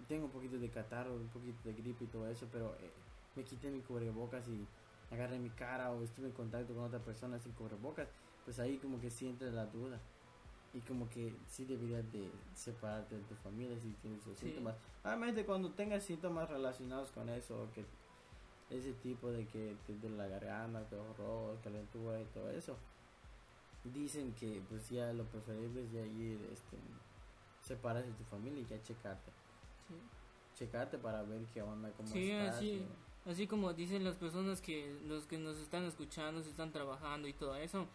tengo 0.08 0.26
un 0.26 0.32
poquito 0.32 0.58
de 0.58 0.70
catarro, 0.70 1.16
un 1.16 1.28
poquito 1.28 1.58
de 1.64 1.74
gripe 1.74 2.06
y 2.06 2.08
todo 2.08 2.28
eso, 2.28 2.48
pero 2.52 2.76
eh, 2.80 2.92
me 3.36 3.44
quité 3.44 3.70
mi 3.70 3.82
cubrebocas 3.82 4.48
y 4.48 4.66
agarré 5.12 5.40
mi 5.40 5.50
cara 5.50 5.92
o 5.92 6.04
estuve 6.04 6.28
en 6.28 6.34
contacto 6.34 6.74
con 6.74 6.84
otra 6.84 7.00
persona 7.00 7.40
sin 7.40 7.52
cubrebocas, 7.54 8.08
pues 8.46 8.60
ahí 8.60 8.78
como 8.78 9.00
que 9.02 9.10
sí 9.10 9.28
entra 9.28 9.50
la 9.50 9.66
duda. 9.66 10.00
Y 10.74 10.80
como 10.82 11.10
que 11.10 11.34
sí 11.48 11.66
deberías 11.66 12.10
de 12.12 12.30
separarte 12.54 13.16
de 13.16 13.22
tu 13.24 13.36
familia 13.36 13.80
si 13.80 13.90
tienes 14.02 14.22
esos 14.22 14.38
Sí. 14.38 14.48
síntomas. 14.48 14.76
Obviamente 15.04 15.46
cuando 15.46 15.72
tengas 15.72 16.04
síntomas 16.04 16.50
relacionados 16.50 17.12
con 17.12 17.30
eso, 17.30 17.68
que 17.74 17.86
ese 18.70 18.92
tipo 18.94 19.32
de 19.32 19.46
que 19.48 19.76
te 19.88 19.94
duele 19.96 20.18
la 20.18 20.28
garganta, 20.28 20.84
te 20.90 20.96
horror, 20.96 21.58
calentura 21.64 22.22
y 22.22 22.26
todo 22.26 22.52
eso, 22.52 22.76
dicen 23.86 24.34
que 24.34 24.62
pues 24.70 24.90
ya 24.90 25.14
lo 25.14 25.24
preferible 25.26 25.84
es 25.86 25.92
ya 25.92 26.02
ir, 26.06 26.38
este, 26.52 26.78
separarse 27.62 28.10
de 28.10 28.16
tu 28.16 28.24
familia 28.26 28.62
y 28.62 28.66
ya 28.66 28.82
checarte. 28.84 29.32
Sí. 29.88 29.96
Checarte 30.56 30.98
para 30.98 31.24
ver 31.24 31.46
qué 31.54 31.62
onda, 31.62 31.90
cómo 31.96 32.10
Sí, 32.10 32.32
estás. 32.32 32.56
así. 32.58 32.86
Así 33.26 33.48
como 33.48 33.74
dicen 33.74 34.04
las 34.04 34.16
personas 34.16 34.62
que 34.62 34.98
los 35.06 35.26
que 35.28 35.38
nos 35.38 35.58
están 35.58 35.84
escuchando, 35.86 36.42
se 36.44 36.50
están 36.50 36.72
trabajando 36.72 37.28
y 37.28 37.34
todo 37.34 37.56
eso, 37.56 37.88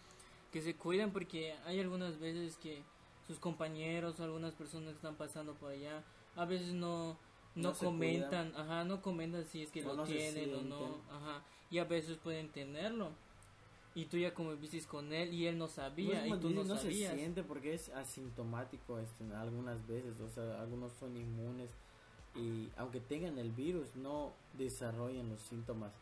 que 0.52 0.60
se 0.60 0.76
cuiden 0.76 1.10
porque 1.10 1.54
hay 1.64 1.80
algunas 1.80 2.20
veces 2.20 2.56
que 2.58 2.82
sus 3.26 3.38
compañeros 3.38 4.20
o 4.20 4.24
algunas 4.24 4.54
personas 4.54 4.90
que 4.90 4.96
están 4.96 5.16
pasando 5.16 5.54
por 5.54 5.72
allá, 5.72 6.04
a 6.36 6.44
veces 6.44 6.74
no 6.74 7.16
no, 7.54 7.74
comentan, 7.74 8.52
ajá, 8.56 8.84
no 8.84 9.02
comentan 9.02 9.44
si 9.44 9.62
es 9.62 9.70
que 9.70 9.82
lo 9.82 9.94
no 9.94 10.04
tienen 10.04 10.54
o 10.54 10.62
no, 10.62 11.00
ajá, 11.10 11.42
y 11.70 11.78
a 11.78 11.84
veces 11.84 12.16
pueden 12.18 12.48
tenerlo. 12.50 13.10
Y 13.94 14.06
tú 14.06 14.16
ya 14.16 14.32
conviviste 14.32 14.82
con 14.86 15.12
él 15.12 15.34
y 15.34 15.46
él 15.46 15.58
no 15.58 15.68
sabía 15.68 16.24
es 16.24 16.32
y 16.32 16.38
tú 16.38 16.48
dices, 16.48 16.66
no 16.66 16.74
no 16.74 16.80
se 16.80 16.84
sabías. 16.84 17.14
siente 17.14 17.42
porque 17.42 17.74
es 17.74 17.90
asintomático 17.90 18.98
este, 18.98 19.24
algunas 19.34 19.86
veces, 19.86 20.18
o 20.20 20.30
sea, 20.30 20.62
algunos 20.62 20.92
son 20.94 21.14
inmunes 21.14 21.70
y 22.34 22.70
aunque 22.78 23.00
tengan 23.00 23.36
el 23.38 23.52
virus 23.52 23.94
no 23.94 24.32
desarrollan 24.54 25.28
los 25.28 25.42
síntomas 25.42 25.92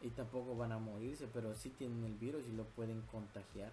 y 0.00 0.10
tampoco 0.10 0.56
van 0.56 0.72
a 0.72 0.78
morirse, 0.78 1.28
pero 1.32 1.54
sí 1.54 1.70
tienen 1.70 2.04
el 2.04 2.14
virus 2.14 2.42
y 2.48 2.52
lo 2.52 2.64
pueden 2.64 3.02
contagiar. 3.02 3.72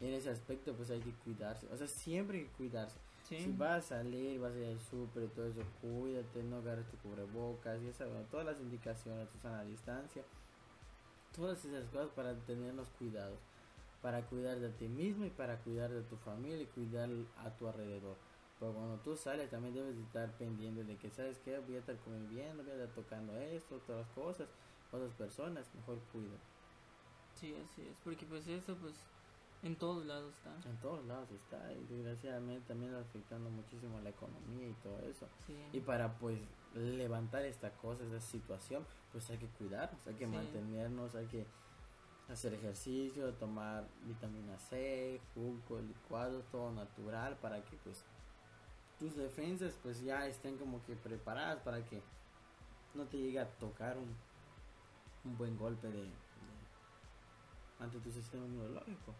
Y 0.00 0.06
en 0.06 0.14
ese 0.14 0.30
aspecto 0.30 0.74
pues 0.74 0.90
hay 0.90 1.00
que 1.00 1.12
cuidarse, 1.12 1.66
o 1.72 1.76
sea, 1.76 1.88
siempre 1.88 2.38
hay 2.38 2.44
que 2.44 2.52
cuidarse. 2.52 2.98
Sí. 3.24 3.38
Si 3.40 3.52
vas 3.52 3.84
a 3.84 3.96
salir, 3.96 4.40
vas 4.40 4.54
a 4.54 4.58
ir 4.58 4.66
al 4.66 4.80
súper 4.80 5.24
y 5.24 5.28
todo 5.28 5.46
eso, 5.46 5.60
cuídate, 5.82 6.42
no 6.44 6.56
agarres 6.56 6.88
tu 6.88 6.96
cubrebocas, 6.98 7.82
ya 7.82 7.92
sabes, 7.92 8.26
todas 8.30 8.46
las 8.46 8.60
indicaciones, 8.60 9.28
tu 9.28 9.38
sana 9.38 9.64
distancia, 9.64 10.22
todas 11.34 11.62
esas 11.64 11.88
cosas 11.90 12.08
para 12.10 12.34
tenernos 12.46 12.88
cuidados, 12.98 13.38
para 14.00 14.22
cuidar 14.22 14.60
de 14.60 14.70
ti 14.70 14.88
mismo 14.88 15.26
y 15.26 15.30
para 15.30 15.58
cuidar 15.58 15.90
de 15.90 16.02
tu 16.02 16.16
familia 16.16 16.62
y 16.62 16.66
cuidar 16.66 17.10
a 17.38 17.50
tu 17.50 17.68
alrededor. 17.68 18.16
Pero 18.58 18.72
cuando 18.72 18.96
tú 18.98 19.16
sales 19.16 19.50
también 19.50 19.74
debes 19.74 19.96
de 19.96 20.02
estar 20.02 20.32
pendiente 20.36 20.84
de 20.84 20.96
que, 20.96 21.10
¿sabes 21.10 21.38
qué? 21.44 21.58
Voy 21.58 21.76
a 21.76 21.80
estar 21.80 21.96
conviviendo, 21.98 22.62
voy 22.62 22.72
a 22.72 22.74
estar 22.74 22.94
tocando 22.94 23.36
esto, 23.36 23.76
otras 23.76 24.08
cosas, 24.08 24.48
otras 24.90 25.12
personas, 25.12 25.72
mejor 25.74 25.98
cuida. 26.12 26.36
Sí, 27.34 27.54
así 27.62 27.82
es, 27.82 27.96
porque 28.02 28.26
pues 28.26 28.48
eso 28.48 28.74
pues 28.76 28.94
en 29.62 29.76
todos 29.76 30.06
lados 30.06 30.34
está. 30.34 30.68
En 30.70 30.76
todos 30.78 31.04
lados 31.06 31.30
está 31.30 31.72
y 31.72 31.84
desgraciadamente 31.86 32.68
también 32.68 32.94
afectando 32.94 33.50
muchísimo 33.50 34.00
la 34.00 34.10
economía 34.10 34.68
y 34.68 34.72
todo 34.82 34.98
eso. 35.00 35.26
Sí. 35.46 35.56
Y 35.72 35.80
para 35.80 36.14
pues 36.18 36.38
levantar 36.74 37.42
esta 37.44 37.70
cosa, 37.72 38.04
esta 38.04 38.20
situación, 38.20 38.86
pues 39.12 39.28
hay 39.30 39.38
que 39.38 39.48
cuidarnos, 39.48 40.06
hay 40.06 40.14
que 40.14 40.26
Sí. 40.26 40.30
mantenernos, 40.32 41.14
hay 41.14 41.26
que 41.26 41.46
hacer 42.28 42.54
ejercicio, 42.54 43.32
tomar 43.34 43.86
vitamina 44.04 44.58
C, 44.58 45.20
jugo, 45.34 45.80
licuados, 45.80 46.44
todo 46.52 46.70
natural 46.72 47.36
para 47.38 47.64
que 47.64 47.76
pues 47.78 48.04
tus 48.98 49.16
defensas 49.16 49.78
pues 49.82 50.02
ya 50.02 50.26
estén 50.26 50.56
como 50.58 50.84
que 50.84 50.94
preparadas 50.94 51.60
para 51.60 51.84
que 51.84 52.02
no 52.94 53.04
te 53.06 53.16
llegue 53.16 53.38
a 53.40 53.48
tocar 53.58 53.96
un, 53.96 54.14
un 55.24 55.38
buen 55.38 55.56
golpe 55.56 55.86
de, 55.88 56.02
de- 56.02 56.28
ante 57.80 57.98
tu 58.00 58.10
sistema 58.10 58.44
inmunológico. 58.44 59.14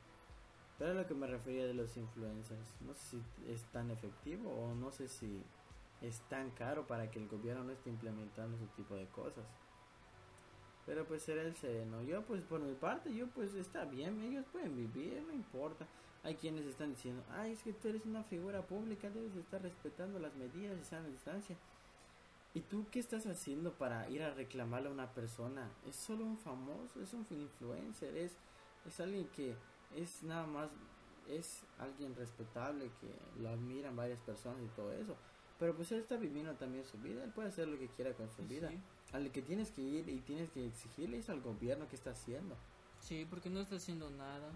Pero 0.79 0.93
a 0.93 0.95
lo 0.95 1.07
que 1.07 1.15
me 1.15 1.27
refería 1.27 1.67
de 1.67 1.75
los 1.75 1.97
influencers, 1.97 2.77
no 2.81 2.95
sé 2.95 3.01
si 3.11 3.53
es 3.53 3.65
tan 3.73 3.91
efectivo 3.91 4.49
o 4.51 4.75
no 4.75 4.93
sé 4.93 5.09
si 5.09 5.43
es 6.01 6.21
tan 6.29 6.51
caro 6.53 6.87
para 6.87 7.11
que 7.11 7.19
el 7.19 7.29
gobierno 7.29 7.65
no 7.65 7.73
esté 7.73 7.91
implementando 7.91 8.57
ese 8.57 8.67
tipo 8.77 8.95
de 8.95 9.07
cosas. 9.07 9.45
Pero 10.87 11.05
pues 11.05 11.23
será 11.23 11.43
el 11.43 11.55
sereno. 11.57 12.03
Yo 12.03 12.23
pues 12.23 12.43
por 12.45 12.61
mi 12.61 12.75
parte, 12.75 13.13
yo 13.13 13.27
pues 13.27 13.55
está 13.55 13.85
bien, 13.85 14.23
ellos 14.23 14.47
pueden 14.53 14.77
vivir, 14.77 15.23
no 15.27 15.35
importa. 15.35 15.87
Hay 16.23 16.37
quienes 16.37 16.65
están 16.65 16.91
diciendo, 16.91 17.23
ay, 17.31 17.53
es 17.53 17.63
que 17.63 17.73
tú 17.73 17.89
eres 17.89 18.05
una 18.07 18.23
figura 18.23 18.63
pública, 18.63 19.11
debes 19.11 19.35
de 19.35 19.41
estar 19.41 19.61
respetando 19.61 20.19
las 20.19 20.35
medidas 20.37 20.77
de 20.77 20.85
sana 20.85 21.09
distancia. 21.09 21.57
¿Y 22.55 22.61
tú 22.61 22.87
qué 22.91 23.01
estás 23.01 23.27
haciendo 23.27 23.73
para 23.75 24.09
ir 24.09 24.23
a 24.23 24.33
reclamarle 24.33 24.89
a 24.89 24.93
una 24.93 25.13
persona? 25.13 25.71
Es 25.87 25.97
solo 25.97 26.25
un 26.25 26.39
famoso, 26.39 27.03
es 27.03 27.13
un 27.13 27.27
influencer, 27.31 28.17
es, 28.17 28.37
es 28.87 29.01
alguien 29.01 29.29
que 29.29 29.55
es 29.95 30.23
nada 30.23 30.47
más, 30.47 30.71
es 31.29 31.63
alguien 31.79 32.15
respetable, 32.17 32.91
que 33.01 33.41
lo 33.43 33.49
admiran 33.51 33.97
varias 33.97 34.21
personas 34.21 34.63
y 34.65 34.69
todo 34.77 34.93
eso. 34.93 35.17
Pero 35.59 35.75
pues 35.75 35.91
él 35.93 36.01
está 36.01 36.17
viviendo 36.17 36.53
también 36.55 36.85
su 36.85 36.99
vida, 36.99 37.25
él 37.25 37.31
puede 37.31 37.49
hacer 37.49 37.67
lo 37.69 37.79
que 37.79 37.89
quiera 37.89 38.13
con 38.13 38.31
su 38.31 38.43
vida. 38.47 38.69
Sí. 38.69 38.79
Al 39.13 39.31
que 39.33 39.43
tienes 39.43 39.71
que 39.71 39.83
ir 39.83 40.09
y 40.09 40.21
tienes 40.21 40.51
que 40.51 40.67
exigirle 40.67 41.19
es 41.19 41.29
al 41.31 41.41
gobierno 41.41 41.89
que 41.89 41.97
está 41.97 42.11
haciendo. 42.11 42.55
Sí, 43.01 43.27
porque 43.29 43.51
no 43.51 43.61
está 43.61 43.77
haciendo 43.77 44.11
nada 44.11 44.51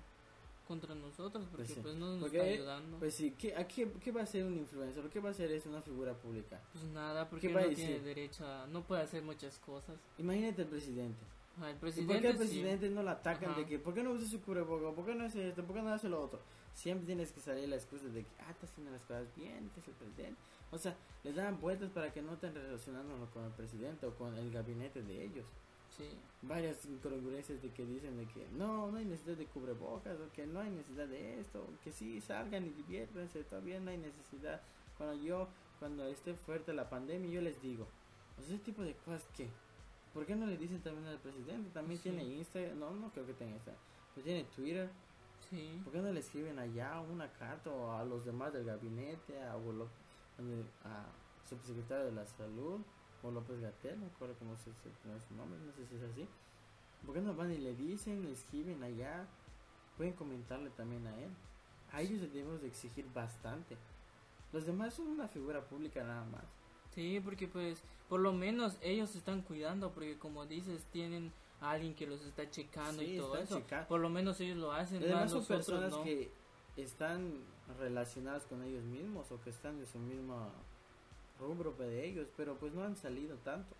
contra 0.68 0.94
nosotros, 0.94 1.44
porque 1.50 1.64
Pues 1.64 1.78
pues, 1.78 1.94
sí. 1.94 2.00
no 2.00 2.12
nos 2.12 2.20
Porque, 2.20 2.36
está 2.38 2.50
ayudando. 2.50 2.98
Pues, 2.98 3.00
Pues 3.00 3.14
sí, 3.14 3.34
¿qué, 3.36 3.56
a 3.56 3.66
qué, 3.66 3.90
qué 3.92 4.12
va 4.12 4.20
a 4.20 4.24
hacer 4.24 4.44
un 4.44 4.56
influencer? 4.56 5.08
¿Qué 5.10 5.20
va 5.20 5.28
a 5.30 5.32
hacer 5.32 5.50
es 5.50 5.66
una 5.66 5.82
figura 5.82 6.14
pública? 6.14 6.60
nada, 6.92 7.28
porque 7.28 7.48
¿qué 7.48 7.54
va 7.54 7.62
a 7.62 7.66
no 7.66 7.74
tiene 7.74 8.00
derecho 8.00 8.46
a... 8.46 8.66
No 8.66 8.82
puede 8.82 9.02
hacer 9.02 9.22
muchas 9.22 9.58
cosas. 9.58 9.96
Imagínate 10.18 10.62
el 10.62 10.68
presidente. 10.68 11.20
El 11.60 11.76
¿Y 11.76 11.78
presidente, 11.78 12.12
por 12.14 12.22
qué 12.22 12.32
sí. 12.32 12.38
presidente 12.38 12.90
no 12.90 13.02
lo 13.02 13.10
atacan 13.10 13.50
Ajá. 13.50 13.60
de 13.60 13.66
que, 13.66 13.78
¿por 13.78 13.94
qué 13.94 14.02
no 14.02 14.12
usa 14.12 14.26
su 14.26 14.40
cubrebocas? 14.40 14.94
¿Por 14.94 15.04
qué 15.04 15.14
no 15.14 15.24
hace 15.24 15.48
esto? 15.48 15.62
¿Por 15.64 15.76
qué 15.76 15.82
no 15.82 15.92
hace 15.92 16.08
lo 16.08 16.22
otro? 16.22 16.40
Siempre 16.74 17.06
tienes 17.06 17.30
que 17.32 17.40
salir 17.40 17.68
la 17.68 17.76
excusa 17.76 18.06
de 18.06 18.22
que, 18.22 18.30
ah, 18.40 18.50
está 18.50 18.66
haciendo 18.66 18.90
las 18.90 19.02
cosas 19.02 19.26
bien, 19.36 19.66
este 19.66 19.80
es 19.80 19.88
el 19.88 19.94
presidente. 19.94 20.40
O 20.70 20.78
sea, 20.78 20.96
les 21.22 21.34
dan 21.34 21.60
vueltas 21.60 21.90
para 21.90 22.12
que 22.12 22.22
no 22.22 22.32
estén 22.32 22.54
relacionándolo 22.54 23.26
con 23.30 23.44
el 23.44 23.50
presidente 23.52 24.06
o 24.06 24.14
con 24.16 24.34
el 24.36 24.50
gabinete 24.50 25.02
de 25.02 25.24
ellos. 25.24 25.44
Sí, 25.96 26.04
Varias 26.40 26.86
incongruencias 26.86 27.60
de 27.60 27.68
que 27.70 27.84
dicen 27.84 28.16
de 28.16 28.26
que 28.26 28.48
no, 28.56 28.90
no 28.90 28.96
hay 28.96 29.04
necesidad 29.04 29.36
de 29.36 29.44
cubrebocas, 29.44 30.18
o 30.18 30.32
que 30.32 30.46
no 30.46 30.60
hay 30.60 30.70
necesidad 30.70 31.06
de 31.06 31.38
esto, 31.38 31.60
o 31.60 31.84
que 31.84 31.92
sí, 31.92 32.18
salgan 32.22 32.64
y 32.64 32.70
diviértanse, 32.70 33.44
todavía 33.44 33.78
no 33.78 33.90
hay 33.90 33.98
necesidad. 33.98 34.62
Cuando 34.96 35.22
yo, 35.22 35.48
cuando 35.78 36.06
esté 36.06 36.32
fuerte 36.32 36.72
la 36.72 36.88
pandemia, 36.88 37.30
yo 37.30 37.42
les 37.42 37.60
digo, 37.60 37.86
pues 38.36 38.48
ese 38.48 38.58
tipo 38.58 38.82
de 38.82 38.94
cosas 38.94 39.28
que, 39.36 39.50
¿por 40.12 40.26
qué 40.26 40.34
no 40.36 40.46
le 40.46 40.56
dicen 40.56 40.80
también 40.82 41.06
al 41.06 41.18
presidente? 41.18 41.70
También 41.70 41.98
Sí. 42.00 42.10
tiene 42.10 42.24
Instagram, 42.24 42.78
no, 42.78 42.90
no 42.92 43.10
creo 43.10 43.26
que 43.26 43.34
tenga 43.34 43.52
Instagram, 43.52 43.82
pues 44.14 44.24
tiene 44.24 44.44
Twitter, 44.44 44.90
sí. 45.50 45.80
¿por 45.84 45.92
qué 45.92 46.00
no 46.00 46.10
le 46.12 46.20
escriben 46.20 46.58
allá 46.58 47.00
una 47.00 47.30
carta 47.32 47.70
o 47.70 47.92
a 47.92 48.04
los 48.04 48.24
demás 48.24 48.52
del 48.52 48.64
gabinete, 48.64 49.42
a, 49.42 49.56
o 49.56 49.72
lo- 49.72 49.88
a 50.84 51.04
subsecretario 51.48 52.06
de 52.06 52.12
la 52.12 52.26
salud, 52.26 52.80
o 53.22 53.30
López 53.30 53.60
Gatel, 53.60 54.00
no 54.00 54.06
recuerdo 54.08 54.34
cómo 54.38 54.56
se, 54.56 54.72
se 54.74 54.88
pronuncia 55.02 55.28
su 55.28 55.34
nombre, 55.34 55.58
no 55.60 55.72
sé 55.72 55.86
si 55.86 55.94
es 55.96 56.02
así. 56.02 56.28
¿Por 57.04 57.14
qué 57.14 57.20
no 57.20 57.34
van 57.34 57.52
y 57.52 57.58
le 57.58 57.74
dicen, 57.74 58.22
le 58.24 58.32
escriben 58.32 58.82
allá? 58.82 59.26
Pueden 59.96 60.12
comentarle 60.14 60.70
también 60.70 61.06
a 61.06 61.16
él. 61.20 61.30
A 61.92 62.00
ellos 62.00 62.20
les 62.22 62.32
debemos 62.32 62.60
de 62.62 62.68
exigir 62.68 63.06
bastante. 63.12 63.76
Los 64.52 64.66
demás 64.66 64.94
son 64.94 65.08
una 65.08 65.28
figura 65.28 65.60
pública 65.64 66.02
nada 66.02 66.24
más. 66.24 66.44
Sí, 66.94 67.20
porque 67.24 67.48
pues 67.48 67.82
por 68.08 68.20
lo 68.20 68.32
menos 68.32 68.76
ellos 68.82 69.10
se 69.10 69.18
están 69.18 69.42
cuidando, 69.42 69.90
porque 69.92 70.18
como 70.18 70.46
dices, 70.46 70.84
tienen 70.92 71.32
a 71.60 71.70
alguien 71.70 71.94
que 71.94 72.06
los 72.06 72.20
está 72.22 72.50
checando 72.50 73.02
Sí, 73.02 73.14
y 73.14 73.18
todo 73.18 73.36
eso. 73.36 73.58
checando. 73.58 73.88
Por 73.88 74.00
lo 74.00 74.08
menos 74.08 74.40
ellos 74.40 74.58
lo 74.58 74.72
hacen. 74.72 75.02
Además 75.02 75.22
más 75.22 75.30
son 75.30 75.38
nosotros 75.40 75.66
personas 75.66 75.92
no. 75.92 76.04
que 76.04 76.30
están 76.76 77.32
relacionadas 77.78 78.44
con 78.44 78.62
ellos 78.62 78.84
mismos 78.84 79.30
o 79.30 79.40
que 79.40 79.50
están 79.50 79.78
en 79.78 79.86
su 79.86 79.98
mismo 79.98 80.50
rubro 81.40 81.72
de 81.72 82.04
ellos, 82.06 82.28
pero 82.36 82.56
pues 82.56 82.72
no 82.72 82.82
han 82.84 82.96
salido 82.96 83.36
tanto. 83.38 83.74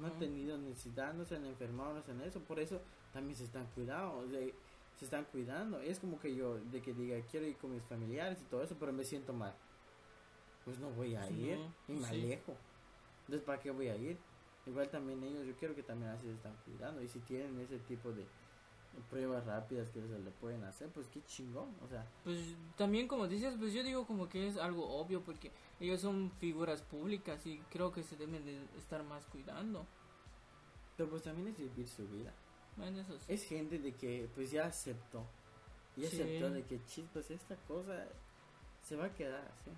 No 0.00 0.08
han 0.08 0.18
tenido 0.18 0.58
necesidad, 0.58 1.14
no 1.14 1.24
se 1.24 1.36
han 1.36 1.46
enfermado, 1.46 1.94
no 1.94 2.02
se 2.02 2.10
han 2.10 2.20
eso, 2.22 2.40
por 2.40 2.58
eso 2.58 2.80
también 3.12 3.36
se 3.36 3.44
están 3.44 3.66
cuidando, 3.76 4.18
o 4.18 4.28
sea, 4.28 4.40
se 4.96 5.04
están 5.04 5.24
cuidando. 5.26 5.78
Es 5.78 6.00
como 6.00 6.18
que 6.18 6.34
yo, 6.34 6.58
de 6.58 6.82
que 6.82 6.92
diga, 6.92 7.16
quiero 7.30 7.46
ir 7.46 7.56
con 7.58 7.72
mis 7.72 7.82
familiares 7.84 8.40
y 8.42 8.44
todo 8.46 8.62
eso, 8.62 8.76
pero 8.78 8.92
me 8.92 9.04
siento 9.04 9.32
mal. 9.32 9.54
Pues 10.64 10.78
no 10.78 10.90
voy 10.90 11.14
a 11.14 11.28
ir 11.30 11.58
y 11.88 11.92
me 11.92 11.98
sí. 12.08 12.14
alejo. 12.14 12.54
Entonces, 13.22 13.44
¿para 13.44 13.60
qué 13.60 13.70
voy 13.70 13.88
a 13.88 13.96
ir? 13.96 14.18
Igual 14.66 14.88
también 14.88 15.22
ellos, 15.22 15.46
yo 15.46 15.54
quiero 15.56 15.74
que 15.74 15.82
también 15.82 16.10
así 16.12 16.26
se 16.26 16.32
están 16.32 16.54
cuidando. 16.64 17.02
Y 17.02 17.08
si 17.08 17.18
tienen 17.20 17.58
ese 17.60 17.78
tipo 17.80 18.10
de 18.12 18.24
pruebas 19.10 19.44
rápidas 19.44 19.90
que 19.90 20.00
se 20.00 20.18
le 20.18 20.30
pueden 20.30 20.62
hacer, 20.64 20.88
pues 20.90 21.06
qué 21.08 21.20
chingón. 21.26 21.74
O 21.84 21.88
sea, 21.88 22.06
Pues 22.22 22.38
también 22.76 23.08
como 23.08 23.26
dices, 23.28 23.56
pues 23.58 23.72
yo 23.74 23.82
digo 23.82 24.06
como 24.06 24.28
que 24.28 24.46
es 24.48 24.56
algo 24.56 24.88
obvio 24.98 25.20
porque 25.22 25.50
ellos 25.80 26.00
son 26.00 26.30
figuras 26.38 26.80
públicas 26.82 27.44
y 27.46 27.58
creo 27.70 27.92
que 27.92 28.02
se 28.02 28.16
deben 28.16 28.44
de 28.44 28.62
estar 28.78 29.02
más 29.04 29.24
cuidando. 29.26 29.86
pero 30.96 31.10
pues 31.10 31.22
también 31.24 31.48
es 31.48 31.58
vivir 31.58 31.88
su 31.88 32.06
vida. 32.08 32.32
Bueno, 32.76 33.00
eso 33.00 33.18
sí. 33.18 33.24
Es 33.28 33.42
gente 33.44 33.78
de 33.80 33.92
que 33.94 34.28
pues 34.34 34.50
ya 34.52 34.66
aceptó. 34.66 35.26
Y 35.96 36.02
Sí. 36.02 36.06
aceptó 36.22 36.50
de 36.50 36.62
que 36.64 36.84
chispas, 36.86 37.28
esta 37.32 37.56
cosa 37.66 38.06
se 38.82 38.94
va 38.96 39.06
a 39.06 39.14
quedar 39.14 39.42
así. 39.52 39.70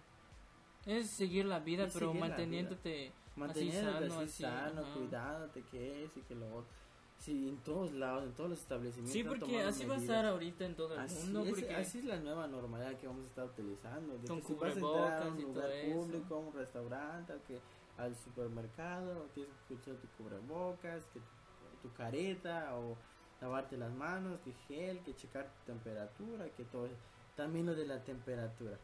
Es 0.87 1.11
seguir 1.11 1.45
la 1.47 1.59
vida, 1.61 1.85
Es 1.85 1.93
pero 1.93 2.15
manteniéndote 2.15 3.13
Manteniéndote 3.37 4.09
sano, 4.09 4.15
así 4.21 4.25
así, 4.25 4.43
sano, 4.43 4.81
ajá. 4.81 4.95
cuidándote, 4.95 5.63
que 5.71 6.05
es 6.05 6.17
y 6.17 6.21
que 6.23 6.35
lo 6.35 6.47
otro. 6.47 6.71
Sí, 7.19 7.49
en 7.49 7.57
todos 7.59 7.93
lados, 7.93 8.25
en 8.25 8.33
todos 8.35 8.51
los 8.51 8.59
establecimientos. 8.61 9.13
Sí, 9.13 9.25
porque 9.25 9.63
así 9.63 9.85
va 9.85 9.95
a 9.95 9.99
medidas. 9.99 10.03
estar 10.17 10.27
ahorita 10.27 10.65
en 10.67 10.75
todo 10.75 10.95
el 10.95 11.01
Así, 11.01 11.25
mundo. 11.25 11.45
es, 11.45 11.49
porque 11.51 11.75
así 11.75 11.99
es 11.99 12.05
la 12.05 12.17
nueva 12.19 12.47
normalidad 12.47 12.95
que 12.99 13.07
vamos 13.07 13.25
a 13.25 13.29
estar 13.29 13.47
utilizando. 13.47 14.19
De 14.19 14.29
Con 14.29 14.41
que 14.41 14.47
si 14.47 14.55
vas 14.55 14.77
a 14.77 14.79
entrar 14.79 15.23
a 15.23 15.29
un 15.29 15.43
lugar 15.43 15.71
público, 15.93 16.35
a 16.35 16.39
un 16.39 16.53
restaurante, 16.53 17.33
o 17.33 17.43
que 17.45 17.59
al 17.99 18.15
supermercado, 18.17 19.29
tienes 19.35 19.53
que 19.67 19.75
escuchar 19.75 19.97
tu 19.97 20.09
cubrebocas, 20.23 21.05
que 21.07 21.21
tu, 21.21 21.89
tu 21.89 21.95
careta, 21.95 22.75
o 22.77 22.97
lavarte 23.41 23.77
las 23.79 23.93
manos, 23.93 24.39
que 24.41 24.53
gel, 24.69 25.01
que 25.01 25.15
checar 25.15 25.47
tu 25.47 25.73
temperatura, 25.73 26.49
que 26.51 26.65
todo. 26.65 26.89
También 27.35 27.67
lo 27.67 27.75
de 27.75 27.87
la 27.87 28.03
temperatura. 28.05 28.79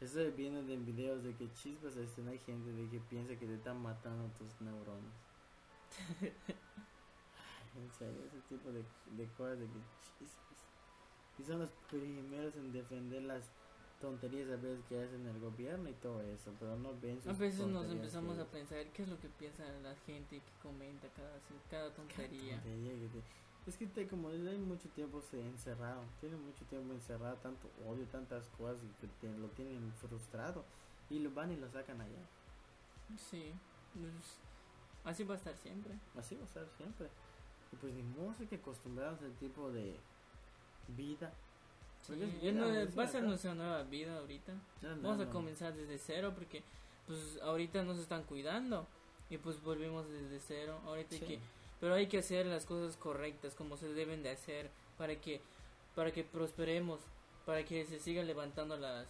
Estoy 0.00 0.30
viendo 0.30 0.60
en 0.72 0.86
videos 0.86 1.22
de 1.22 1.34
que 1.34 1.52
chispas, 1.52 1.96
este, 1.96 2.22
hay 2.26 2.38
gente 2.38 2.72
de 2.72 2.88
que 2.88 3.00
piensa 3.00 3.36
que 3.36 3.46
te 3.46 3.54
están 3.54 3.82
matando 3.82 4.28
tus 4.38 4.60
neuronas. 4.60 5.12
En 7.76 7.90
serio, 7.98 8.24
ese 8.26 8.40
tipo 8.48 8.70
de, 8.72 8.82
de 9.16 9.26
cosas 9.36 9.58
de 9.60 9.66
que 9.66 9.78
chispas. 10.18 10.58
Y 11.38 11.44
son 11.44 11.60
los 11.60 11.70
primeros 11.90 12.56
en 12.56 12.72
defender 12.72 13.22
las 13.22 13.44
tonterías 14.00 14.48
a 14.50 14.56
veces 14.56 14.82
que 14.88 15.02
hacen 15.02 15.26
el 15.26 15.38
gobierno 15.38 15.88
y 15.88 15.92
todo 15.94 16.22
eso, 16.22 16.52
pero 16.58 16.76
no 16.76 16.98
ven 17.00 17.20
sus 17.20 17.26
a 17.26 17.32
veces 17.38 17.66
nos 17.66 17.90
empezamos 17.90 18.38
a 18.38 18.46
pensar 18.46 18.86
qué 18.94 19.02
es 19.02 19.08
lo 19.08 19.20
que 19.20 19.28
piensa 19.28 19.64
la 19.82 19.94
gente 20.06 20.40
que 20.40 20.52
comenta 20.62 21.08
cada, 21.10 21.38
cada 21.70 21.94
tontería. 21.94 22.54
tontería 22.54 22.92
que 22.92 23.08
te- 23.08 23.49
Es 23.66 23.76
que 23.76 23.86
te, 23.86 24.06
como 24.08 24.30
desde 24.30 24.50
hay 24.50 24.58
mucho 24.58 24.88
tiempo 24.90 25.20
se 25.20 25.40
encerrado, 25.40 26.02
tiene 26.20 26.36
mucho 26.36 26.64
tiempo 26.64 26.92
encerrado, 26.92 27.36
tanto 27.36 27.68
odio, 27.86 28.04
tantas 28.06 28.46
cosas 28.58 28.82
y 28.82 28.88
que 29.00 29.06
te- 29.20 29.38
lo 29.38 29.48
tienen 29.48 29.92
frustrado 30.00 30.64
y 31.10 31.18
lo 31.18 31.30
van 31.30 31.52
y 31.52 31.56
lo 31.56 31.68
sacan 31.70 32.00
allá. 32.00 32.22
Sí, 33.30 33.52
pues, 33.94 34.12
así 35.04 35.24
va 35.24 35.34
a 35.34 35.38
estar 35.38 35.56
siempre. 35.56 35.92
Así 36.18 36.36
va 36.36 36.44
a 36.44 36.48
ser 36.48 36.66
siempre. 36.76 37.08
Y 37.72 37.76
pues 37.76 37.92
ni 37.94 38.02
modo 38.02 38.34
que 38.48 38.56
acostumbrarnos 38.56 39.20
al 39.22 39.32
tipo 39.34 39.70
de 39.70 39.96
vida. 40.88 41.32
Sí, 42.02 42.12
Porque 42.14 42.24
es 42.24 42.34
es 42.36 42.40
vida, 42.54 42.66
nue- 42.66 42.82
es 42.88 42.98
va 42.98 43.04
a 43.04 43.08
ser 43.08 43.18
acá. 43.20 43.28
nuestra 43.28 43.54
nueva 43.54 43.82
vida 43.84 44.18
ahorita. 44.18 44.52
No, 44.82 44.96
no, 44.96 45.02
Vamos 45.02 45.20
a 45.20 45.24
no. 45.26 45.30
comenzar 45.32 45.74
desde 45.74 45.98
cero 45.98 46.32
porque 46.34 46.62
pues 47.06 47.38
ahorita 47.42 47.82
nos 47.84 47.98
están 47.98 48.22
cuidando 48.24 48.86
y 49.28 49.36
pues 49.38 49.62
volvimos 49.62 50.08
desde 50.08 50.40
cero. 50.40 50.80
Ahorita 50.86 51.14
hay 51.16 51.20
que, 51.20 51.40
pero 51.80 51.94
hay 51.94 52.06
que 52.06 52.18
hacer 52.18 52.46
las 52.46 52.66
cosas 52.66 52.96
correctas 52.96 53.54
como 53.54 53.76
se 53.76 53.88
deben 53.92 54.22
de 54.22 54.30
hacer 54.30 54.70
para 54.98 55.20
que 55.20 55.40
para 55.94 56.12
que 56.12 56.22
prosperemos, 56.22 57.00
para 57.46 57.64
que 57.64 57.84
se 57.86 57.98
sigan 57.98 58.26
levantando 58.26 58.76
las 58.76 59.08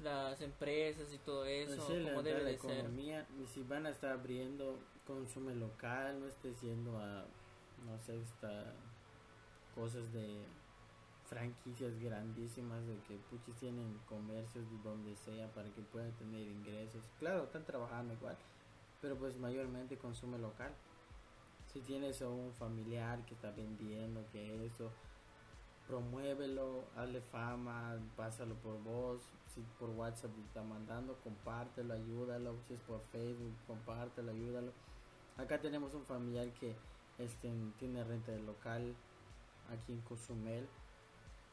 las 0.00 0.40
empresas 0.40 1.12
y 1.12 1.18
todo 1.18 1.44
eso 1.44 1.80
Hacer 1.82 2.02
como 2.04 2.22
debe 2.22 2.42
la 2.42 2.50
de 2.50 2.58
ser. 2.58 2.70
economía 2.78 3.26
y 3.40 3.46
si 3.46 3.62
van 3.62 3.86
a 3.86 3.90
estar 3.90 4.12
abriendo 4.12 4.78
consumo 5.06 5.50
local 5.50 6.18
no 6.20 6.26
estés 6.26 6.60
yendo 6.60 6.98
a 6.98 7.24
no 7.86 7.98
sé 7.98 8.18
esta 8.20 8.72
cosas 9.74 10.12
de 10.12 10.44
franquicias 11.28 11.98
grandísimas 12.00 12.84
de 12.86 12.96
que 13.08 13.16
puchis 13.30 13.54
tienen 13.56 13.98
comercios 14.08 14.64
de 14.70 14.78
donde 14.82 15.14
sea 15.16 15.46
para 15.52 15.68
que 15.70 15.80
puedan 15.82 16.12
tener 16.12 16.42
ingresos 16.42 17.02
claro 17.18 17.44
están 17.44 17.64
trabajando 17.64 18.14
igual 18.14 18.36
pero 19.00 19.16
pues 19.16 19.36
mayormente 19.38 19.96
consume 19.96 20.38
local 20.38 20.72
si 21.72 21.80
tienes 21.80 22.20
a 22.22 22.28
un 22.28 22.52
familiar 22.54 23.24
que 23.24 23.34
está 23.34 23.50
vendiendo 23.50 24.24
que 24.32 24.66
eso 24.66 24.90
promuévelo, 25.86 26.84
hazle 26.96 27.20
fama, 27.20 27.98
pásalo 28.16 28.54
por 28.56 28.80
voz, 28.82 29.20
si 29.54 29.60
por 29.78 29.90
WhatsApp 29.90 30.32
te 30.34 30.40
está 30.42 30.62
mandando, 30.62 31.16
compártelo, 31.24 31.94
ayúdalo, 31.94 32.56
si 32.66 32.74
es 32.74 32.80
por 32.80 33.00
Facebook, 33.10 33.52
compártelo, 33.66 34.30
ayúdalo. 34.30 34.72
Acá 35.36 35.60
tenemos 35.60 35.94
un 35.94 36.04
familiar 36.04 36.48
que 36.60 36.74
este 37.18 37.50
tiene 37.78 38.04
renta 38.04 38.32
de 38.32 38.40
local 38.40 38.94
aquí 39.70 39.92
en 39.92 40.00
Cozumel 40.02 40.66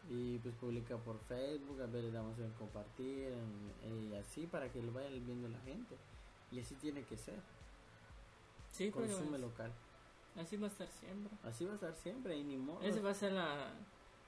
y 0.10 0.38
pues 0.40 0.56
publica 0.56 0.98
por 0.98 1.20
Facebook, 1.20 1.82
a 1.82 1.86
ver 1.88 2.04
le 2.06 2.12
damos 2.12 2.38
en 2.40 2.52
compartir 2.54 3.34
en- 3.34 4.12
y 4.12 4.16
así 4.16 4.48
para 4.48 4.72
que 4.72 4.82
lo 4.82 4.92
vayan 4.94 5.26
viendo 5.26 5.48
la 5.50 5.60
gente. 5.60 5.96
Y 6.52 6.60
así 6.60 6.76
tiene 6.76 7.04
que 7.04 7.18
ser, 7.18 7.40
Sí, 8.72 8.92
consume 8.92 9.38
local, 9.40 9.72
así 10.40 10.58
va 10.58 10.68
a 10.68 10.70
estar 10.70 10.88
siempre. 10.88 11.38
así 11.44 11.66
va 11.66 11.72
a 11.72 11.76
estar 11.76 11.96
siempre 11.96 12.36
y 12.38 12.44
ni 12.44 12.58
modo. 12.58 12.82
Esa 12.82 13.02
va 13.02 13.12
a 13.12 13.14
ser 13.14 13.34
la, 13.34 13.72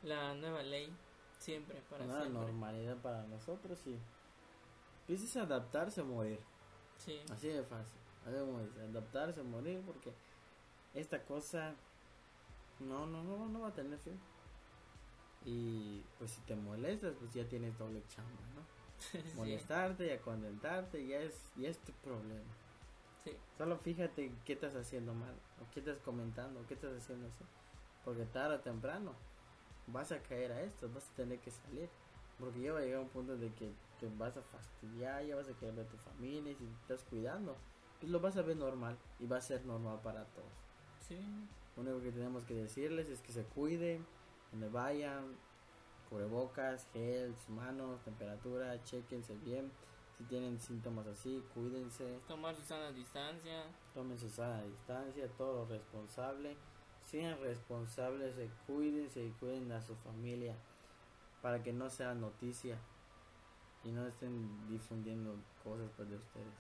la 0.03 0.33
nueva 0.35 0.61
ley 0.63 0.93
siempre 1.39 1.81
para 1.89 2.03
una 2.05 2.21
siempre. 2.21 2.41
normalidad 2.43 2.97
para 2.97 3.23
nosotros 3.23 3.79
y 3.87 3.97
empiezas 5.01 5.35
a 5.37 5.41
adaptarse 5.43 6.01
a 6.01 6.03
morir 6.03 6.39
Sí. 6.97 7.19
así 7.31 7.47
de 7.47 7.63
fácil 7.63 7.99
así 8.27 8.35
como 8.37 8.59
dice, 8.59 8.79
adaptarse 8.81 9.39
a 9.41 9.43
morir 9.43 9.81
porque 9.85 10.13
esta 10.93 11.23
cosa 11.25 11.73
no 12.79 13.07
no 13.07 13.23
no 13.23 13.47
no 13.49 13.61
va 13.61 13.69
a 13.69 13.73
tener 13.73 13.97
fin 13.99 14.19
y 15.45 16.03
pues 16.19 16.31
si 16.31 16.41
te 16.41 16.55
molestas 16.55 17.15
pues 17.19 17.33
ya 17.33 17.43
tienes 17.47 17.75
doble 17.79 18.03
chamba 18.07 18.41
no 18.55 18.61
Sí. 19.01 19.17
molestarte 19.35 20.05
y 20.05 20.09
acondentarte 20.11 21.07
ya 21.07 21.19
es 21.21 21.33
ya 21.55 21.69
es 21.69 21.79
tu 21.79 21.91
problema 21.93 22.43
Sí. 23.23 23.37
solo 23.57 23.77
fíjate 23.77 24.31
qué 24.45 24.53
estás 24.53 24.75
haciendo 24.75 25.13
mal 25.13 25.35
o 25.61 25.71
qué 25.73 25.79
estás 25.79 25.99
comentando 25.99 26.61
o 26.61 26.65
qué 26.67 26.73
estás 26.73 26.93
haciendo 26.97 27.27
así 27.27 27.43
porque 28.03 28.25
tarde 28.25 28.55
o 28.55 28.59
temprano 28.61 29.13
vas 29.87 30.11
a 30.11 30.21
caer 30.23 30.51
a 30.51 30.61
esto 30.61 30.89
vas 30.93 31.09
a 31.11 31.15
tener 31.15 31.39
que 31.39 31.51
salir 31.51 31.89
porque 32.39 32.61
ya 32.61 32.73
va 32.73 32.79
a 32.79 32.81
llegar 32.81 32.99
un 33.01 33.09
punto 33.09 33.37
de 33.37 33.53
que 33.53 33.71
te 33.99 34.07
vas 34.17 34.35
a 34.37 34.41
fastidiar 34.41 35.23
ya 35.23 35.35
vas 35.35 35.47
a 35.49 35.53
querer 35.53 35.75
ver 35.75 35.85
a 35.85 35.89
tu 35.89 35.97
familia 35.97 36.51
y 36.51 36.55
si 36.55 36.65
te 36.65 36.73
estás 36.93 37.03
cuidando 37.03 37.55
pues 37.99 38.11
lo 38.11 38.19
vas 38.19 38.37
a 38.37 38.41
ver 38.41 38.57
normal 38.57 38.97
y 39.19 39.27
va 39.27 39.37
a 39.37 39.41
ser 39.41 39.63
normal 39.65 39.99
para 40.01 40.25
todos 40.25 40.51
Sí. 41.07 41.19
lo 41.75 41.83
único 41.83 42.01
que 42.01 42.11
tenemos 42.11 42.43
que 42.45 42.55
decirles 42.55 43.07
es 43.09 43.21
que 43.21 43.31
se 43.33 43.43
cuiden 43.43 44.05
donde 44.51 44.69
vayan 44.69 45.35
cubrebocas 46.09 46.87
gel 46.93 47.35
sus 47.35 47.49
manos 47.49 48.01
temperatura 48.01 48.81
chequense 48.83 49.35
bien 49.35 49.71
si 50.21 50.27
tienen 50.27 50.59
síntomas 50.59 51.07
así 51.07 51.43
cuídense 51.53 52.19
Tomar 52.27 52.55
su 52.55 52.61
sana 52.61 52.91
distancia. 52.91 53.63
tomen 53.93 54.19
su 54.19 54.29
sana 54.29 54.61
distancia, 54.61 55.27
todo 55.35 55.61
lo 55.61 55.65
responsable, 55.65 56.55
sean 57.01 57.39
responsables, 57.41 58.35
cuídense 58.67 59.25
y 59.25 59.31
cuiden 59.31 59.71
a 59.71 59.81
su 59.81 59.95
familia 59.95 60.55
para 61.41 61.63
que 61.63 61.73
no 61.73 61.89
sea 61.89 62.13
noticia 62.13 62.77
y 63.83 63.91
no 63.91 64.05
estén 64.05 64.69
difundiendo 64.69 65.35
cosas 65.63 65.89
pues, 65.97 66.09
de 66.09 66.17
ustedes. 66.17 66.53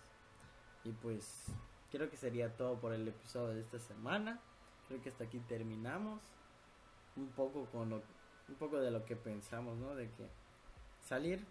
Y 0.83 0.91
pues 0.93 1.45
creo 1.91 2.09
que 2.09 2.17
sería 2.17 2.55
todo 2.57 2.79
por 2.79 2.93
el 2.93 3.07
episodio 3.07 3.53
de 3.53 3.61
esta 3.61 3.77
semana. 3.77 4.39
Creo 4.87 5.01
que 5.03 5.09
hasta 5.09 5.25
aquí 5.25 5.39
terminamos 5.41 6.19
un 7.15 7.27
poco 7.29 7.65
con 7.65 7.91
lo 7.91 8.01
un 8.49 8.55
poco 8.55 8.79
de 8.79 8.89
lo 8.89 9.05
que 9.05 9.15
pensamos, 9.15 9.77
¿no? 9.77 9.95
De 9.95 10.09
que 10.09 10.27
salir 10.99 11.45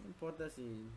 no 0.00 0.06
importa 0.06 0.50
si 0.50 0.88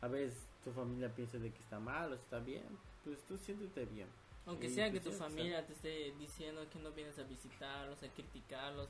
a 0.00 0.08
veces 0.08 0.46
tu 0.64 0.72
familia 0.72 1.14
piensa 1.14 1.38
de 1.38 1.50
que 1.52 1.58
está 1.62 1.78
mal 1.80 2.12
o 2.12 2.14
está 2.14 2.38
bien, 2.38 2.64
pues 3.04 3.22
tú 3.26 3.36
siéntete 3.36 3.84
bien. 3.86 4.08
Aunque 4.46 4.68
sea 4.68 4.90
pues 4.90 5.02
que 5.02 5.10
tu 5.10 5.16
familia 5.16 5.64
te 5.66 5.72
esté 5.74 6.12
diciendo 6.18 6.66
que 6.70 6.78
no 6.78 6.90
vienes 6.92 7.18
a 7.18 7.22
visitarlos, 7.24 8.02
a 8.02 8.08
criticarlos, 8.08 8.88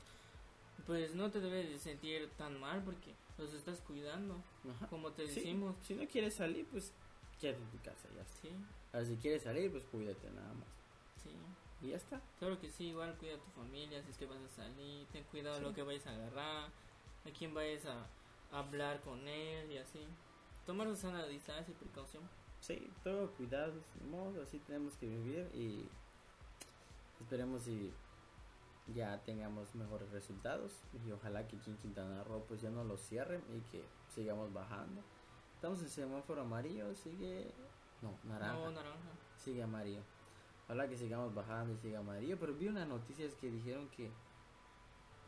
pues 0.87 1.13
no 1.13 1.29
te 1.29 1.39
debes 1.39 1.69
de 1.69 1.77
sentir 1.77 2.29
tan 2.37 2.59
mal 2.59 2.81
porque 2.83 3.13
los 3.37 3.53
estás 3.53 3.79
cuidando, 3.81 4.41
Ajá. 4.69 4.87
como 4.87 5.11
te 5.11 5.27
Sí, 5.27 5.35
decimos. 5.35 5.75
Si 5.83 5.93
no 5.93 6.07
quieres 6.07 6.35
salir, 6.35 6.65
pues 6.67 6.93
quédate 7.39 7.61
en 7.61 7.69
tu 7.69 7.77
casa, 7.79 8.07
ya 8.15 8.21
está. 8.21 8.41
Sí, 8.41 8.49
Ahora, 8.93 9.05
si 9.05 9.15
quieres 9.17 9.43
salir, 9.43 9.71
pues 9.71 9.83
cuídate 9.85 10.29
nada 10.31 10.53
más. 10.53 10.67
sí. 11.23 11.31
Y 11.83 11.89
ya 11.89 11.97
está. 11.97 12.21
Claro 12.37 12.59
que 12.59 12.69
sí, 12.69 12.89
igual 12.89 13.15
cuida 13.17 13.35
a 13.35 13.39
tu 13.39 13.49
familia 13.51 14.03
si 14.03 14.11
es 14.11 14.17
que 14.17 14.27
vas 14.27 14.37
a 14.39 14.49
salir, 14.49 15.07
ten 15.07 15.23
cuidado 15.25 15.57
Sí. 15.57 15.63
lo 15.63 15.73
que 15.73 15.81
vayas 15.81 16.05
a 16.07 16.11
agarrar, 16.13 16.69
a 17.25 17.29
quién 17.37 17.53
vayas 17.55 17.85
a 17.87 18.05
hablar 18.51 19.01
con 19.01 19.27
él 19.27 19.71
y 19.71 19.77
así. 19.77 20.05
Tomar 20.65 20.87
su 20.87 20.95
sana 20.95 21.25
distancia 21.25 21.71
y 21.71 21.75
precaución. 21.75 22.23
Sí, 22.59 22.91
todo 23.03 23.31
cuidado, 23.31 23.73
modo, 24.09 24.43
así 24.43 24.59
tenemos 24.59 24.95
que 24.95 25.07
vivir 25.07 25.49
y 25.53 25.89
esperemos 27.19 27.63
si 27.63 27.91
ya 28.93 29.17
tengamos 29.23 29.73
mejores 29.73 30.09
resultados 30.11 30.83
y 31.05 31.11
ojalá 31.11 31.47
que 31.47 31.57
aquí 31.57 31.71
en 31.71 31.77
Quintana 31.77 32.23
Roo 32.23 32.45
pues 32.47 32.61
ya 32.61 32.69
no 32.69 32.83
lo 32.83 32.97
cierren 32.97 33.41
y 33.55 33.61
que 33.71 33.83
sigamos 34.13 34.53
bajando. 34.53 35.01
Estamos 35.55 35.81
en 35.81 35.89
semáforo 35.89 36.41
amarillo, 36.41 36.93
sigue... 36.95 37.51
No, 38.01 38.17
naranja. 38.23 38.53
No, 38.53 38.71
naranja. 38.71 39.09
Sigue 39.37 39.61
amarillo. 39.61 40.01
Ojalá 40.65 40.87
que 40.87 40.97
sigamos 40.97 41.33
bajando 41.35 41.73
y 41.73 41.77
siga 41.77 41.99
amarillo. 41.99 42.37
Pero 42.39 42.55
vi 42.55 42.67
unas 42.67 42.87
noticias 42.87 43.35
que 43.35 43.51
dijeron 43.51 43.87
que 43.89 44.09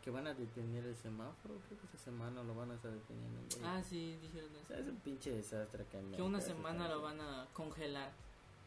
que 0.04 0.12
van 0.12 0.28
a 0.28 0.34
detener 0.34 0.84
el 0.86 0.95
semáforo. 0.95 1.56
Creo 1.68 1.80
que 1.80 1.86
esta 1.86 1.97
semana 1.97 2.43
lo 2.43 2.54
van 2.56 2.72
a 2.72 2.76
estar 2.76 2.91
deteniendo. 2.91 3.39
güey. 3.56 3.66
Ah, 3.66 3.82
sí, 3.82 4.18
dijeron 4.22 4.49
O 4.54 4.58
eso. 4.58 4.68
sea, 4.68 4.80
es 4.80 4.88
un 4.88 4.97
pinche 4.97 5.32
desastre 5.32 5.84
acá 5.84 5.97
en 5.97 6.04
Que 6.06 6.10
México. 6.12 6.28
una 6.28 6.38
eso 6.39 6.47
semana 6.47 6.88
lo 6.89 7.01
van 7.01 7.22
a 7.22 7.47
congelar. 7.54 8.12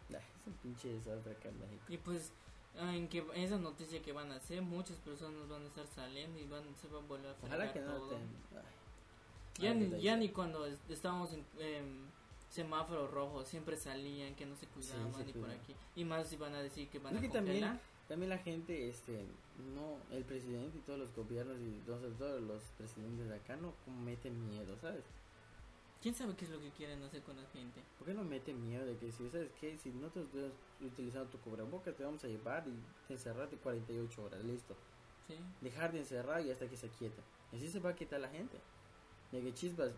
Es 0.09 0.47
un 0.47 0.53
pinche 0.55 0.89
desastre 0.95 1.32
acá 1.32 1.49
en 1.49 1.59
México. 1.61 1.84
Y 1.89 1.99
pues, 1.99 2.32
ah, 2.78 2.95
en 2.97 3.09
que 3.09 3.24
esa 3.34 3.59
noticia 3.59 4.01
que 4.03 4.12
van 4.12 4.30
a 4.32 4.37
hacer, 4.37 4.62
muchas 4.62 4.97
personas 4.99 5.47
van 5.49 5.62
a 5.62 5.66
estar 5.66 5.87
saliendo 5.87 6.39
y 6.39 6.45
van, 6.47 6.62
se 6.80 6.87
van 6.89 7.05
a 7.05 7.07
volver 7.07 7.26
a 7.30 7.37
Ojalá 7.47 7.72
que 7.72 7.80
no 7.80 7.93
todo. 7.97 8.09
te... 8.11 8.14
ay. 8.16 8.22
Ya, 9.59 9.70
Ah, 9.70 9.74
ni, 9.74 9.84
¿qué 9.87 9.91
te 9.97 10.01
ya 10.03 10.16
ni 10.16 10.28
cuando 10.30 10.66
es- 10.66 10.78
estábamos 10.89 11.32
en 11.32 11.45
em, 11.59 12.07
semáforo 12.51 13.09
rojo 13.09 13.45
siempre 13.45 13.76
salían, 13.76 14.34
que 14.37 14.47
no 14.47 14.55
se 14.57 14.66
cuidaban 14.68 15.12
se 15.14 15.28
y 15.28 15.32
por 15.32 15.51
aquí. 15.51 15.74
Y 15.95 16.05
más 16.05 16.28
si 16.28 16.37
van 16.37 16.55
a 16.55 16.62
decir 16.62 16.89
que 16.89 16.99
van 16.99 17.12
Es 17.14 17.18
a 17.18 17.20
que 17.22 17.28
congelar. 17.28 17.47
también, 17.61 17.80
también 18.09 18.30
la 18.30 18.39
gente, 18.39 18.89
este, 18.89 19.26
no, 19.74 19.98
el 20.14 20.24
presidente 20.24 20.78
y 20.78 20.80
todos 20.82 20.98
los 20.98 21.14
gobiernos 21.14 21.59
y 21.61 21.74
entonces 21.74 22.16
todos 22.18 22.42
los 22.42 22.62
presidentes 22.76 23.28
de 23.28 23.34
acá 23.34 23.57
no 23.57 23.72
como 23.84 24.00
meten 24.02 24.48
miedo, 24.48 24.76
¿sabes? 24.80 25.04
¿Quién 26.02 26.14
sabe 26.14 26.34
qué 26.36 26.44
es 26.44 26.50
lo 26.50 26.61
que 26.61 26.70
quieren 26.70 27.02
hacer 27.02 27.22
con 27.22 27.36
la 27.36 27.46
gente? 27.46 27.82
¿Por 27.98 28.07
qué 28.07 28.14
no 28.14 28.22
meten 28.22 28.64
miedo 28.64 28.84
de 28.84 28.96
que 28.96 29.11
si, 29.11 29.28
¿sabes 29.30 29.50
qué? 29.61 29.76
Si 29.78 29.90
no 29.90 30.09
te 30.09 30.20
estás 30.22 30.52
utilizando 30.80 31.28
tu 31.30 31.38
cubrebocas 31.38 31.96
te 31.96 32.04
vamos 32.04 32.22
a 32.24 32.28
llevar 32.28 32.64
y 32.68 32.78
te 33.09 33.14
encerrarte 33.14 33.57
48 33.57 34.22
horas, 34.22 34.44
listo. 34.44 34.76
¿Sí? 35.26 35.34
Dejar 35.61 35.92
de 35.92 36.00
encerrar 36.00 36.44
y 36.44 36.50
hasta 36.50 36.68
que 36.68 36.76
se 36.76 36.88
quieta. 36.90 37.22
Y 37.52 37.57
así 37.57 37.68
se 37.68 37.80
va 37.80 37.90
a 37.90 37.96
quitar 37.96 38.20
la 38.20 38.28
gente. 38.28 38.59
De 39.32 39.40
que 39.40 39.54
chispas, 39.54 39.92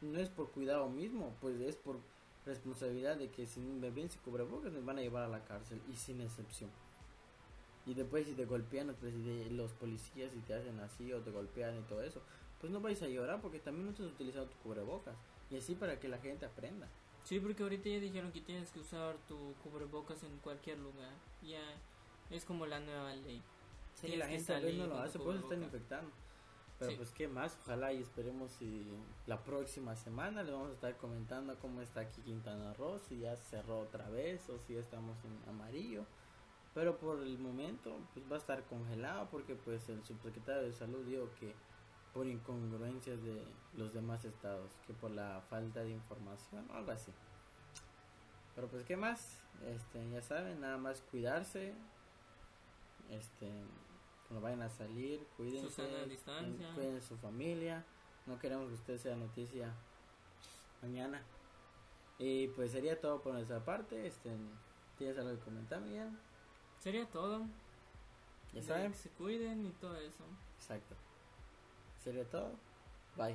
no 0.00 0.18
es 0.18 0.30
por 0.30 0.50
cuidado 0.52 0.88
mismo, 0.88 1.34
pues 1.40 1.60
es 1.60 1.76
por 1.76 1.98
responsabilidad 2.46 3.16
de 3.16 3.28
que 3.28 3.46
si 3.46 3.60
me 3.60 3.90
ven 3.90 4.08
sin 4.08 4.20
cubrebocas 4.22 4.72
me 4.72 4.80
van 4.80 4.98
a 4.98 5.02
llevar 5.02 5.24
a 5.24 5.28
la 5.28 5.44
cárcel 5.44 5.82
y 5.92 5.96
sin 5.96 6.20
excepción. 6.20 6.70
Y 7.86 7.94
después 7.94 8.26
si 8.26 8.34
te 8.34 8.44
golpean 8.44 8.88
los, 8.88 8.96
preside- 8.96 9.48
los 9.50 9.72
policías 9.72 10.34
y 10.34 10.40
te 10.40 10.54
hacen 10.54 10.78
así 10.80 11.12
o 11.12 11.20
te 11.20 11.30
golpean 11.30 11.78
y 11.78 11.82
todo 11.82 12.02
eso, 12.02 12.20
pues 12.60 12.72
no 12.72 12.80
vais 12.80 13.00
a 13.02 13.06
llorar 13.08 13.40
porque 13.40 13.60
también 13.60 13.86
no 13.86 13.92
estás 13.92 14.06
utilizando 14.06 14.48
tu 14.50 14.56
cubrebocas. 14.58 15.14
Y 15.50 15.56
así 15.56 15.74
para 15.76 16.00
que 16.00 16.08
la 16.08 16.18
gente 16.18 16.44
aprenda. 16.46 16.88
Sí, 17.24 17.38
porque 17.40 17.62
ahorita 17.62 17.88
ya 17.88 18.00
dijeron 18.00 18.32
que 18.32 18.40
tienes 18.40 18.70
que 18.70 18.80
usar 18.80 19.16
tu 19.28 19.54
cubrebocas 19.62 20.22
en 20.24 20.36
cualquier 20.38 20.78
lugar. 20.78 21.12
Ya 21.42 21.62
es 22.30 22.44
como 22.44 22.66
la 22.66 22.80
nueva 22.80 23.14
ley. 23.14 23.42
Sí, 23.94 24.02
Tienes 24.08 24.18
la 24.18 24.26
gente 24.28 24.44
salir 24.44 24.74
no 24.74 24.86
lo 24.88 24.98
hace, 24.98 25.18
por 25.18 25.34
eso 25.34 25.44
están 25.44 25.62
infectando. 25.62 26.10
Pero 26.78 26.90
Sí. 26.90 26.96
pues 26.98 27.10
qué 27.12 27.26
más, 27.26 27.58
ojalá 27.62 27.92
y 27.94 28.02
esperemos 28.02 28.50
si 28.52 28.86
la 29.26 29.42
próxima 29.42 29.96
semana 29.96 30.42
le 30.42 30.52
vamos 30.52 30.70
a 30.70 30.74
estar 30.74 30.94
comentando 30.98 31.56
cómo 31.58 31.80
está 31.80 32.00
aquí 32.00 32.20
Quintana 32.20 32.74
Roo, 32.74 32.98
si 32.98 33.20
ya 33.20 33.34
cerró 33.36 33.78
otra 33.80 34.10
vez 34.10 34.46
o 34.50 34.58
si 34.58 34.74
ya 34.74 34.80
estamos 34.80 35.16
en 35.24 35.48
amarillo. 35.48 36.04
Pero 36.76 36.98
por 36.98 37.22
el 37.22 37.38
momento 37.38 37.96
pues 38.12 38.30
va 38.30 38.36
a 38.36 38.38
estar 38.38 38.62
congelado 38.64 39.28
porque 39.30 39.54
pues 39.54 39.88
el 39.88 40.04
subsecretario 40.04 40.60
de 40.60 40.74
salud 40.74 41.06
dijo 41.06 41.30
que 41.40 41.54
por 42.12 42.26
incongruencias 42.26 43.22
de 43.22 43.42
los 43.78 43.94
demás 43.94 44.26
estados, 44.26 44.70
que 44.86 44.92
por 44.92 45.10
la 45.10 45.40
falta 45.48 45.80
de 45.80 45.88
información 45.88 46.68
o 46.70 46.74
algo 46.74 46.92
así. 46.92 47.10
Pero 48.54 48.68
pues 48.68 48.84
qué 48.84 48.94
más, 48.94 49.42
este 49.66 50.10
ya 50.10 50.20
saben, 50.20 50.60
nada 50.60 50.76
más 50.76 51.00
cuidarse, 51.10 51.72
este 53.10 53.50
cuando 54.28 54.42
vayan 54.42 54.60
a 54.60 54.68
salir, 54.68 55.26
cuídense, 55.38 56.04
distancia. 56.06 56.74
cuiden 56.74 57.00
su 57.00 57.16
familia, 57.16 57.86
no 58.26 58.38
queremos 58.38 58.68
que 58.68 58.74
usted 58.74 58.98
sea 58.98 59.16
noticia 59.16 59.72
mañana. 60.82 61.22
Y 62.18 62.48
pues 62.48 62.72
sería 62.72 63.00
todo 63.00 63.22
por 63.22 63.32
nuestra 63.32 63.64
parte, 63.64 64.06
este 64.06 64.30
¿tienes 64.98 65.16
algo 65.16 65.30
que 65.30 65.38
comentar 65.38 65.80
Miguel? 65.80 66.10
Sería 66.86 67.04
todo. 67.06 67.40
Ya 68.54 68.62
saben, 68.62 68.92
Que 68.92 68.98
se 68.98 69.08
cuiden 69.08 69.66
y 69.66 69.70
todo 69.70 69.96
eso. 69.96 70.22
exacto. 70.56 70.94
Sería 72.04 72.24
todo. 72.30 72.52
Bye. 73.16 73.34